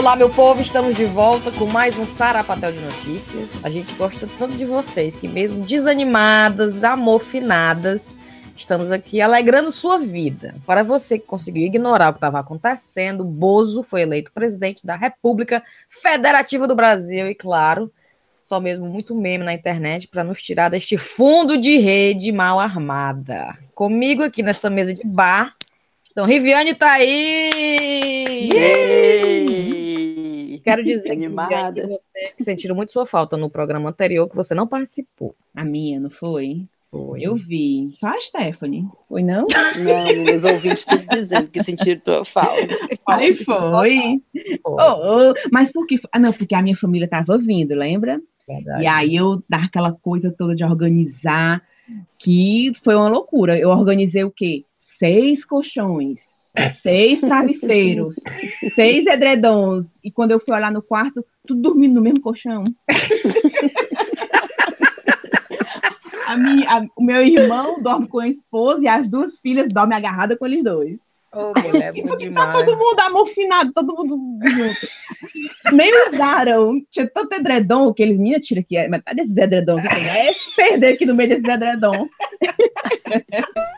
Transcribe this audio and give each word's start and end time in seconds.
Olá, 0.00 0.16
meu 0.16 0.30
povo, 0.30 0.62
estamos 0.62 0.96
de 0.96 1.04
volta 1.04 1.52
com 1.52 1.66
mais 1.66 1.98
um 1.98 2.06
Sarapatel 2.06 2.72
de 2.72 2.80
Notícias. 2.80 3.62
A 3.62 3.68
gente 3.68 3.92
gosta 3.96 4.26
tanto 4.38 4.56
de 4.56 4.64
vocês 4.64 5.14
que, 5.14 5.28
mesmo 5.28 5.62
desanimadas, 5.62 6.82
amorfinadas, 6.82 8.18
estamos 8.56 8.90
aqui 8.90 9.20
alegrando 9.20 9.70
sua 9.70 9.98
vida. 9.98 10.54
Para 10.64 10.82
você 10.82 11.18
que 11.18 11.26
conseguiu 11.26 11.64
ignorar 11.64 12.08
o 12.08 12.12
que 12.14 12.16
estava 12.16 12.38
acontecendo, 12.38 13.24
Bozo 13.24 13.82
foi 13.82 14.00
eleito 14.00 14.32
presidente 14.32 14.86
da 14.86 14.96
República 14.96 15.62
Federativa 15.86 16.66
do 16.66 16.74
Brasil 16.74 17.28
e, 17.28 17.34
claro, 17.34 17.92
só 18.40 18.58
mesmo 18.58 18.88
muito 18.88 19.14
meme 19.14 19.44
na 19.44 19.52
internet 19.52 20.08
para 20.08 20.24
nos 20.24 20.40
tirar 20.40 20.70
deste 20.70 20.96
fundo 20.96 21.58
de 21.58 21.76
rede 21.76 22.32
mal 22.32 22.58
armada. 22.58 23.58
Comigo 23.74 24.22
aqui 24.22 24.42
nessa 24.42 24.70
mesa 24.70 24.94
de 24.94 25.02
bar 25.14 25.54
então, 26.10 26.26
Riviane 26.26 26.74
tá 26.74 26.90
aí! 26.94 28.50
Yay! 28.52 29.69
Quero 30.62 30.82
dizer 30.84 31.12
Animada. 31.12 31.72
que 31.74 31.86
você 31.86 32.34
que 32.36 32.44
sentiram 32.44 32.76
muito 32.76 32.92
sua 32.92 33.06
falta 33.06 33.36
no 33.36 33.50
programa 33.50 33.90
anterior, 33.90 34.28
que 34.28 34.36
você 34.36 34.54
não 34.54 34.66
participou. 34.66 35.34
A 35.54 35.64
minha, 35.64 36.00
não 36.00 36.10
foi? 36.10 36.66
Foi. 36.90 37.22
Eu 37.22 37.36
vi. 37.36 37.90
Só 37.94 38.08
a 38.08 38.18
Stephanie. 38.18 38.84
Foi, 39.08 39.22
não? 39.22 39.46
Não, 39.78 40.24
meus 40.24 40.44
ouvintes 40.44 40.84
tudo 40.84 41.06
dizendo 41.06 41.48
que 41.48 41.62
sentiram 41.62 42.00
tua 42.00 42.24
falta. 42.24 42.76
Aí 43.08 43.32
foi. 43.32 44.20
Oh, 44.64 44.76
oh. 44.76 45.34
Mas 45.52 45.70
por 45.72 45.86
que? 45.86 46.00
Ah, 46.10 46.18
não, 46.18 46.32
porque 46.32 46.54
a 46.54 46.62
minha 46.62 46.76
família 46.76 47.08
tava 47.08 47.38
vindo, 47.38 47.74
lembra? 47.74 48.20
Verdade. 48.46 48.82
E 48.82 48.86
aí 48.88 49.14
eu 49.14 49.42
dar 49.48 49.66
aquela 49.66 49.92
coisa 49.92 50.34
toda 50.36 50.56
de 50.56 50.64
organizar, 50.64 51.62
que 52.18 52.72
foi 52.82 52.96
uma 52.96 53.08
loucura. 53.08 53.56
Eu 53.56 53.70
organizei 53.70 54.24
o 54.24 54.30
quê? 54.30 54.64
seis 55.00 55.46
colchões, 55.46 56.20
seis 56.82 57.20
travesseiros, 57.20 58.16
seis 58.74 59.06
edredons. 59.06 59.98
E 60.02 60.10
quando 60.10 60.32
eu 60.32 60.40
fui 60.40 60.54
olhar 60.54 60.72
no 60.72 60.82
quarto, 60.82 61.24
tudo 61.46 61.62
dormindo 61.62 61.94
no 61.94 62.02
mesmo 62.02 62.20
colchão. 62.20 62.64
a 66.26 66.36
minha, 66.36 66.68
a, 66.70 66.82
o 66.96 67.02
meu 67.02 67.22
irmão 67.22 67.80
dorme 67.82 68.06
com 68.08 68.18
a 68.20 68.28
esposa 68.28 68.84
e 68.84 68.88
as 68.88 69.08
duas 69.08 69.40
filhas 69.40 69.68
dormem 69.72 69.96
agarradas 69.96 70.38
com 70.38 70.46
eles 70.46 70.64
dois. 70.64 70.98
Oh, 71.32 71.52
mulher, 71.60 71.92
demais. 71.92 72.34
Tá 72.34 72.52
todo 72.52 72.76
mundo 72.76 72.98
amofinado, 72.98 73.72
todo 73.72 73.94
mundo 73.94 74.18
junto. 74.48 74.88
Nem 75.72 75.92
usaram. 76.08 76.82
Tinha 76.90 77.08
tanto 77.08 77.34
edredom 77.34 77.94
que 77.94 78.02
eles 78.02 78.18
me 78.18 78.38
tiram 78.40 78.60
aqui. 78.62 78.88
Metade 78.88 79.16
desses 79.18 79.36
edredom. 79.36 79.78
É 79.78 80.32
se 80.32 80.56
perder 80.56 80.94
aqui 80.94 81.06
no 81.06 81.14
meio 81.14 81.28
desses 81.28 81.48
edredom. 81.48 82.08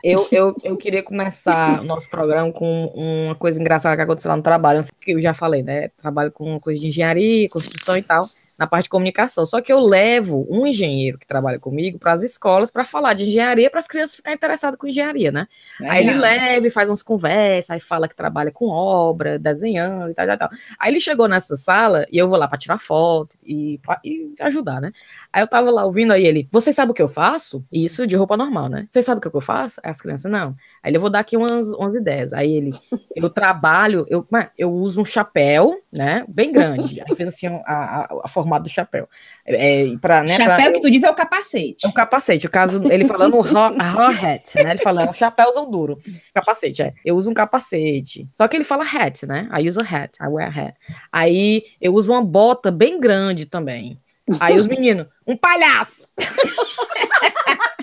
Eu, 0.02 0.26
eu, 0.32 0.56
eu 0.64 0.76
queria 0.76 1.00
começar 1.00 1.80
o 1.80 1.84
nosso 1.84 2.08
programa 2.10 2.52
com 2.52 2.86
uma 2.86 3.36
coisa 3.36 3.60
engraçada 3.60 3.94
que 3.94 4.02
aconteceu 4.02 4.30
lá 4.30 4.36
no 4.36 4.42
trabalho. 4.42 4.82
Eu 5.06 5.20
já 5.20 5.32
falei, 5.32 5.62
né? 5.62 5.90
Trabalho 5.96 6.32
com 6.32 6.58
coisa 6.58 6.80
de 6.80 6.88
engenharia, 6.88 7.48
construção 7.48 7.96
e 7.96 8.02
tal, 8.02 8.24
na 8.58 8.66
parte 8.66 8.84
de 8.84 8.90
comunicação. 8.90 9.46
Só 9.46 9.60
que 9.60 9.72
eu 9.72 9.78
levo 9.78 10.44
um 10.50 10.66
engenheiro 10.66 11.18
que 11.18 11.26
trabalha 11.26 11.60
comigo 11.60 12.00
para 12.00 12.12
as 12.12 12.24
escolas 12.24 12.68
para 12.68 12.84
falar 12.84 13.14
de 13.14 13.22
engenharia 13.22 13.70
para 13.70 13.78
as 13.78 13.86
crianças 13.86 14.16
ficarem 14.16 14.36
interessadas 14.36 14.76
com 14.76 14.88
engenharia, 14.88 15.30
né? 15.30 15.46
Aí 15.82 16.04
ele 16.04 16.18
leva 16.18 16.66
e 16.66 16.70
faz 16.70 16.90
umas 16.90 17.02
conversas, 17.02 17.70
aí 17.70 17.80
fala 17.80 18.08
que 18.08 18.16
trabalha 18.16 18.50
com 18.50 18.66
obra, 18.66 19.38
desenhando 19.38 20.10
e 20.10 20.14
tal, 20.14 20.26
tal, 20.26 20.38
tal. 20.38 20.50
Aí 20.80 20.90
ele 20.90 20.98
chegou 20.98 21.28
nessa 21.28 21.56
sala 21.56 22.06
e 22.10 22.18
eu 22.18 22.28
vou 22.28 22.36
lá 22.36 22.48
para 22.48 22.58
tirar 22.58 22.78
foto 22.78 23.36
e, 23.46 23.78
e 24.04 24.34
ajudar, 24.40 24.80
né? 24.80 24.92
Aí 25.32 25.42
eu 25.42 25.46
tava 25.46 25.70
lá 25.70 25.84
ouvindo 25.84 26.12
aí 26.12 26.26
ele, 26.26 26.46
você 26.50 26.72
sabe 26.72 26.90
o 26.90 26.94
que 26.94 27.00
eu 27.00 27.08
faço? 27.08 27.64
Isso 27.72 28.06
de 28.06 28.14
roupa 28.14 28.36
normal, 28.36 28.68
né? 28.68 28.84
Vocês 28.86 29.04
sabem 29.04 29.18
o 29.18 29.30
que 29.30 29.34
eu 29.34 29.40
faço? 29.40 29.80
Aí 29.82 29.90
as 29.90 30.00
crianças, 30.00 30.30
não. 30.30 30.54
Aí 30.82 30.92
eu 30.92 31.00
vou 31.00 31.08
dar 31.08 31.20
aqui 31.20 31.36
umas, 31.36 31.72
umas 31.72 31.94
ideias. 31.94 32.34
Aí 32.34 32.52
ele, 32.52 32.72
eu 33.16 33.30
trabalho, 33.30 34.06
eu, 34.10 34.26
eu 34.58 34.70
uso 34.70 35.00
um 35.00 35.04
chapéu, 35.04 35.74
né? 35.90 36.24
Bem 36.28 36.52
grande. 36.52 37.00
Aí 37.00 37.16
fez 37.16 37.28
assim 37.28 37.46
a, 37.46 37.62
a, 37.66 38.20
a 38.24 38.28
formato 38.28 38.64
do 38.64 38.68
chapéu. 38.68 39.08
É, 39.46 39.86
pra, 40.00 40.22
né, 40.22 40.36
chapéu 40.36 40.56
pra, 40.56 40.72
que 40.72 40.80
tu 40.80 40.90
diz 40.90 41.02
é 41.02 41.10
o 41.10 41.14
capacete. 41.14 41.86
É 41.86 41.88
o 41.88 41.92
capacete. 41.92 42.46
O 42.46 42.50
caso, 42.50 42.92
ele 42.92 43.06
falando 43.06 43.40
raw, 43.40 43.74
raw 43.74 44.10
hat, 44.10 44.54
né? 44.56 44.70
Ele 44.70 44.78
fala, 44.78 45.08
um 45.08 45.14
chapéuzão 45.14 45.70
duro. 45.70 45.98
Capacete, 46.34 46.82
é. 46.82 46.92
Eu 47.04 47.16
uso 47.16 47.30
um 47.30 47.34
capacete. 47.34 48.28
Só 48.32 48.46
que 48.46 48.56
ele 48.56 48.64
fala 48.64 48.84
hat, 48.84 49.24
né? 49.26 49.48
I 49.58 49.66
use 49.66 49.78
a 49.80 49.82
hat, 49.82 50.18
I 50.20 50.28
wear 50.28 50.46
a 50.46 50.62
hat. 50.62 50.74
Aí 51.10 51.64
eu 51.80 51.94
uso 51.94 52.12
uma 52.12 52.22
bota 52.22 52.70
bem 52.70 53.00
grande 53.00 53.46
também. 53.46 53.98
Aí 54.40 54.56
os 54.56 54.66
meninos, 54.66 55.06
um 55.26 55.36
palhaço. 55.36 56.08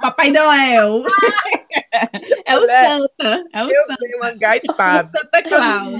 Papai 0.00 0.30
Noel. 0.30 1.02
é 2.44 2.56
o 2.56 2.60
Mulher, 2.60 2.90
Santa. 2.90 3.44
É 3.52 3.64
o 3.64 3.70
eu 3.70 3.86
Santa. 3.86 3.96
Dei 4.00 4.14
uma 4.16 4.30
gaitada. 4.32 5.10
Santa 5.18 5.42
Claus. 5.42 5.94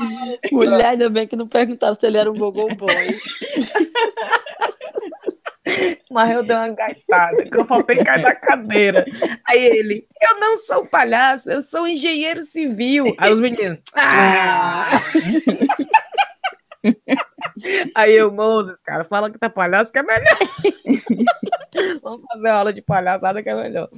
Mulher, 0.52 0.86
ainda 0.86 1.08
bem 1.08 1.26
que 1.26 1.36
não 1.36 1.48
perguntaram 1.48 1.94
se 1.94 2.06
ele 2.06 2.18
era 2.18 2.30
um 2.30 2.36
gogo 2.36 2.74
boy. 2.74 2.90
Mas 6.10 6.30
eu 6.30 6.42
dei 6.42 6.54
uma 6.54 6.68
gaitada, 6.68 7.44
que 7.44 7.56
eu 7.56 7.64
faltei 7.64 7.96
cair 8.04 8.22
da 8.22 8.34
cadeira. 8.34 9.04
Aí 9.46 9.64
ele, 9.64 10.06
eu 10.20 10.38
não 10.38 10.58
sou 10.58 10.82
um 10.82 10.86
palhaço, 10.86 11.50
eu 11.50 11.62
sou 11.62 11.88
engenheiro 11.88 12.42
civil. 12.42 13.14
Aí 13.18 13.32
os 13.32 13.40
meninos, 13.40 13.78
ah! 13.94 14.90
Aí 17.94 18.14
eu, 18.14 18.32
Moses, 18.32 18.82
cara, 18.82 19.04
fala 19.04 19.30
que 19.30 19.38
tá 19.38 19.48
palhaço 19.48 19.92
que 19.92 19.98
é 19.98 20.02
melhor. 20.02 20.38
Vamos 22.02 22.22
fazer 22.32 22.48
uma 22.48 22.54
aula 22.54 22.72
de 22.72 22.82
palhaçada 22.82 23.42
que 23.42 23.48
é 23.48 23.54
melhor. 23.54 23.88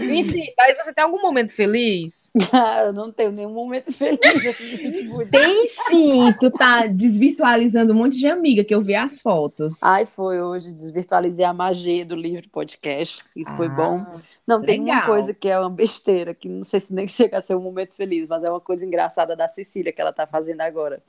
Enfim, 0.00 0.44
Thaís, 0.56 0.76
você 0.76 0.92
tem 0.92 1.04
algum 1.04 1.20
momento 1.20 1.52
feliz? 1.52 2.30
Cara, 2.50 2.86
eu 2.86 2.92
não 2.92 3.10
tenho 3.10 3.32
nenhum 3.32 3.52
momento 3.52 3.92
feliz. 3.92 4.18
tem 5.30 5.66
sim, 5.88 6.32
tu 6.38 6.50
tá 6.50 6.86
desvirtualizando 6.86 7.92
um 7.92 7.96
monte 7.96 8.18
de 8.18 8.26
amiga 8.26 8.64
que 8.64 8.74
eu 8.74 8.82
vi 8.82 8.94
as 8.94 9.20
fotos. 9.20 9.76
Ai, 9.80 10.06
foi 10.06 10.40
hoje, 10.40 10.72
desvirtualizei 10.72 11.44
a 11.44 11.52
magia 11.52 12.04
do 12.04 12.14
livro 12.14 12.48
podcast. 12.50 13.24
Isso 13.34 13.52
ah, 13.52 13.56
foi 13.56 13.68
bom. 13.68 14.04
Não, 14.46 14.58
legal. 14.58 14.66
tem 14.66 14.80
uma 14.80 15.06
coisa 15.06 15.32
que 15.32 15.48
é 15.48 15.58
uma 15.58 15.70
besteira, 15.70 16.34
que 16.34 16.48
não 16.48 16.64
sei 16.64 16.80
se 16.80 16.94
nem 16.94 17.06
chega 17.08 17.38
a 17.38 17.42
ser 17.42 17.54
um 17.54 17.62
momento 17.62 17.94
feliz, 17.94 18.26
mas 18.28 18.44
é 18.44 18.50
uma 18.50 18.60
coisa 18.60 18.84
engraçada 18.84 19.34
da 19.34 19.48
Cecília 19.48 19.92
que 19.92 20.00
ela 20.00 20.12
tá 20.12 20.26
fazendo 20.26 20.60
agora. 20.60 21.02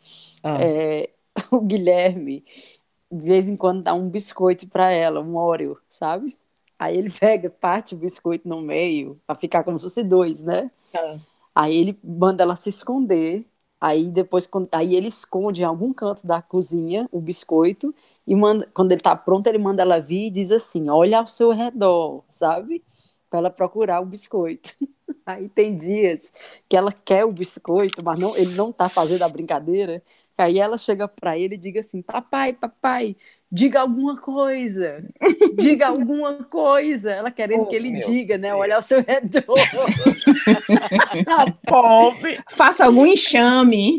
Ah. 0.43 0.57
É, 0.61 1.09
o 1.51 1.61
Guilherme, 1.61 2.45
de 3.11 3.25
vez 3.25 3.49
em 3.49 3.55
quando, 3.55 3.83
dá 3.83 3.93
um 3.93 4.09
biscoito 4.09 4.67
para 4.67 4.91
ela, 4.91 5.21
um 5.21 5.37
Oreo, 5.37 5.77
sabe? 5.89 6.37
Aí 6.77 6.97
ele 6.97 7.09
pega, 7.11 7.49
parte 7.49 7.95
o 7.95 7.97
biscoito 7.97 8.47
no 8.47 8.61
meio, 8.61 9.19
para 9.25 9.35
ficar 9.37 9.63
como 9.63 9.79
se 9.79 9.85
fosse 9.85 10.03
dois, 10.03 10.41
né? 10.41 10.71
É. 10.93 11.19
Aí 11.55 11.75
ele 11.77 11.99
manda 12.03 12.43
ela 12.43 12.55
se 12.55 12.69
esconder. 12.69 13.45
Aí 13.79 14.09
depois, 14.09 14.49
aí 14.71 14.95
ele 14.95 15.07
esconde 15.07 15.61
em 15.61 15.65
algum 15.65 15.93
canto 15.93 16.25
da 16.25 16.41
cozinha 16.41 17.07
o 17.11 17.19
biscoito 17.19 17.93
e 18.25 18.33
manda, 18.35 18.67
quando 18.73 18.91
ele 18.93 19.01
tá 19.01 19.15
pronto, 19.15 19.47
ele 19.47 19.57
manda 19.57 19.81
ela 19.81 19.99
vir 19.99 20.27
e 20.27 20.29
diz 20.29 20.51
assim: 20.51 20.89
olha 20.89 21.19
ao 21.19 21.27
seu 21.27 21.51
redor, 21.51 22.23
sabe? 22.29 22.83
Para 23.29 23.39
ela 23.39 23.49
procurar 23.49 24.01
o 24.01 24.05
biscoito. 24.05 24.73
Aí 25.25 25.49
tem 25.49 25.77
dias 25.77 26.33
que 26.67 26.75
ela 26.75 26.91
quer 26.91 27.25
o 27.25 27.31
biscoito, 27.31 28.03
mas 28.03 28.19
não, 28.19 28.35
ele 28.37 28.55
não 28.55 28.71
tá 28.71 28.89
fazendo 28.89 29.23
a 29.23 29.29
brincadeira. 29.29 30.03
Aí 30.37 30.59
ela 30.59 30.77
chega 30.77 31.07
para 31.07 31.37
ele 31.37 31.55
e 31.55 31.59
diga 31.59 31.79
assim: 31.79 32.01
Papai, 32.01 32.53
papai, 32.53 33.15
diga 33.51 33.81
alguma 33.81 34.17
coisa, 34.17 35.07
diga 35.55 35.87
alguma 35.87 36.43
coisa. 36.45 37.11
Ela 37.11 37.29
querendo 37.29 37.61
oh, 37.61 37.65
que 37.67 37.75
ele 37.75 37.91
diga, 37.99 38.37
né? 38.37 38.53
Olha 38.53 38.77
ao 38.77 38.81
seu 38.81 39.03
redor. 39.03 39.43
Pobre. 41.67 42.39
Faça 42.49 42.85
algum 42.85 43.05
enxame. 43.05 43.95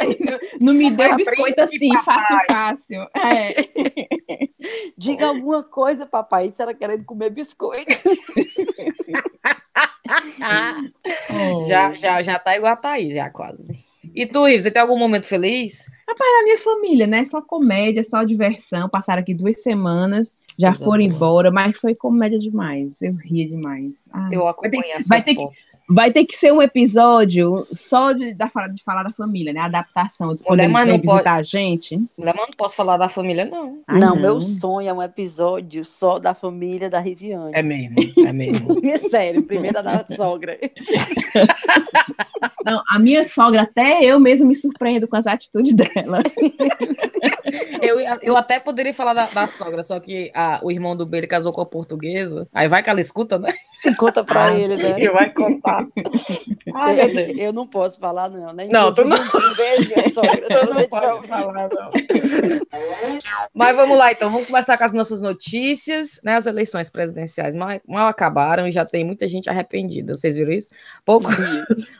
É. 0.00 0.38
Não 0.60 0.74
me 0.74 0.90
dê 0.90 1.14
biscoito 1.14 1.62
assim, 1.62 1.90
fácil, 2.04 2.38
fácil. 2.50 3.06
É. 3.14 3.54
Diga 4.98 5.28
alguma 5.28 5.62
coisa, 5.62 6.04
papai. 6.04 6.48
Isso 6.48 6.60
era 6.60 6.74
querendo 6.74 7.04
comer 7.04 7.30
biscoito. 7.30 7.86
já, 11.68 11.92
já, 11.92 12.22
já 12.22 12.38
tá 12.38 12.56
igual 12.56 12.74
a 12.74 12.76
Thaís, 12.76 13.14
já 13.14 13.30
quase. 13.30 13.87
E 14.18 14.26
tu, 14.26 14.48
Ivo, 14.48 14.60
você 14.60 14.68
tem 14.68 14.82
algum 14.82 14.98
momento 14.98 15.26
feliz? 15.26 15.88
Rapaz, 16.08 16.28
a 16.40 16.42
minha 16.42 16.58
família, 16.58 17.06
né? 17.06 17.24
Só 17.24 17.40
comédia, 17.40 18.02
só 18.02 18.24
diversão. 18.24 18.88
Passaram 18.88 19.22
aqui 19.22 19.32
duas 19.32 19.62
semanas, 19.62 20.44
já 20.58 20.70
Exato. 20.70 20.84
foram 20.84 21.02
embora, 21.02 21.50
mas 21.52 21.76
foi 21.76 21.94
comédia 21.94 22.38
demais. 22.38 23.00
Eu 23.00 23.14
ria 23.16 23.46
demais. 23.46 23.94
Ai, 24.12 24.34
eu 24.34 24.48
acompanhei 24.48 24.92
as 24.92 25.06
vai 25.06 25.22
ter, 25.22 25.34
que, 25.36 25.48
vai 25.88 26.12
ter 26.12 26.24
que 26.24 26.36
ser 26.36 26.52
um 26.52 26.60
episódio 26.60 27.64
só 27.70 28.12
de, 28.12 28.34
de, 28.34 28.74
de 28.74 28.82
falar 28.84 29.04
da 29.04 29.12
família, 29.12 29.52
né? 29.52 29.60
A 29.60 29.66
adaptação, 29.66 30.34
de 30.34 30.42
Mulher, 30.48 30.68
visitar 30.68 31.00
pode... 31.04 31.28
a 31.28 31.42
gente. 31.42 31.96
Mulher, 32.16 32.34
mas 32.36 32.48
não 32.48 32.56
posso 32.56 32.74
falar 32.74 32.96
da 32.96 33.08
família, 33.08 33.44
não. 33.44 33.78
Ai, 33.86 34.00
não, 34.00 34.14
não, 34.14 34.16
meu 34.16 34.40
sonho 34.40 34.88
é 34.88 34.92
um 34.92 35.02
episódio 35.02 35.84
só 35.84 36.18
da 36.18 36.34
família 36.34 36.90
da 36.90 36.98
Riviane. 36.98 37.52
É 37.54 37.62
mesmo, 37.62 37.96
é 38.26 38.32
mesmo. 38.32 38.68
Sério, 39.10 39.44
primeira 39.44 39.80
da 39.82 40.04
sogra. 40.08 40.58
Não, 42.64 42.82
a 42.86 42.98
minha 42.98 43.26
sogra, 43.26 43.62
até 43.62 44.04
eu 44.04 44.20
mesmo 44.20 44.46
me 44.46 44.54
surpreendo 44.54 45.08
com 45.08 45.16
as 45.16 45.26
atitudes 45.26 45.74
dela. 45.74 46.22
eu, 47.80 47.98
eu 48.20 48.36
até 48.36 48.60
poderia 48.60 48.92
falar 48.92 49.14
da, 49.14 49.26
da 49.26 49.46
sogra, 49.46 49.82
só 49.82 49.98
que 49.98 50.30
a, 50.34 50.47
o 50.62 50.70
irmão 50.70 50.96
do 50.96 51.06
B 51.06 51.26
casou 51.26 51.52
com 51.52 51.60
a 51.60 51.66
portuguesa. 51.66 52.48
Aí 52.52 52.68
vai 52.68 52.82
que 52.82 52.90
ela 52.90 53.00
escuta, 53.00 53.38
né? 53.38 53.52
Conta 53.96 54.24
pra 54.24 54.46
ah, 54.46 54.54
ele, 54.54 54.76
né? 54.76 54.90
Ele 54.90 55.10
vai 55.10 55.30
contar. 55.30 55.86
Ai, 56.74 57.00
eu, 57.00 57.36
eu, 57.36 57.52
não 57.52 57.66
posso 57.66 57.98
falar, 57.98 58.28
não. 58.28 58.52
Nem 58.52 58.68
não, 58.68 58.92
tu 58.92 59.04
não. 59.04 59.16
Um 59.16 59.54
beijo, 59.54 60.10
sogra, 60.10 60.46
se 60.46 60.54
você 60.54 60.74
não 60.74 60.88
pode 60.88 61.28
falar, 61.28 61.68
não. 61.68 61.88
Mas 63.54 63.76
vamos 63.76 63.98
lá, 63.98 64.12
então. 64.12 64.30
Vamos 64.30 64.46
começar 64.48 64.76
com 64.76 64.84
as 64.84 64.92
nossas 64.92 65.22
notícias. 65.22 66.20
Né? 66.24 66.34
As 66.34 66.46
eleições 66.46 66.90
presidenciais 66.90 67.54
mal, 67.54 67.80
mal 67.86 68.08
acabaram 68.08 68.66
e 68.66 68.72
já 68.72 68.84
tem 68.84 69.04
muita 69.04 69.28
gente 69.28 69.48
arrependida. 69.48 70.16
Vocês 70.16 70.34
viram 70.34 70.52
isso? 70.52 70.70
Pouco, 71.04 71.28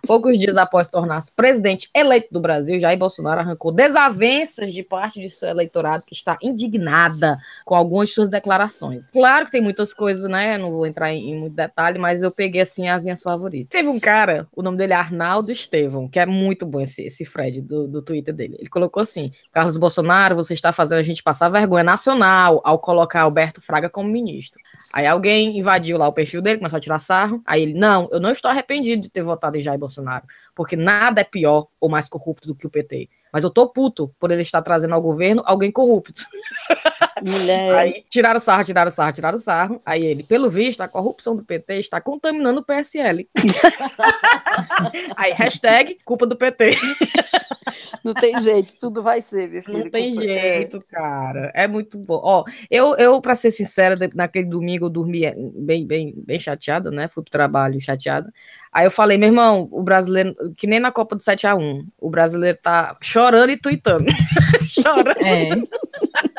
poucos 0.06 0.36
dias 0.38 0.56
após 0.56 0.88
tornar-se 0.88 1.34
presidente 1.34 1.88
eleito 1.94 2.28
do 2.32 2.40
Brasil, 2.40 2.78
Jair 2.78 2.98
Bolsonaro 2.98 3.40
arrancou 3.40 3.70
desavenças 3.70 4.72
de 4.72 4.82
parte 4.82 5.20
de 5.20 5.30
seu 5.30 5.48
eleitorado 5.48 6.02
que 6.06 6.14
está 6.14 6.36
indignada 6.42 7.38
com 7.64 7.74
algumas 7.74 8.08
de 8.08 8.14
suas 8.14 8.28
declarações. 8.28 9.06
Claro 9.12 9.46
que 9.46 9.52
tem 9.52 9.62
muitas 9.62 9.94
coisas, 9.94 10.28
né? 10.28 10.58
Não 10.58 10.70
vou 10.72 10.86
entrar 10.86 11.12
em, 11.12 11.30
em 11.30 11.38
muito 11.38 11.54
detalhe, 11.54 11.67
mas 11.98 12.22
eu 12.22 12.34
peguei 12.34 12.60
assim 12.60 12.88
as 12.88 13.02
minhas 13.02 13.22
favoritas. 13.22 13.70
Teve 13.70 13.88
um 13.88 14.00
cara, 14.00 14.46
o 14.54 14.62
nome 14.62 14.76
dele 14.76 14.92
é 14.92 14.96
Arnaldo 14.96 15.52
Estevão, 15.52 16.08
que 16.08 16.18
é 16.18 16.26
muito 16.26 16.66
bom 16.66 16.80
esse, 16.80 17.02
esse 17.02 17.24
Fred 17.24 17.62
do, 17.62 17.86
do 17.86 18.02
Twitter 18.02 18.34
dele. 18.34 18.56
Ele 18.58 18.68
colocou 18.68 19.02
assim: 19.02 19.32
Carlos 19.52 19.76
Bolsonaro, 19.76 20.34
você 20.34 20.54
está 20.54 20.72
fazendo 20.72 20.98
a 20.98 21.02
gente 21.02 21.22
passar 21.22 21.48
vergonha 21.48 21.84
nacional 21.84 22.60
ao 22.64 22.78
colocar 22.78 23.22
Alberto 23.22 23.60
Fraga 23.60 23.88
como 23.88 24.08
ministro. 24.08 24.60
Aí 24.92 25.06
alguém 25.06 25.58
invadiu 25.58 25.98
lá 25.98 26.08
o 26.08 26.12
perfil 26.12 26.42
dele, 26.42 26.58
começou 26.58 26.76
a 26.76 26.80
tirar 26.80 26.98
sarro. 27.00 27.42
Aí 27.46 27.62
ele: 27.62 27.74
Não, 27.74 28.08
eu 28.12 28.20
não 28.20 28.30
estou 28.30 28.50
arrependido 28.50 29.02
de 29.02 29.10
ter 29.10 29.22
votado 29.22 29.56
em 29.56 29.60
Jair 29.60 29.78
Bolsonaro, 29.78 30.24
porque 30.54 30.76
nada 30.76 31.20
é 31.20 31.24
pior 31.24 31.68
ou 31.80 31.88
mais 31.88 32.08
corrupto 32.08 32.46
do 32.46 32.54
que 32.54 32.66
o 32.66 32.70
PT. 32.70 33.08
Mas 33.32 33.44
eu 33.44 33.50
tô 33.50 33.68
puto 33.68 34.14
por 34.18 34.30
ele 34.30 34.42
estar 34.42 34.62
trazendo 34.62 34.94
ao 34.94 35.02
governo 35.02 35.42
alguém 35.44 35.70
corrupto. 35.70 36.22
Mulher. 37.24 37.74
Aí 37.74 38.04
tiraram 38.08 38.40
sarro, 38.40 38.64
tiraram 38.64 38.90
sarro, 38.90 39.12
tiraram 39.12 39.38
sarro. 39.38 39.80
Aí 39.84 40.04
ele, 40.04 40.22
pelo 40.22 40.50
visto, 40.50 40.80
a 40.80 40.88
corrupção 40.88 41.36
do 41.36 41.44
PT 41.44 41.76
está 41.78 42.00
contaminando 42.00 42.60
o 42.60 42.64
PSL. 42.64 43.28
Aí, 45.16 45.32
hashtag 45.32 45.98
culpa 46.04 46.26
do 46.26 46.36
PT. 46.36 46.76
Não 48.02 48.14
tem 48.14 48.40
jeito, 48.40 48.74
tudo 48.80 49.02
vai 49.02 49.20
ser, 49.20 49.48
meu 49.48 49.62
filho. 49.62 49.78
Não 49.84 49.90
tem 49.90 50.14
jeito, 50.14 50.82
cara. 50.90 51.50
É 51.54 51.66
muito 51.66 51.98
bom. 51.98 52.20
Ó, 52.22 52.44
eu, 52.70 52.96
eu 52.96 53.20
para 53.20 53.34
ser 53.34 53.50
sincera, 53.50 53.96
naquele 54.14 54.46
domingo 54.46 54.86
eu 54.86 54.90
dormi 54.90 55.22
bem, 55.66 55.86
bem, 55.86 56.14
bem 56.16 56.40
chateada, 56.40 56.90
né? 56.90 57.08
Fui 57.08 57.22
pro 57.22 57.30
trabalho 57.30 57.80
chateada. 57.80 58.32
Aí 58.72 58.86
eu 58.86 58.90
falei, 58.90 59.18
meu 59.18 59.28
irmão, 59.28 59.68
o 59.70 59.82
brasileiro, 59.82 60.34
que 60.56 60.66
nem 60.66 60.80
na 60.80 60.92
Copa 60.92 61.16
do 61.16 61.22
7 61.22 61.46
a 61.46 61.54
1 61.54 61.86
o 61.98 62.10
brasileiro 62.10 62.58
tá 62.62 62.96
chorando 63.00 63.50
e 63.50 63.56
tuitando. 63.58 64.06
chorando. 64.68 65.18
É. 65.26 65.48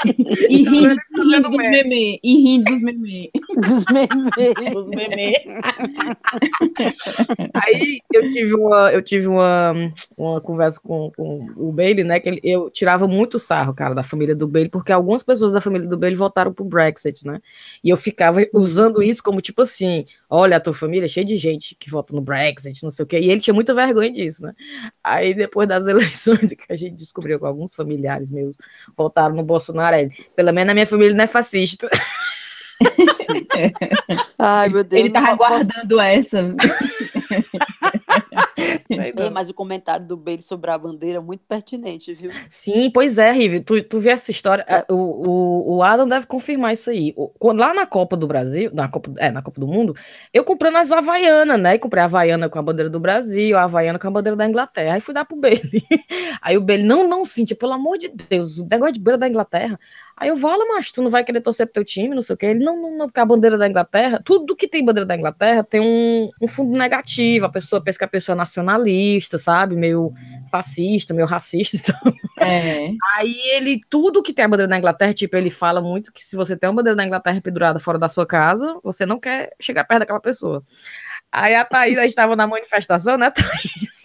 E 0.50 0.64
rindo, 0.64 0.96
rindo 1.24 1.50
dos 1.50 1.58
meme. 1.58 2.20
E 2.24 2.36
rindo 2.44 2.72
dos 2.72 2.82
meme. 2.82 3.32
Dos 3.56 3.86
meme. 3.92 4.72
dos 4.74 4.88
meme. 4.88 5.36
Aí 7.54 8.00
eu 8.14 8.32
tive 8.32 8.56
uma, 8.56 8.92
eu 8.92 9.02
tive 9.02 9.28
uma, 9.28 9.74
uma 10.18 10.42
conversa 10.42 10.80
com, 10.80 11.12
com 11.16 11.48
o 11.56 11.72
Bailey, 11.72 12.04
né? 12.04 12.20
Que 12.20 12.30
ele, 12.30 12.42
eu 12.44 12.70
tirava 12.70 13.08
muito 13.08 13.40
sarro, 13.40 13.74
cara, 13.74 13.94
da 13.94 14.04
família 14.04 14.36
do 14.36 14.48
Bailey, 14.48 14.70
porque 14.70 14.92
algumas 14.92 15.24
pessoas 15.24 15.54
da 15.54 15.62
família 15.62 15.88
do 15.88 15.98
Bailey 15.98 16.18
votaram 16.18 16.54
pro 16.54 16.66
Brexit, 16.66 17.26
né? 17.26 17.40
E 17.84 17.90
eu 17.90 17.98
ficava 17.98 18.46
usando 18.54 19.02
isso 19.02 19.24
como 19.24 19.42
tipo 19.42 19.62
assim: 19.62 20.06
olha, 20.30 20.58
a 20.58 20.60
tua 20.60 20.74
família 20.74 21.06
é 21.06 21.10
cheia 21.10 21.26
de 21.26 21.36
gente 21.38 21.76
que 21.76 21.90
vota 21.90 22.14
no 22.14 22.22
Brexit, 22.22 22.84
não 22.84 22.92
sei 22.92 23.04
o 23.04 23.08
quê. 23.08 23.20
E 23.20 23.30
ele 23.30 23.42
tinha 23.42 23.54
muita 23.54 23.74
vergonha 23.74 24.12
disso, 24.12 24.44
né? 24.44 24.54
Aí 25.04 25.34
depois 25.34 25.68
das 25.68 25.88
eleições 25.90 26.54
que 26.54 26.72
a 26.72 26.76
gente 26.76 26.96
descobriu 26.96 27.40
que 27.40 27.46
alguns 27.46 27.74
familiares 27.74 28.30
meus 28.30 28.58
votaram 28.96 29.36
no 29.36 29.44
Bolsonaro, 29.44 29.96
ele, 29.96 30.12
pelo 30.36 30.52
menos 30.54 30.68
na 30.68 30.74
minha 30.74 30.88
família 30.88 31.09
não 31.14 31.24
é 31.24 31.28
fascista. 31.28 31.90
Ai, 34.38 34.70
meu 34.70 34.84
Deus. 34.84 35.00
Ele 35.00 35.12
tava 35.12 35.36
guardando 35.36 35.90
posso... 35.90 36.02
essa. 36.02 36.56
É, 38.90 39.30
mas 39.30 39.50
o 39.50 39.54
comentário 39.54 40.06
do 40.06 40.18
Bailey 40.18 40.42
sobre 40.42 40.72
a 40.72 40.78
bandeira 40.78 41.18
é 41.18 41.22
muito 41.22 41.42
pertinente, 41.48 42.14
viu? 42.14 42.32
Sim, 42.48 42.90
pois 42.90 43.18
é, 43.18 43.32
Rive. 43.32 43.60
Tu, 43.62 43.82
tu 43.84 44.00
vê 44.00 44.10
essa 44.10 44.32
história. 44.32 44.66
É. 44.68 44.86
O, 44.92 44.96
o, 44.96 45.76
o 45.76 45.84
Adam 45.84 46.08
deve 46.08 46.26
confirmar 46.26 46.74
isso 46.74 46.90
aí. 46.90 47.14
O, 47.16 47.54
lá 47.54 47.74
na 47.74 47.86
Copa 47.86 48.18
do 48.18 48.28
Brasil, 48.28 48.72
na 48.74 48.88
Copa, 48.88 49.12
é, 49.18 49.32
na 49.32 49.42
Copa 49.42 49.60
do 49.60 49.68
Mundo, 49.68 49.96
eu 50.34 50.44
comprei 50.44 50.72
nas 50.72 50.92
Havaianas, 50.92 51.60
né? 51.60 51.76
E 51.76 51.80
comprei 51.80 52.02
a 52.02 52.06
Havaiana 52.06 52.50
com 52.50 52.60
a 52.60 52.62
bandeira 52.62 52.90
do 52.90 53.00
Brasil, 53.00 53.58
a 53.58 53.64
Havaiana 53.64 54.00
com 54.00 54.08
a 54.08 54.12
bandeira 54.12 54.36
da 54.36 54.48
Inglaterra. 54.48 54.96
Aí 54.96 55.02
fui 55.02 55.14
dar 55.14 55.26
pro 55.26 55.38
Bailey. 55.38 55.84
Aí 56.42 56.58
o 56.58 56.62
Bailey, 56.62 56.86
não, 56.86 57.08
não, 57.08 57.26
Cíntia, 57.26 57.56
pelo 57.56 57.74
amor 57.74 57.98
de 57.98 58.10
Deus, 58.10 58.58
o 58.58 58.66
negócio 58.66 58.94
de 58.94 59.00
bandeira 59.00 59.20
da 59.20 59.28
Inglaterra. 59.28 59.80
Aí 60.20 60.28
eu 60.28 60.36
falo, 60.36 60.68
mas 60.68 60.92
tu 60.92 61.02
não 61.02 61.10
vai 61.10 61.24
querer 61.24 61.40
torcer 61.40 61.66
pro 61.66 61.76
teu 61.76 61.86
time, 61.86 62.14
não 62.14 62.22
sei 62.22 62.34
o 62.34 62.38
quê. 62.38 62.48
Ele, 62.48 62.62
não, 62.62 62.76
não, 62.76 62.98
não, 62.98 63.06
porque 63.08 63.22
a 63.22 63.26
bandeira 63.26 63.58
da 63.58 63.70
Inglaterra, 63.70 64.22
tudo 64.24 64.54
que 64.54 64.68
tem 64.68 64.84
bandeira 64.84 65.06
da 65.06 65.16
Inglaterra 65.16 65.64
tem 65.64 65.80
um, 65.80 66.30
um 66.42 66.48
fundo 66.48 66.78
negativo. 66.78 67.46
A 67.46 67.50
pessoa 67.50 67.82
pensa 67.82 67.98
que 67.98 68.04
a 68.04 68.08
pessoa 68.10 68.34
é 68.34 68.38
nacionalista, 68.38 69.38
sabe? 69.38 69.78
Meio 69.78 70.12
fascista, 70.52 71.14
meio 71.14 71.26
racista. 71.26 71.78
Então. 71.80 72.14
É. 72.46 72.92
Aí 73.16 73.36
ele, 73.54 73.82
tudo 73.90 74.22
que 74.22 74.34
tem 74.34 74.44
a 74.44 74.48
bandeira 74.48 74.70
da 74.70 74.78
Inglaterra, 74.78 75.14
tipo, 75.14 75.38
ele 75.38 75.50
fala 75.50 75.80
muito 75.80 76.12
que 76.12 76.22
se 76.22 76.36
você 76.36 76.58
tem 76.58 76.70
uma 76.70 76.76
bandeira 76.76 76.98
da 76.98 77.06
Inglaterra 77.06 77.40
pendurada 77.42 77.80
fora 77.80 77.98
da 77.98 78.10
sua 78.10 78.26
casa, 78.26 78.78
você 78.84 79.06
não 79.06 79.20
quer 79.20 79.54
chegar 79.60 79.86
perto 79.86 80.00
daquela 80.00 80.20
pessoa. 80.20 80.62
Aí 81.32 81.56
a 81.56 81.64
Thaís, 81.64 81.98
a 81.98 82.02
gente 82.02 82.10
estava 82.10 82.36
na 82.36 82.48
manifestação, 82.48 83.18
né, 83.18 83.32
Thaís? 83.32 84.02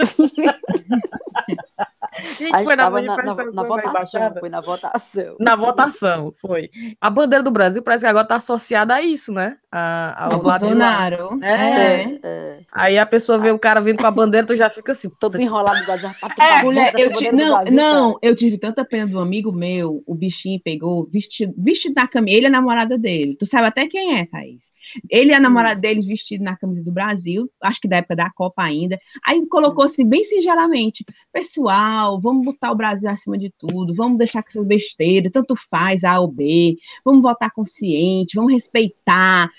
Gente, 2.21 2.55
a 2.55 2.59
gente 2.59 2.65
foi 2.65 2.77
na, 2.77 2.91
na, 2.91 3.01
na, 3.01 3.35
na 3.35 3.63
votação, 3.63 4.35
foi 4.39 4.49
na 4.49 4.61
votação. 4.61 5.37
Na 5.41 5.57
votação, 5.57 6.35
foi. 6.41 6.71
A 7.01 7.11
bandeira 7.11 7.43
do 7.43 7.51
Brasil 7.51 7.83
parece 7.83 8.05
que 8.05 8.09
agora 8.09 8.25
está 8.25 8.37
associada 8.37 8.95
a 8.95 9.03
isso, 9.03 9.33
né? 9.33 9.57
A, 9.71 10.25
ao 10.25 10.41
Bolsonaro. 10.41 11.31
É. 11.43 11.55
É. 11.55 12.19
é. 12.23 12.59
Aí 12.73 12.99
a 12.99 13.07
pessoa 13.07 13.39
vê 13.39 13.51
o 13.51 13.59
cara 13.59 13.81
vindo 13.81 13.99
com 13.99 14.07
a 14.07 14.11
bandeira, 14.11 14.47
tu 14.47 14.55
já 14.55 14.71
fica 14.71 14.93
assim. 14.93 15.11
Todo 15.19 15.41
enrolado 15.41 15.81
no 15.81 15.87
Brasil. 15.87 16.11
É, 16.41 16.63
mulher, 16.63 16.93
eu 16.97 17.13
te, 17.13 17.33
não, 17.33 17.55
Brasil, 17.55 17.75
não, 17.75 18.19
eu 18.23 18.37
tive 18.37 18.59
tanta 18.59 18.85
pena 18.85 19.07
do 19.07 19.19
amigo 19.19 19.51
meu, 19.51 20.03
o 20.07 20.15
bichinho 20.15 20.61
pegou, 20.63 21.09
vestido, 21.11 21.55
vestido 21.57 21.95
da 21.95 22.07
camisa, 22.07 22.37
ele 22.37 22.47
é 22.47 22.49
a 22.49 22.53
namorada 22.53 22.97
dele. 22.97 23.37
Tu 23.37 23.47
sabe 23.47 23.67
até 23.67 23.87
quem 23.87 24.19
é, 24.19 24.27
Thaís? 24.27 24.74
Ele 25.11 25.31
e 25.31 25.35
a 25.35 25.41
namorada 25.41 25.81
dele 25.81 26.03
vestido 26.03 26.45
na 26.45 26.57
camisa 26.57 26.83
do 26.83 26.93
Brasil, 26.93 27.51
acho 27.61 27.81
que 27.81 27.89
da 27.89 27.97
época 27.97 28.17
da 28.17 28.31
Copa 28.31 28.63
ainda. 28.63 28.99
Aí 29.25 29.45
colocou 29.47 29.85
assim, 29.85 30.05
bem 30.07 30.25
singelamente: 30.25 31.05
pessoal, 31.33 32.21
vamos 32.21 32.45
botar 32.45 32.73
o 32.73 32.77
Brasil 32.77 33.11
acima 33.11 33.39
de 33.39 33.53
tudo, 33.59 33.95
vamos 33.95 34.19
deixar 34.19 34.43
com 34.43 34.49
essas 34.49 34.67
besteiras, 34.67 35.33
tanto 35.33 35.55
faz 35.71 36.05
A 36.05 36.21
ou 36.21 36.29
B, 36.29 36.77
vamos 37.05 37.23
votar 37.23 37.51
consciente, 37.53 38.37
vamos 38.37 38.53
respeitar. 38.53 39.51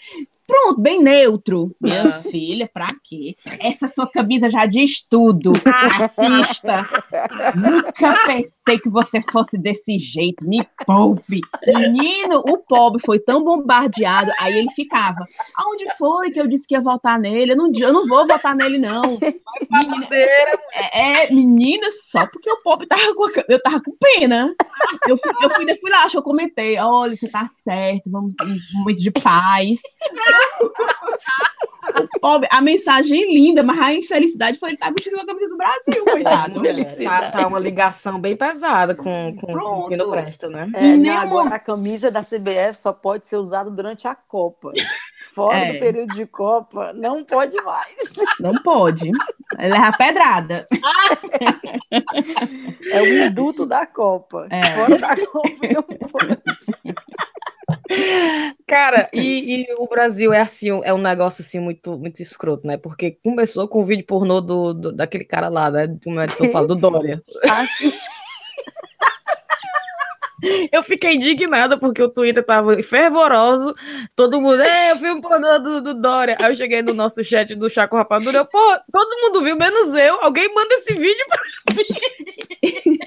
Pronto, 0.47 0.79
bem 0.79 1.01
neutro. 1.01 1.75
Minha 1.81 2.21
filha, 2.29 2.69
pra 2.71 2.89
quê? 3.03 3.35
Essa 3.59 3.87
sua 3.87 4.07
camisa 4.07 4.49
já 4.49 4.65
diz 4.65 5.01
tudo. 5.01 5.53
Assista. 5.65 6.87
Nunca 7.55 7.91
pensei 8.25 8.54
que 8.79 8.89
você 8.89 9.21
fosse 9.21 9.57
desse 9.57 9.97
jeito. 9.99 10.43
Me 10.43 10.67
poupe. 10.85 11.39
Menino, 11.67 12.39
o 12.39 12.57
pobre 12.57 13.01
foi 13.05 13.19
tão 13.19 13.43
bombardeado. 13.43 14.31
Aí 14.39 14.57
ele 14.57 14.71
ficava. 14.71 15.23
Aonde 15.55 15.85
foi 15.97 16.31
que 16.31 16.41
eu 16.41 16.47
disse 16.47 16.67
que 16.67 16.73
ia 16.73 16.81
votar 16.81 17.19
nele? 17.19 17.51
Eu 17.51 17.57
não, 17.57 17.71
eu 17.75 17.93
não 17.93 18.07
vou 18.07 18.25
votar 18.25 18.55
nele, 18.55 18.79
não. 18.79 19.03
Menina, 19.69 20.07
é, 20.11 21.23
é, 21.25 21.31
menina, 21.31 21.87
só 22.11 22.25
porque 22.25 22.49
o 22.49 22.61
pobre 22.63 22.87
tava 22.87 23.13
com. 23.13 23.27
Eu 23.47 23.61
tava 23.61 23.79
com 23.81 23.95
pena. 23.97 24.55
Eu, 25.07 25.19
eu 25.41 25.49
fui, 25.53 25.77
fui 25.77 25.91
lá, 25.91 26.03
acho 26.03 26.13
que 26.13 26.17
eu 26.17 26.23
comentei. 26.23 26.79
Olha, 26.79 27.15
você 27.15 27.27
tá 27.27 27.47
certo, 27.63 28.09
vamos 28.09 28.33
um 28.43 28.79
momento 28.79 28.99
de 28.99 29.11
paz. 29.11 29.79
a 32.49 32.61
mensagem 32.61 33.33
linda, 33.33 33.61
mas 33.61 33.79
a 33.79 33.93
infelicidade 33.93 34.57
foi 34.57 34.69
ele 34.69 34.75
estar 34.75 34.87
tá 34.87 34.91
vestindo 34.91 35.19
a 35.19 35.25
camisa 35.25 35.49
do 35.49 35.57
Brasil, 35.57 36.05
coitado. 36.05 36.61
tá, 37.03 37.31
tá, 37.31 37.47
uma 37.47 37.59
ligação 37.59 38.19
bem 38.19 38.35
pesada 38.35 38.54
com, 38.95 39.35
com, 39.35 39.53
com 39.53 39.87
quem 39.87 39.97
não 39.97 40.09
presta, 40.09 40.49
né? 40.49 40.69
É, 40.73 40.95
não, 40.95 41.17
agora 41.17 41.55
a 41.55 41.59
camisa 41.59 42.11
da 42.11 42.21
CBF 42.21 42.75
só 42.75 42.93
pode 42.93 43.27
ser 43.27 43.37
usada 43.37 43.69
durante 43.69 44.07
a 44.07 44.15
Copa. 44.15 44.71
Fora 45.33 45.57
é. 45.57 45.73
do 45.73 45.79
período 45.79 46.15
de 46.15 46.25
Copa, 46.25 46.93
não 46.93 47.23
pode 47.23 47.55
mais. 47.63 47.95
Não 48.39 48.55
pode. 48.55 49.11
Leva 49.57 49.91
pedrada. 49.97 50.65
É 52.91 53.01
o 53.01 53.25
induto 53.27 53.65
da 53.65 53.85
Copa. 53.85 54.47
É. 54.49 54.63
Fora 54.75 54.97
da 54.97 55.15
Copa, 55.27 55.67
não 55.73 55.83
pode. 55.83 56.41
Cara, 58.67 59.09
e, 59.13 59.63
e, 59.63 59.73
o 59.77 59.87
Brasil 59.87 60.33
é 60.33 60.41
assim, 60.41 60.69
é 60.83 60.93
um 60.93 60.97
negócio 60.97 61.41
assim 61.41 61.59
muito, 61.59 61.97
muito 61.97 62.21
escroto, 62.21 62.67
né? 62.67 62.77
Porque 62.77 63.11
começou 63.23 63.67
com 63.67 63.81
o 63.81 63.83
vídeo 63.83 64.05
pornô 64.05 64.41
do, 64.41 64.73
do 64.73 64.91
daquele 64.91 65.23
cara 65.23 65.49
lá, 65.49 65.69
né? 65.69 65.87
Do 65.87 66.67
do 66.67 66.75
Dória. 66.75 67.23
Ah, 67.49 67.65
sim. 67.77 67.93
Eu 70.71 70.83
fiquei 70.83 71.15
indignada 71.15 71.77
porque 71.77 72.01
o 72.01 72.09
Twitter 72.09 72.43
tava 72.43 72.81
fervoroso, 72.81 73.73
todo 74.15 74.41
mundo, 74.41 74.61
é, 74.61 74.91
eu 74.91 74.97
filme 74.97 75.21
pornô 75.21 75.59
do, 75.59 75.81
do 75.81 75.93
Dória. 75.93 76.37
Aí 76.41 76.51
eu 76.51 76.55
cheguei 76.55 76.81
no 76.81 76.93
nosso 76.93 77.23
chat 77.23 77.55
do 77.55 77.69
Chaco 77.69 77.95
Rapadura, 77.95 78.39
eu, 78.39 78.45
pô, 78.45 78.59
todo 78.91 79.21
mundo 79.21 79.43
viu, 79.43 79.55
menos 79.55 79.95
eu. 79.95 80.21
Alguém 80.21 80.53
manda 80.53 80.73
esse 80.75 80.93
vídeo 80.93 81.23
pra 81.29 81.75
mim. 81.75 82.99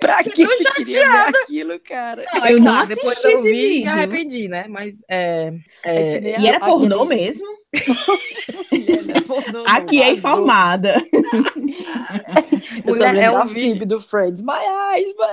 pra 0.00 0.24
que 0.24 0.42
eu 0.42 0.58
chateada. 0.58 1.38
aquilo, 1.42 1.78
cara? 1.80 2.24
Não, 2.34 2.46
eu 2.48 2.58
não 2.58 2.86
depois 2.86 3.22
eu 3.24 3.42
vi 3.42 3.80
e 3.80 3.82
me 3.82 3.88
arrependi, 3.88 4.48
né? 4.48 4.66
Mas 4.68 5.02
é. 5.08 5.52
é... 5.84 6.30
é 6.30 6.40
e 6.40 6.46
era 6.46 6.60
pornô 6.60 7.04
mesmo? 7.04 7.61
Aqui 9.66 10.02
é 10.02 10.12
informada. 10.12 11.02
Mulher, 12.84 13.16
é 13.16 13.30
um 13.30 13.46
vídeo 13.46 13.86
do 13.86 13.98
Friends. 14.00 14.42
My 14.42 14.60
eyes, 14.92 15.14
my 15.18 15.26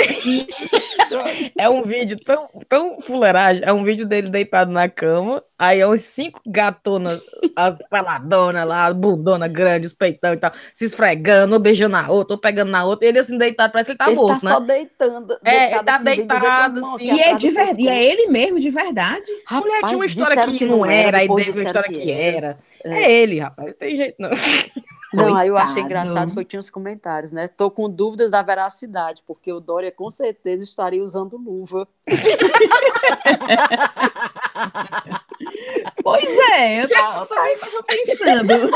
eyes. 0.00 0.46
é 1.56 1.68
um 1.68 1.82
vídeo 1.82 2.18
tão, 2.22 2.48
tão 2.68 3.00
fuleiragem. 3.00 3.62
É 3.64 3.72
um 3.72 3.82
vídeo 3.82 4.06
dele 4.06 4.28
deitado 4.28 4.70
na 4.70 4.88
cama. 4.88 5.42
Aí 5.58 5.84
uns 5.86 6.02
cinco 6.02 6.38
gatonas, 6.46 7.18
as 7.56 7.78
peladonas 7.88 8.66
lá, 8.66 8.92
bundona 8.92 9.48
grande, 9.48 9.86
os 9.86 9.94
peitão 9.94 10.34
e 10.34 10.36
tal, 10.36 10.52
se 10.70 10.84
esfregando, 10.84 11.58
beijando 11.58 11.92
na 11.92 12.10
outra, 12.10 12.34
ou 12.34 12.40
pegando 12.40 12.70
na 12.70 12.84
outra. 12.84 13.06
E 13.06 13.08
ele 13.08 13.18
assim 13.18 13.38
deitado, 13.38 13.72
parece 13.72 13.86
que 13.86 13.92
ele 13.92 13.98
tá 13.98 14.08
ele 14.08 14.16
morto, 14.16 14.42
tá 14.42 14.48
né? 14.48 14.54
só 14.54 14.60
deitando. 14.60 15.38
É, 15.42 15.72
ele 15.72 15.82
tá 15.82 15.94
assim, 15.94 16.04
deitado, 16.04 16.84
assim. 16.84 17.04
E 17.04 17.20
é, 17.20 17.34
de 17.36 17.50
ver... 17.50 17.78
e 17.78 17.88
é 17.88 18.06
ele 18.06 18.26
mesmo, 18.26 18.60
de 18.60 18.68
verdade. 18.68 19.24
Rapaz, 19.46 19.64
Mulher, 19.64 19.86
tinha 19.86 19.98
uma 19.98 20.06
história 20.06 20.42
que, 20.42 20.58
que 20.58 20.66
não 20.66 20.84
era, 20.84 21.18
aí 21.18 21.28
teve 21.28 21.50
uma 21.52 21.64
história 21.64 21.90
que 21.90 22.10
era. 22.10 22.54
É. 22.84 23.02
é 23.02 23.12
ele, 23.12 23.40
rapaz, 23.40 23.68
não 23.68 23.74
tem 23.74 23.96
jeito 23.96 24.16
não. 24.18 24.30
Não, 25.14 25.34
aí 25.34 25.48
eu 25.48 25.56
achei 25.56 25.82
engraçado, 25.82 26.34
foi 26.34 26.44
que 26.44 26.50
tinha 26.50 26.60
os 26.60 26.68
comentários, 26.68 27.32
né? 27.32 27.48
Tô 27.48 27.70
com 27.70 27.88
dúvidas 27.88 28.30
da 28.30 28.42
veracidade, 28.42 29.22
porque 29.26 29.50
o 29.50 29.60
Dória 29.60 29.90
com 29.90 30.10
certeza 30.10 30.62
estaria 30.62 31.02
usando 31.02 31.38
luva. 31.38 31.88
pois 36.02 36.24
é, 36.24 36.84
eu 36.84 36.88
também 36.88 37.58
tava 37.58 37.82
pensando. 37.82 38.70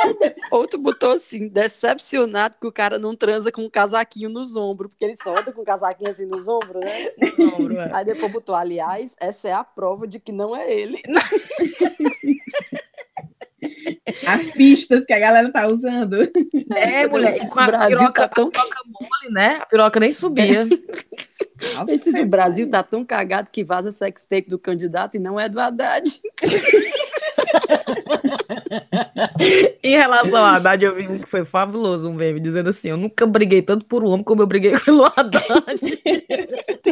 Outro 0.50 0.81
botou 0.81 1.12
assim, 1.12 1.49
decepcionado 1.49 2.57
que 2.61 2.67
o 2.67 2.73
cara 2.73 2.99
não 2.99 3.14
transa 3.17 3.50
com 3.50 3.62
um 3.62 3.71
casaquinho 3.71 4.29
nos 4.29 4.57
ombros, 4.57 4.90
porque 4.90 5.05
ele 5.05 5.17
só 5.17 5.37
anda 5.37 5.52
com 5.52 5.62
um 5.62 5.64
casaquinho 5.64 6.11
assim 6.11 6.26
nos 6.26 6.49
ombros, 6.49 6.81
né? 6.81 7.11
Nos 7.19 7.38
ombros, 7.38 7.79
é. 7.79 7.90
Aí 7.93 8.05
depois 8.05 8.33
botou, 8.33 8.55
aliás, 8.55 9.17
essa 9.21 9.49
é 9.49 9.52
a 9.52 9.64
prova 9.64 10.07
de 10.07 10.19
que 10.21 10.33
não 10.33 10.57
é 10.57 10.73
ele. 10.73 11.00
As 14.26 14.47
pistas 14.52 15.04
que 15.04 15.12
a 15.12 15.18
galera 15.18 15.52
tá 15.52 15.68
usando. 15.68 16.26
É, 16.75 17.06
mulher, 17.09 17.37
e 17.37 17.49
com 17.49 17.61
a 17.61 17.66
Brasil 17.66 17.99
piroca, 17.99 18.23
tá 18.23 18.28
tão... 18.28 18.49
a 18.49 18.50
piroca 18.50 18.80
mole, 18.87 19.35
né? 19.35 19.59
A 19.61 19.66
piroca 19.66 20.00
nem 20.00 20.12
subia. 20.12 20.66
o 22.20 22.26
Brasil 22.26 22.70
tá 22.70 22.82
tão 22.82 23.04
cagado 23.04 23.49
que 23.50 23.64
vaza 23.64 23.92
sextape 23.92 24.49
do 24.49 24.59
candidato 24.59 25.16
e 25.16 25.20
não 25.20 25.38
é 25.38 25.49
do 25.49 25.61
Haddad. 25.61 26.04
em 29.82 29.97
relação 29.97 30.44
ao 30.44 30.54
Haddad, 30.54 30.85
eu 30.85 30.94
vi 30.94 31.09
um 31.09 31.18
que 31.18 31.28
foi 31.28 31.44
fabuloso, 31.44 32.09
um 32.09 32.14
meme, 32.14 32.40
dizendo 32.40 32.70
assim: 32.70 32.90
Eu 32.90 32.97
nunca 32.97 33.26
briguei 33.26 33.62
tanto 33.62 33.85
por 33.85 34.04
um 34.04 34.09
homem 34.09 34.25
como 34.25 34.42
eu 34.42 34.47
briguei 34.47 34.78
pelo 34.78 35.04
Haddad. 35.04 35.40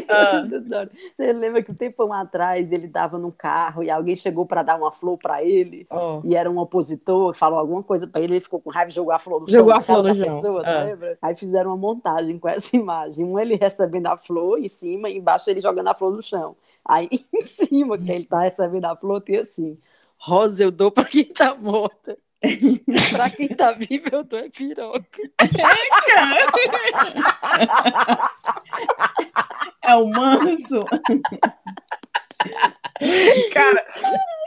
ah. 0.74 0.88
Você 1.14 1.32
lembra 1.32 1.62
que 1.62 1.70
um 1.70 1.74
tempão 1.74 2.12
atrás 2.12 2.72
ele 2.72 2.88
tava 2.88 3.18
num 3.18 3.30
carro 3.30 3.82
e 3.82 3.90
alguém 3.90 4.16
chegou 4.16 4.46
para 4.46 4.62
dar 4.62 4.76
uma 4.76 4.92
flor 4.92 5.18
para 5.18 5.42
ele 5.42 5.86
oh. 5.90 6.20
e 6.24 6.34
era 6.34 6.50
um 6.50 6.58
opositor, 6.58 7.34
falou 7.34 7.58
alguma 7.58 7.82
coisa 7.82 8.06
para 8.06 8.20
ele, 8.20 8.34
ele 8.34 8.40
ficou 8.40 8.60
com 8.60 8.70
raiva 8.70 8.90
e 8.90 8.94
jogou 8.94 9.12
a 9.12 9.18
flor 9.18 9.40
no 9.40 9.48
jogou 9.48 9.72
chão. 9.72 9.80
A 9.80 9.82
flor 9.82 10.02
no 10.04 10.16
pessoa, 10.16 10.62
ah. 10.64 10.84
lembra? 10.84 11.18
Aí 11.20 11.34
fizeram 11.34 11.70
uma 11.70 11.76
montagem 11.76 12.38
com 12.38 12.48
essa 12.48 12.74
imagem. 12.76 13.24
Um 13.24 13.38
ele 13.38 13.56
recebendo 13.56 14.06
a 14.06 14.16
flor 14.16 14.58
em 14.58 14.68
cima 14.68 15.08
e 15.08 15.16
embaixo 15.18 15.48
ele 15.50 15.60
jogando 15.60 15.88
a 15.88 15.94
flor 15.94 16.12
no 16.12 16.22
chão. 16.22 16.56
Aí 16.84 17.08
em 17.32 17.42
cima, 17.42 17.98
que 17.98 18.10
ele 18.10 18.24
tá 18.24 18.40
recebendo 18.40 18.86
a 18.86 18.96
flor, 18.96 19.20
tem 19.20 19.38
assim. 19.38 19.78
Rosa 20.18 20.64
eu 20.64 20.70
dou 20.70 20.90
para 20.90 21.04
quem 21.04 21.24
tá 21.24 21.54
morta. 21.54 22.18
pra 23.10 23.30
quem 23.30 23.48
tá 23.48 23.72
vivo, 23.72 24.08
eu 24.12 24.22
dou 24.24 24.38
é 24.38 24.48
piroca. 24.48 25.22
É 29.82 29.94
o 29.96 30.06
manso. 30.06 30.84
Cara, 33.52 33.86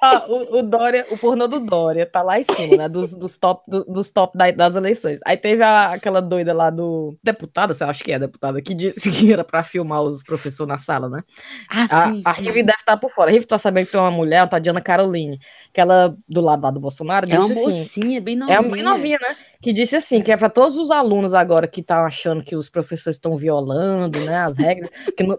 ó, 0.02 0.28
o, 0.28 0.60
o, 0.60 0.64
Dória, 0.64 1.06
o 1.10 1.18
pornô 1.18 1.48
do 1.48 1.60
Dória 1.60 2.06
tá 2.06 2.22
lá 2.22 2.40
em 2.40 2.44
cima, 2.44 2.78
né? 2.78 2.90
Dos, 2.90 3.14
dos 3.14 3.38
top, 3.38 3.64
do, 3.70 3.84
dos 3.86 4.10
top 4.10 4.38
da, 4.38 4.52
das 4.52 4.76
eleições. 4.76 5.20
Aí 5.26 5.38
teve 5.38 5.64
a, 5.64 5.92
aquela 5.92 6.22
doida 6.22 6.54
lá 6.54 6.70
do. 6.70 7.16
Deputada, 7.24 7.74
você 7.74 7.84
acha 7.84 8.04
que 8.04 8.12
é 8.12 8.20
deputada, 8.20 8.62
que 8.62 8.74
disse 8.74 9.12
que 9.12 9.32
era 9.32 9.44
pra 9.44 9.64
filmar 9.64 10.02
os 10.02 10.24
professores 10.24 10.68
na 10.68 10.80
sala, 10.80 11.10
né? 11.10 11.24
Ah, 11.70 11.88
sim. 11.88 12.22
A, 12.26 12.34
sim. 12.34 12.40
a 12.42 12.44
Rive 12.44 12.64
deve 12.64 12.80
estar 12.80 12.94
tá 12.94 12.98
por 12.98 13.12
fora. 13.12 13.30
A 13.30 13.34
Rive 13.34 13.46
tá 13.46 13.58
sabendo 13.58 13.86
que 13.86 13.92
tem 13.92 14.02
uma 14.02 14.12
mulher, 14.12 14.40
a 14.40 14.48
Tadiana 14.48 14.82
Caroline, 14.82 15.40
que 15.74 15.80
ela, 15.80 16.16
do 16.28 16.42
lado 16.42 16.64
lá 16.64 16.72
do 16.72 16.80
Bolsonaro, 16.80 17.26
é 17.30 17.38
uma 17.38 17.52
assim, 17.52 17.62
mocinha, 17.62 18.22
bem 18.22 18.36
novinha. 18.36 18.58
É 18.58 18.60
uma 18.60 18.72
bem 18.72 18.84
novinha, 18.84 19.20
né? 19.22 19.36
Que 19.62 19.72
disse 19.72 19.96
assim, 19.96 20.22
que 20.22 20.32
é 20.32 20.38
para 20.38 20.50
todos 20.50 20.78
os 20.78 20.90
alunos 20.90 21.34
agora 21.34 21.68
que 21.68 21.82
estão 21.82 22.04
achando 22.04 22.44
que 22.44 22.56
os 22.56 22.68
professores 22.68 23.18
estão 23.18 23.36
violando, 23.36 24.20
né? 24.22 24.38
As 24.38 24.58
regras, 24.58 24.90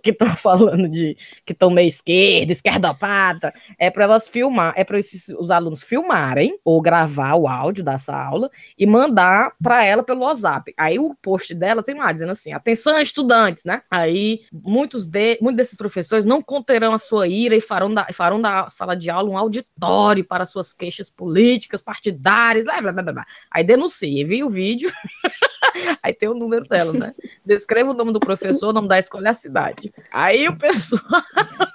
que 0.03 0.11
estão 0.11 0.29
falando 0.37 0.89
de 0.89 1.17
que 1.45 1.53
estão 1.53 1.71
meio 1.71 1.89
esquerda, 1.89 2.53
esquerdopata, 2.53 3.53
é 3.79 3.91
para 3.91 4.05
elas 4.05 4.29
filmar, 4.29 4.52
é 4.77 4.85
para 4.85 4.99
os 4.99 5.51
alunos 5.51 5.83
filmarem 5.83 6.59
ou 6.65 6.81
gravar 6.81 7.35
o 7.35 7.47
áudio 7.47 7.85
dessa 7.85 8.17
aula 8.17 8.51
e 8.79 8.87
mandar 8.87 9.53
para 9.63 9.85
ela 9.85 10.03
pelo 10.03 10.21
WhatsApp. 10.23 10.73
Aí 10.77 10.99
o 10.99 11.15
post 11.23 11.55
dela 11.55 11.83
tem 11.83 11.97
lá 11.97 12.13
dizendo 12.13 12.33
assim: 12.33 12.53
atenção, 12.53 12.99
estudantes, 12.99 13.65
né? 13.65 13.83
Aí 13.91 14.43
muitos, 14.53 15.07
de, 15.07 15.39
muitos 15.41 15.57
desses 15.57 15.77
professores 15.77 16.25
não 16.25 16.43
conterão 16.43 16.93
a 16.93 16.99
sua 16.99 17.29
ira 17.29 17.57
e 17.57 17.61
farão 17.61 17.93
da, 17.93 18.07
farão 18.13 18.41
da 18.41 18.69
sala 18.69 18.95
de 18.95 19.11
aula 19.11 19.31
um 19.31 19.39
auditório 19.39 20.25
para 20.25 20.47
suas 20.47 20.73
queixas 20.73 21.09
políticas, 21.09 21.83
partidárias, 21.83 22.65
blá, 22.65 22.81
blá, 22.81 22.93
blá, 22.93 23.13
blá. 23.13 23.27
Aí 23.51 23.65
denuncia, 23.65 24.23
envia 24.23 24.47
o 24.47 24.51
vídeo, 24.51 24.93
aí 26.03 26.13
tem 26.13 26.29
o 26.29 26.35
número 26.35 26.67
dela, 26.67 26.93
né? 26.93 27.15
Descreva 27.45 27.91
o 27.91 27.95
nome 27.95 28.13
do 28.13 28.21
professor, 28.21 28.71
o 28.71 28.73
nome 28.73 28.89
da 28.89 28.99
escola 28.99 29.25
e 29.25 29.29
a 29.29 29.35
cidade. 29.35 29.93
Aí 30.11 30.49
o 30.49 30.57
pessoal 30.57 31.03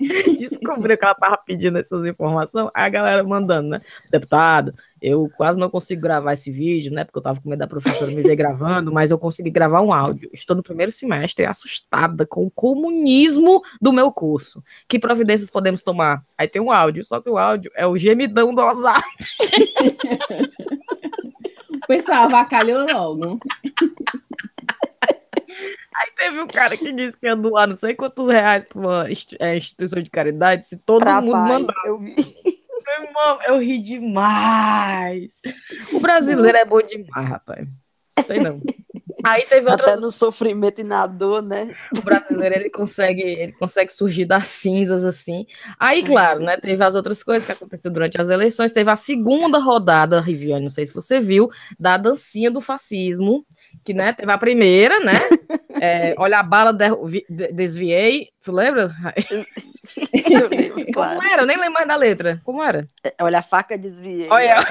descobriu 0.38 0.96
que 0.96 1.04
ela 1.04 1.14
tava 1.14 1.38
pedindo 1.44 1.78
essas 1.78 2.06
informações, 2.06 2.70
a 2.74 2.88
galera 2.88 3.22
mandando, 3.22 3.68
né? 3.68 3.80
Deputado, 4.10 4.70
eu 5.00 5.30
quase 5.36 5.58
não 5.58 5.70
consigo 5.70 6.00
gravar 6.00 6.32
esse 6.32 6.50
vídeo, 6.50 6.92
né? 6.92 7.04
Porque 7.04 7.18
eu 7.18 7.22
tava 7.22 7.40
com 7.40 7.48
medo 7.48 7.60
da 7.60 7.66
professora 7.66 8.10
me 8.10 8.22
ver 8.22 8.36
gravando, 8.36 8.92
mas 8.92 9.10
eu 9.10 9.18
consegui 9.18 9.50
gravar 9.50 9.80
um 9.80 9.92
áudio. 9.92 10.30
Estou 10.32 10.56
no 10.56 10.62
primeiro 10.62 10.92
semestre 10.92 11.46
assustada 11.46 12.26
com 12.26 12.44
o 12.44 12.50
comunismo 12.50 13.62
do 13.80 13.92
meu 13.92 14.12
curso. 14.12 14.62
Que 14.86 14.98
providências 14.98 15.50
podemos 15.50 15.82
tomar? 15.82 16.24
Aí 16.36 16.48
tem 16.48 16.60
um 16.60 16.70
áudio, 16.70 17.04
só 17.04 17.20
que 17.20 17.30
o 17.30 17.38
áudio 17.38 17.70
é 17.74 17.86
o 17.86 17.96
gemidão 17.96 18.54
do 18.54 18.60
WhatsApp. 18.60 19.02
pessoal 21.90 22.26
avacalhou 22.26 22.86
logo. 22.86 23.40
Aí 26.00 26.10
teve 26.16 26.40
um 26.40 26.46
cara 26.46 26.76
que 26.76 26.92
disse 26.92 27.18
que 27.18 27.26
ia 27.26 27.36
doar 27.36 27.68
não 27.68 27.76
sei 27.76 27.94
quantos 27.94 28.26
reais 28.26 28.64
para 28.64 28.78
uma 28.78 29.06
é, 29.38 29.56
instituição 29.56 30.02
de 30.02 30.08
caridade 30.08 30.66
se 30.66 30.78
todo 30.78 31.00
pra 31.00 31.20
mundo 31.20 31.32
pai, 31.32 31.48
mandar. 31.48 31.74
Eu 31.84 31.98
vi. 31.98 32.16
Irmão, 33.02 33.38
eu 33.46 33.58
ri 33.58 33.78
demais. 33.78 35.38
O 35.92 36.00
brasileiro 36.00 36.56
é 36.56 36.64
bom 36.64 36.80
demais, 36.80 37.28
rapaz. 37.28 37.68
Sei 38.26 38.40
não. 38.40 38.60
Aí 39.22 39.44
teve 39.44 39.70
outras... 39.70 39.92
Até 39.92 40.00
no 40.00 40.10
sofrimento 40.10 40.80
e 40.80 40.84
na 40.84 41.06
dor, 41.06 41.42
né? 41.42 41.74
O 41.96 42.00
brasileiro, 42.00 42.54
ele 42.54 42.70
consegue, 42.70 43.22
ele 43.22 43.52
consegue 43.52 43.92
surgir 43.92 44.24
das 44.24 44.48
cinzas, 44.48 45.04
assim. 45.04 45.46
Aí, 45.78 46.02
claro, 46.02 46.40
né, 46.40 46.56
teve 46.56 46.82
as 46.82 46.94
outras 46.94 47.22
coisas 47.22 47.44
que 47.44 47.52
aconteceram 47.52 47.92
durante 47.92 48.20
as 48.20 48.28
eleições. 48.28 48.72
Teve 48.72 48.90
a 48.90 48.96
segunda 48.96 49.58
rodada, 49.58 50.20
Riviane, 50.20 50.64
não 50.64 50.70
sei 50.70 50.86
se 50.86 50.94
você 50.94 51.20
viu, 51.20 51.50
da 51.78 51.96
dancinha 51.96 52.50
do 52.50 52.60
fascismo, 52.60 53.44
que, 53.84 53.92
né, 53.92 54.12
teve 54.12 54.32
a 54.32 54.38
primeira, 54.38 54.98
né? 55.00 55.12
É, 55.82 56.14
olha 56.18 56.40
a 56.40 56.42
bala, 56.42 56.72
de, 56.74 56.90
desviei. 57.52 58.28
Tu 58.44 58.52
lembra? 58.52 58.94
Lembro, 59.30 60.92
claro. 60.92 61.20
Como 61.20 61.32
era? 61.32 61.42
Eu 61.42 61.46
nem 61.46 61.56
lembro 61.56 61.72
mais 61.72 61.88
da 61.88 61.96
letra. 61.96 62.38
Como 62.44 62.62
era? 62.62 62.86
É, 63.02 63.14
olha 63.22 63.38
a 63.38 63.42
faca, 63.42 63.78
desviei. 63.78 64.28
Olha. 64.28 64.56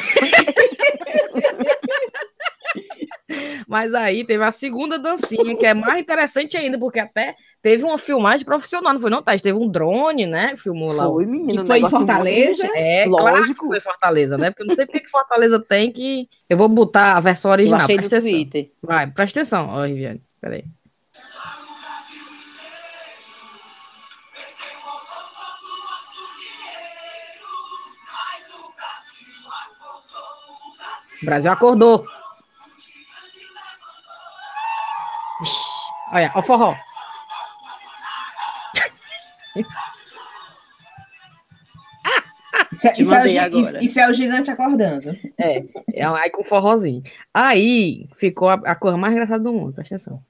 Mas 3.68 3.94
aí 3.94 4.24
teve 4.26 4.44
a 4.44 4.52
segunda 4.52 4.98
dancinha, 4.98 5.56
que 5.56 5.66
é 5.66 5.76
mais 5.76 6.02
interessante 6.02 6.58
ainda, 6.58 6.78
porque 6.78 7.00
até 7.00 7.36
teve 7.62 7.84
uma 7.84 8.00
filmagem 8.00 8.44
profissional, 8.44 8.94
não 8.94 9.00
foi 9.00 9.12
não, 9.12 9.22
Thais? 9.22 9.44
Teve 9.44 9.60
um 9.60 9.70
drone, 9.70 10.26
né? 10.26 10.56
Filmou 10.56 10.92
lá. 10.92 11.06
Foi, 11.06 11.26
menino. 11.26 11.66
foi 11.66 11.80
em 11.80 11.90
Fortaleza? 11.90 12.68
É, 12.76 13.06
lógico. 13.08 13.68
Claro 13.68 13.70
foi 13.70 13.80
Fortaleza, 13.80 14.38
né? 14.38 14.50
Porque 14.50 14.64
eu 14.64 14.68
não 14.68 14.76
sei 14.76 14.86
porque 14.88 15.02
que 15.02 15.10
Fortaleza 15.10 15.60
tem 15.60 15.92
que... 15.92 16.26
Eu 16.50 16.58
vou 16.58 16.68
botar 16.68 17.16
a 17.16 17.20
versão 17.20 17.52
original. 17.52 17.80
Eu 17.80 17.84
achei 17.84 17.98
no 17.98 18.10
Twitter. 18.10 18.72
Vai, 18.82 19.06
presta 19.06 19.42
atenção, 19.42 19.70
ó, 19.70 19.86
Riviane. 19.86 20.22
Peraí. 20.42 20.64
O 31.22 31.26
Brasil 31.26 31.52
acordou. 31.52 32.02
Ixi, 35.42 35.70
olha, 36.12 36.32
o 36.36 36.42
forró. 36.42 36.76
Isso, 42.72 42.94
Te 42.94 43.04
mandei 43.04 43.38
é 43.38 43.42
o, 43.42 43.46
agora. 43.46 43.80
Isso, 43.80 43.90
isso, 43.90 44.00
é 44.00 44.10
o 44.10 44.14
gigante 44.14 44.52
acordando. 44.52 45.10
É, 45.38 45.64
é 45.94 46.06
aí 46.06 46.30
com 46.30 46.44
forrozinho. 46.44 47.04
Aí 47.34 48.08
ficou 48.16 48.50
a, 48.50 48.54
a 48.54 48.76
cor 48.76 48.96
mais 48.98 49.14
engraçada 49.14 49.44
do 49.44 49.52
mundo, 49.52 49.74
presta 49.74 49.96
atenção. 49.96 50.24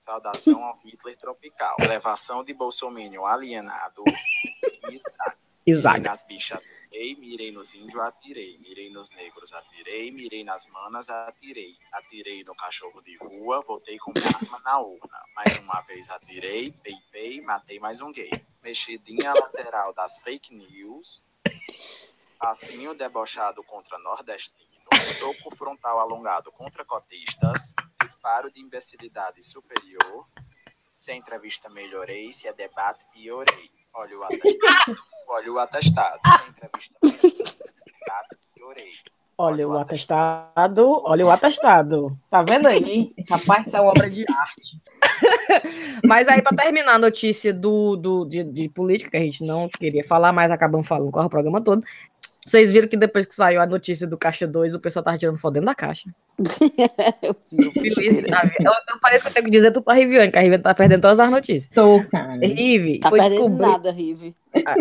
Saudação 0.00 0.62
ao 0.62 0.78
Hitler 0.84 1.16
tropical. 1.16 1.76
Elevação 1.80 2.44
de 2.44 2.54
Bolsonaro 2.54 3.26
alienado. 3.26 4.04
Isaac. 4.88 5.36
Isaac. 5.66 6.00
Nas 6.00 6.22
bichas 6.22 6.60
atirei, 6.96 7.14
mirei 7.16 7.52
nos 7.52 7.74
índios, 7.74 8.02
atirei. 8.02 8.58
Mirei 8.58 8.90
nos 8.90 9.10
negros, 9.10 9.52
atirei. 9.52 10.10
Mirei 10.10 10.44
nas 10.44 10.66
manas, 10.66 11.10
atirei. 11.10 11.76
Atirei 11.92 12.42
no 12.44 12.54
cachorro 12.54 13.00
de 13.02 13.16
rua, 13.18 13.62
voltei 13.62 13.98
com 13.98 14.12
minha 14.12 14.26
arma 14.26 14.60
na 14.64 14.80
urna. 14.80 15.18
Mais 15.34 15.56
uma 15.56 15.80
vez 15.82 16.08
atirei, 16.10 16.72
peipei, 16.72 17.40
matei 17.42 17.78
mais 17.78 18.00
um 18.00 18.10
gay. 18.10 18.30
Mexidinha 18.62 19.32
lateral 19.34 19.92
das 19.92 20.18
fake 20.22 20.54
news. 20.54 21.22
Passinho 22.38 22.94
debochado 22.94 23.62
contra 23.64 23.98
nordestino. 23.98 24.66
Soco 25.18 25.54
frontal 25.54 25.98
alongado 26.00 26.50
contra 26.52 26.84
cotistas. 26.84 27.74
Disparo 28.00 28.50
de 28.50 28.60
imbecilidade 28.60 29.42
superior. 29.42 30.26
Se 30.94 31.10
a 31.10 31.14
entrevista 31.14 31.68
melhorei, 31.68 32.32
se 32.32 32.48
é 32.48 32.52
debate 32.52 33.04
piorei. 33.12 33.70
Olha 33.92 34.18
o 34.18 34.24
atestado. 34.24 35.02
Olha 35.28 35.52
o 35.52 35.58
atestado. 35.58 36.20
Entrevista. 36.56 36.96
Olha, 39.38 39.68
o 39.68 39.76
atestado, 39.76 41.02
olha 41.04 41.26
o 41.26 41.30
atestado. 41.30 42.18
Tá 42.30 42.42
vendo 42.42 42.66
aí? 42.66 43.12
Rapaz, 43.28 43.66
isso 43.66 43.76
é 43.76 43.80
uma 43.82 43.90
obra 43.90 44.08
de 44.08 44.24
arte. 44.30 44.80
mas 46.02 46.26
aí, 46.26 46.40
para 46.40 46.56
terminar 46.56 46.94
a 46.94 46.98
notícia 46.98 47.52
do, 47.52 47.96
do, 47.96 48.24
de, 48.24 48.42
de, 48.44 48.68
política, 48.70 49.10
que 49.10 49.16
a 49.18 49.20
gente 49.20 49.44
não 49.44 49.68
queria 49.68 50.02
falar, 50.02 50.32
mas 50.32 50.50
acabamos 50.50 50.88
falando 50.88 51.10
com 51.10 51.20
o 51.20 51.28
programa 51.28 51.60
todo, 51.60 51.84
vocês 52.46 52.70
viram 52.70 52.86
que 52.86 52.96
depois 52.96 53.26
que 53.26 53.34
saiu 53.34 53.60
a 53.60 53.66
notícia 53.66 54.06
do 54.06 54.16
Caixa 54.16 54.46
2, 54.46 54.76
o 54.76 54.80
pessoal 54.80 55.04
tava 55.04 55.18
tirando 55.18 55.36
foto 55.36 55.54
dentro 55.54 55.66
da 55.66 55.74
caixa. 55.74 56.08
eu 57.20 57.34
vi. 57.50 57.88
isso, 57.88 58.20
eu, 58.20 58.26
eu, 58.26 59.00
parece 59.02 59.24
que 59.24 59.30
eu 59.30 59.34
tenho 59.34 59.44
que 59.46 59.50
dizer 59.50 59.72
tudo 59.72 59.82
pra 59.82 59.94
Riviane, 59.94 60.30
que 60.30 60.38
a 60.38 60.42
Riviane 60.42 60.62
tá 60.62 60.72
perdendo 60.72 61.00
todas 61.00 61.18
as 61.18 61.28
notícias. 61.28 61.68
Tô, 61.74 62.04
cara. 62.04 62.38
Rive, 62.38 63.00
tá 63.00 63.08
foi 63.08 63.18
perdendo 63.18 63.40
descobrir... 63.40 63.66
nada, 63.66 63.90
Rive. 63.90 64.34
A 64.64 64.74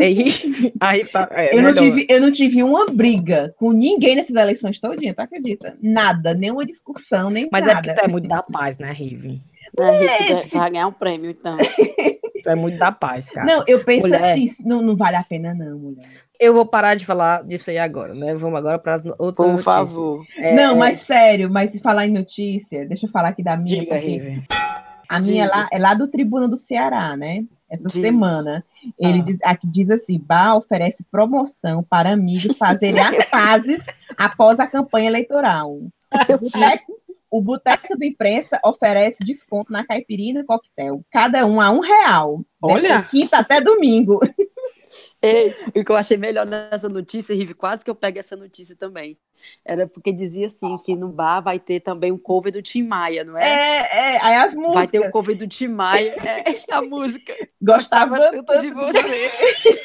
Rive, 0.91 1.09
tá, 1.11 1.27
é, 1.31 1.57
eu, 1.57 1.63
não 1.63 1.73
tive, 1.73 2.05
eu 2.07 2.21
não 2.21 2.31
tive 2.31 2.61
uma 2.61 2.85
briga 2.85 3.55
com 3.57 3.71
ninguém 3.71 4.15
nessas 4.15 4.35
eleições 4.35 4.79
todinha, 4.79 5.15
tá 5.15 5.23
acredita? 5.23 5.75
Nada, 5.81 6.35
nenhuma 6.35 6.67
discussão, 6.67 7.31
nem 7.31 7.49
Mas 7.51 7.65
nada. 7.65 7.79
é 7.79 7.81
porque 7.81 7.99
tu 7.99 8.05
é 8.05 8.07
muito 8.07 8.27
da 8.27 8.43
paz, 8.43 8.77
né, 8.77 8.91
Rive? 8.91 9.41
É, 9.79 10.41
tu 10.41 10.57
vai 10.59 10.69
ganhar 10.69 10.87
um 10.87 10.91
prêmio, 10.91 11.31
então. 11.31 11.57
tu 11.57 12.49
é 12.49 12.55
muito 12.55 12.77
da 12.77 12.91
paz, 12.91 13.31
cara. 13.31 13.47
Não, 13.47 13.63
eu 13.67 13.83
penso 13.83 14.07
mulher... 14.07 14.33
assim, 14.33 14.53
não, 14.63 14.83
não 14.83 14.95
vale 14.95 15.15
a 15.15 15.23
pena 15.23 15.51
não, 15.55 15.79
mulher. 15.79 16.24
Eu 16.39 16.53
vou 16.53 16.65
parar 16.65 16.95
de 16.95 17.05
falar 17.05 17.43
disso 17.43 17.69
aí 17.69 17.77
agora, 17.77 18.13
né? 18.13 18.35
Vamos 18.35 18.57
agora 18.59 18.77
para 18.77 18.93
as 18.93 19.05
outras 19.05 19.35
Por 19.37 19.47
notícias. 19.47 19.65
favor. 19.65 20.23
É... 20.37 20.55
Não, 20.55 20.75
mas 20.75 21.01
sério, 21.01 21.49
mas 21.49 21.71
se 21.71 21.79
falar 21.79 22.07
em 22.07 22.11
notícia, 22.11 22.85
deixa 22.85 23.05
eu 23.05 23.11
falar 23.11 23.29
aqui 23.29 23.43
da 23.43 23.55
minha. 23.55 23.79
Diga, 23.81 23.95
porque... 23.95 24.43
A 25.07 25.19
minha 25.19 25.45
é 25.45 25.47
lá, 25.47 25.69
é 25.71 25.77
lá 25.77 25.93
do 25.93 26.07
Tribuna 26.07 26.47
do 26.47 26.57
Ceará, 26.57 27.15
né? 27.15 27.45
Essa 27.69 27.87
diz. 27.87 28.01
semana. 28.01 28.63
Ele 28.97 29.19
ah. 29.19 29.23
diz, 29.23 29.39
aqui 29.43 29.67
diz 29.67 29.89
assim: 29.89 30.19
Bá 30.19 30.55
oferece 30.55 31.03
promoção 31.11 31.83
para 31.83 32.11
amigos 32.11 32.57
fazerem 32.57 32.99
as 32.99 33.25
pazes 33.29 33.83
após 34.17 34.59
a 34.59 34.67
campanha 34.67 35.07
eleitoral. 35.07 35.71
O 35.71 36.37
boteco, 36.37 36.93
o 37.29 37.41
boteco 37.41 37.97
de 37.97 38.07
imprensa 38.07 38.59
oferece 38.63 39.23
desconto 39.23 39.71
na 39.71 39.85
caipirinha 39.85 40.41
e 40.41 40.43
coquetel. 40.43 41.03
Cada 41.11 41.45
um 41.45 41.59
a 41.59 41.71
um 41.71 41.79
real. 41.79 42.41
Olha! 42.61 43.03
Quinta 43.03 43.37
até 43.37 43.59
domingo. 43.59 44.19
Ei, 45.21 45.55
o 45.75 45.83
que 45.83 45.91
eu 45.91 45.95
achei 45.95 46.17
melhor 46.17 46.45
nessa 46.45 46.87
notícia, 46.89 47.35
Rive, 47.35 47.53
quase 47.53 47.83
que 47.83 47.89
eu 47.89 47.95
pego 47.95 48.19
essa 48.19 48.35
notícia 48.35 48.75
também. 48.75 49.17
Era 49.63 49.87
porque 49.87 50.11
dizia 50.11 50.47
assim 50.47 50.75
que 50.77 50.95
no 50.95 51.09
bar 51.09 51.41
vai 51.41 51.59
ter 51.59 51.79
também 51.79 52.11
um 52.11 52.17
cover 52.17 52.51
do 52.51 52.61
Tim 52.61 52.83
Maia, 52.83 53.23
não 53.23 53.37
é? 53.37 53.43
É, 53.43 54.15
é, 54.15 54.21
aí 54.21 54.35
as 54.35 54.53
músicas. 54.53 54.75
Vai 54.75 54.87
ter 54.87 54.99
um 54.99 55.11
cover 55.11 55.35
do 55.35 55.47
Tim 55.47 55.67
Maia, 55.67 56.15
é, 56.23 56.43
a 56.71 56.81
música. 56.81 57.33
Gostava, 57.61 58.17
Gostava 58.17 58.43
tanto, 58.43 58.61
de 58.61 58.71
você. 58.71 59.31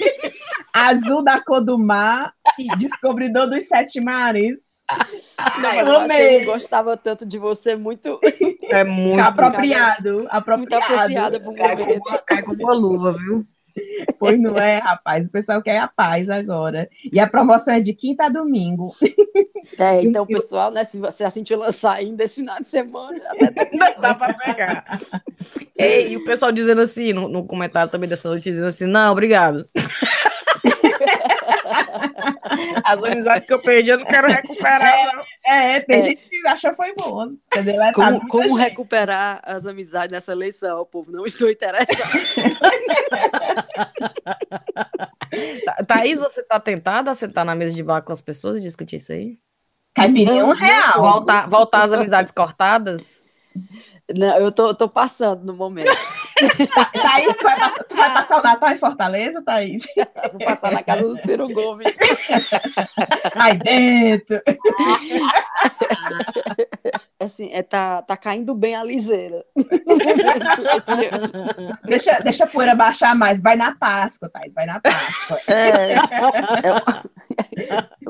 Azul 0.73 1.23
da 1.23 1.41
cor 1.43 1.61
do 1.61 1.79
mar, 1.79 2.33
descobridor 2.79 3.49
dos 3.49 3.67
sete 3.67 4.01
mares. 4.01 4.57
Não, 5.61 5.75
eu, 5.75 5.87
eu 5.87 6.01
amei. 6.01 6.45
gostava 6.45 6.97
tanto 6.97 7.25
de 7.25 7.39
você, 7.39 7.77
muito. 7.77 8.19
É 8.71 8.85
muito 8.85 9.21
apropriado. 9.21 10.27
apropriado. 10.31 10.59
Muito 10.59 10.75
apropriada 10.75 11.41
para 11.41 11.51
um 11.51 11.57
momento. 11.57 12.23
Cai 12.27 12.43
com 12.43 12.53
uma 12.53 12.75
luva, 12.75 13.13
viu? 13.13 13.45
Pois 14.19 14.39
não 14.39 14.57
é, 14.57 14.79
rapaz. 14.79 15.27
O 15.27 15.31
pessoal 15.31 15.63
quer 15.63 15.79
a 15.79 15.89
paz 15.89 16.29
agora. 16.29 16.89
E 17.11 17.19
a 17.19 17.27
promoção 17.27 17.73
é 17.73 17.81
de 17.81 17.95
quinta 17.95 18.25
a 18.25 18.29
domingo. 18.29 18.93
É, 19.79 20.01
então, 20.05 20.27
pessoal, 20.27 20.71
né? 20.71 20.85
Se 20.85 20.99
você 20.99 21.29
sentiu 21.31 21.59
lançar 21.59 21.95
ainda 21.95 22.25
esse 22.25 22.37
final 22.37 22.59
de 22.59 22.67
semana, 22.67 23.19
até 23.29 23.51
dá 24.01 24.15
para 24.15 24.35
pegar. 24.35 25.01
Ei, 25.77 26.13
e 26.13 26.17
o 26.17 26.25
pessoal 26.25 26.53
dizendo 26.53 26.83
assim, 26.83 27.13
no, 27.13 27.29
no 27.29 27.47
comentário 27.47 27.91
também 27.91 28.09
dessa 28.09 28.29
notícia, 28.29 28.53
dizendo 28.53 28.69
assim: 28.69 28.87
não, 28.87 29.13
obrigado. 29.13 29.67
As 32.85 33.03
amizades 33.03 33.47
que 33.47 33.53
eu 33.53 33.63
perdi, 33.63 33.91
eu 33.91 33.99
não 33.99 34.07
quero 34.07 34.29
recuperar, 34.29 35.15
não. 35.15 35.21
É, 35.47 35.77
é 35.77 35.81
tem 35.81 36.01
é. 36.01 36.03
gente 36.05 36.29
que 36.29 36.47
achou 36.47 36.75
foi 36.75 36.95
bom. 36.95 37.33
Entendeu? 37.47 37.83
É, 37.83 37.93
como, 37.93 38.29
como 38.29 38.55
recuperar 38.55 39.41
as 39.43 39.67
amizades 39.67 40.13
nessa 40.13 40.33
eleição, 40.33 40.81
o 40.81 40.87
povo? 40.87 41.11
Não 41.11 41.25
estou 41.27 41.51
interessado. 41.51 42.11
Thaís, 45.87 46.19
você 46.19 46.43
tá 46.43 46.59
tentada 46.61 47.11
a 47.11 47.15
sentar 47.15 47.45
na 47.45 47.55
mesa 47.55 47.75
de 47.75 47.83
bar 47.83 48.03
com 48.03 48.13
as 48.13 48.21
pessoas 48.21 48.57
e 48.57 48.61
discutir 48.61 48.97
isso 48.97 49.13
aí? 49.13 49.39
Caipirinha 49.95 50.45
um 50.45 50.53
real. 50.53 51.01
Voltar, 51.01 51.49
voltar 51.49 51.83
às 51.85 51.93
amizades 51.93 52.33
cortadas? 52.33 53.25
Não, 54.17 54.39
eu 54.39 54.53
tô, 54.53 54.75
tô 54.75 54.89
passando 54.89 55.45
no 55.45 55.55
momento. 55.55 55.91
Thaís, 57.03 57.37
tu 57.37 57.45
vai, 57.45 57.59
passar, 57.59 57.85
tu 57.85 57.97
vai 57.97 58.15
passar 58.15 58.39
o 58.39 58.43
Natal 58.43 58.71
em 58.71 58.79
Fortaleza, 58.79 59.43
Thaís? 59.43 59.83
Vou 60.33 60.45
passar 60.45 60.73
na 60.73 60.83
casa 60.83 61.03
do 61.03 61.17
Ciro 61.19 61.49
Gomes. 61.49 61.97
Aí 63.37 63.59
dentro. 63.59 64.41
Assim, 67.19 67.51
é, 67.53 67.63
tá, 67.63 68.03
tá 68.03 68.17
caindo 68.17 68.55
bem 68.55 68.75
a 68.75 68.83
liseira. 68.83 69.45
deixa, 71.85 72.21
deixa 72.21 72.45
a 72.45 72.47
poeira 72.49 72.75
baixar 72.75 73.15
mais. 73.15 73.41
Vai 73.41 73.57
na 73.57 73.75
Páscoa, 73.75 74.29
Thaís, 74.29 74.53
vai 74.55 74.67
na 74.67 74.81
Páscoa. 74.81 75.39
É, 75.47 75.95
é 75.95 76.01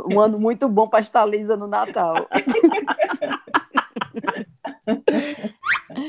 um 0.07 0.21
ano 0.21 0.39
muito 0.39 0.69
bom 0.69 0.89
para 0.89 1.01
estar 1.01 1.25
lisa 1.27 1.57
no 1.57 1.67
Natal. 1.67 2.29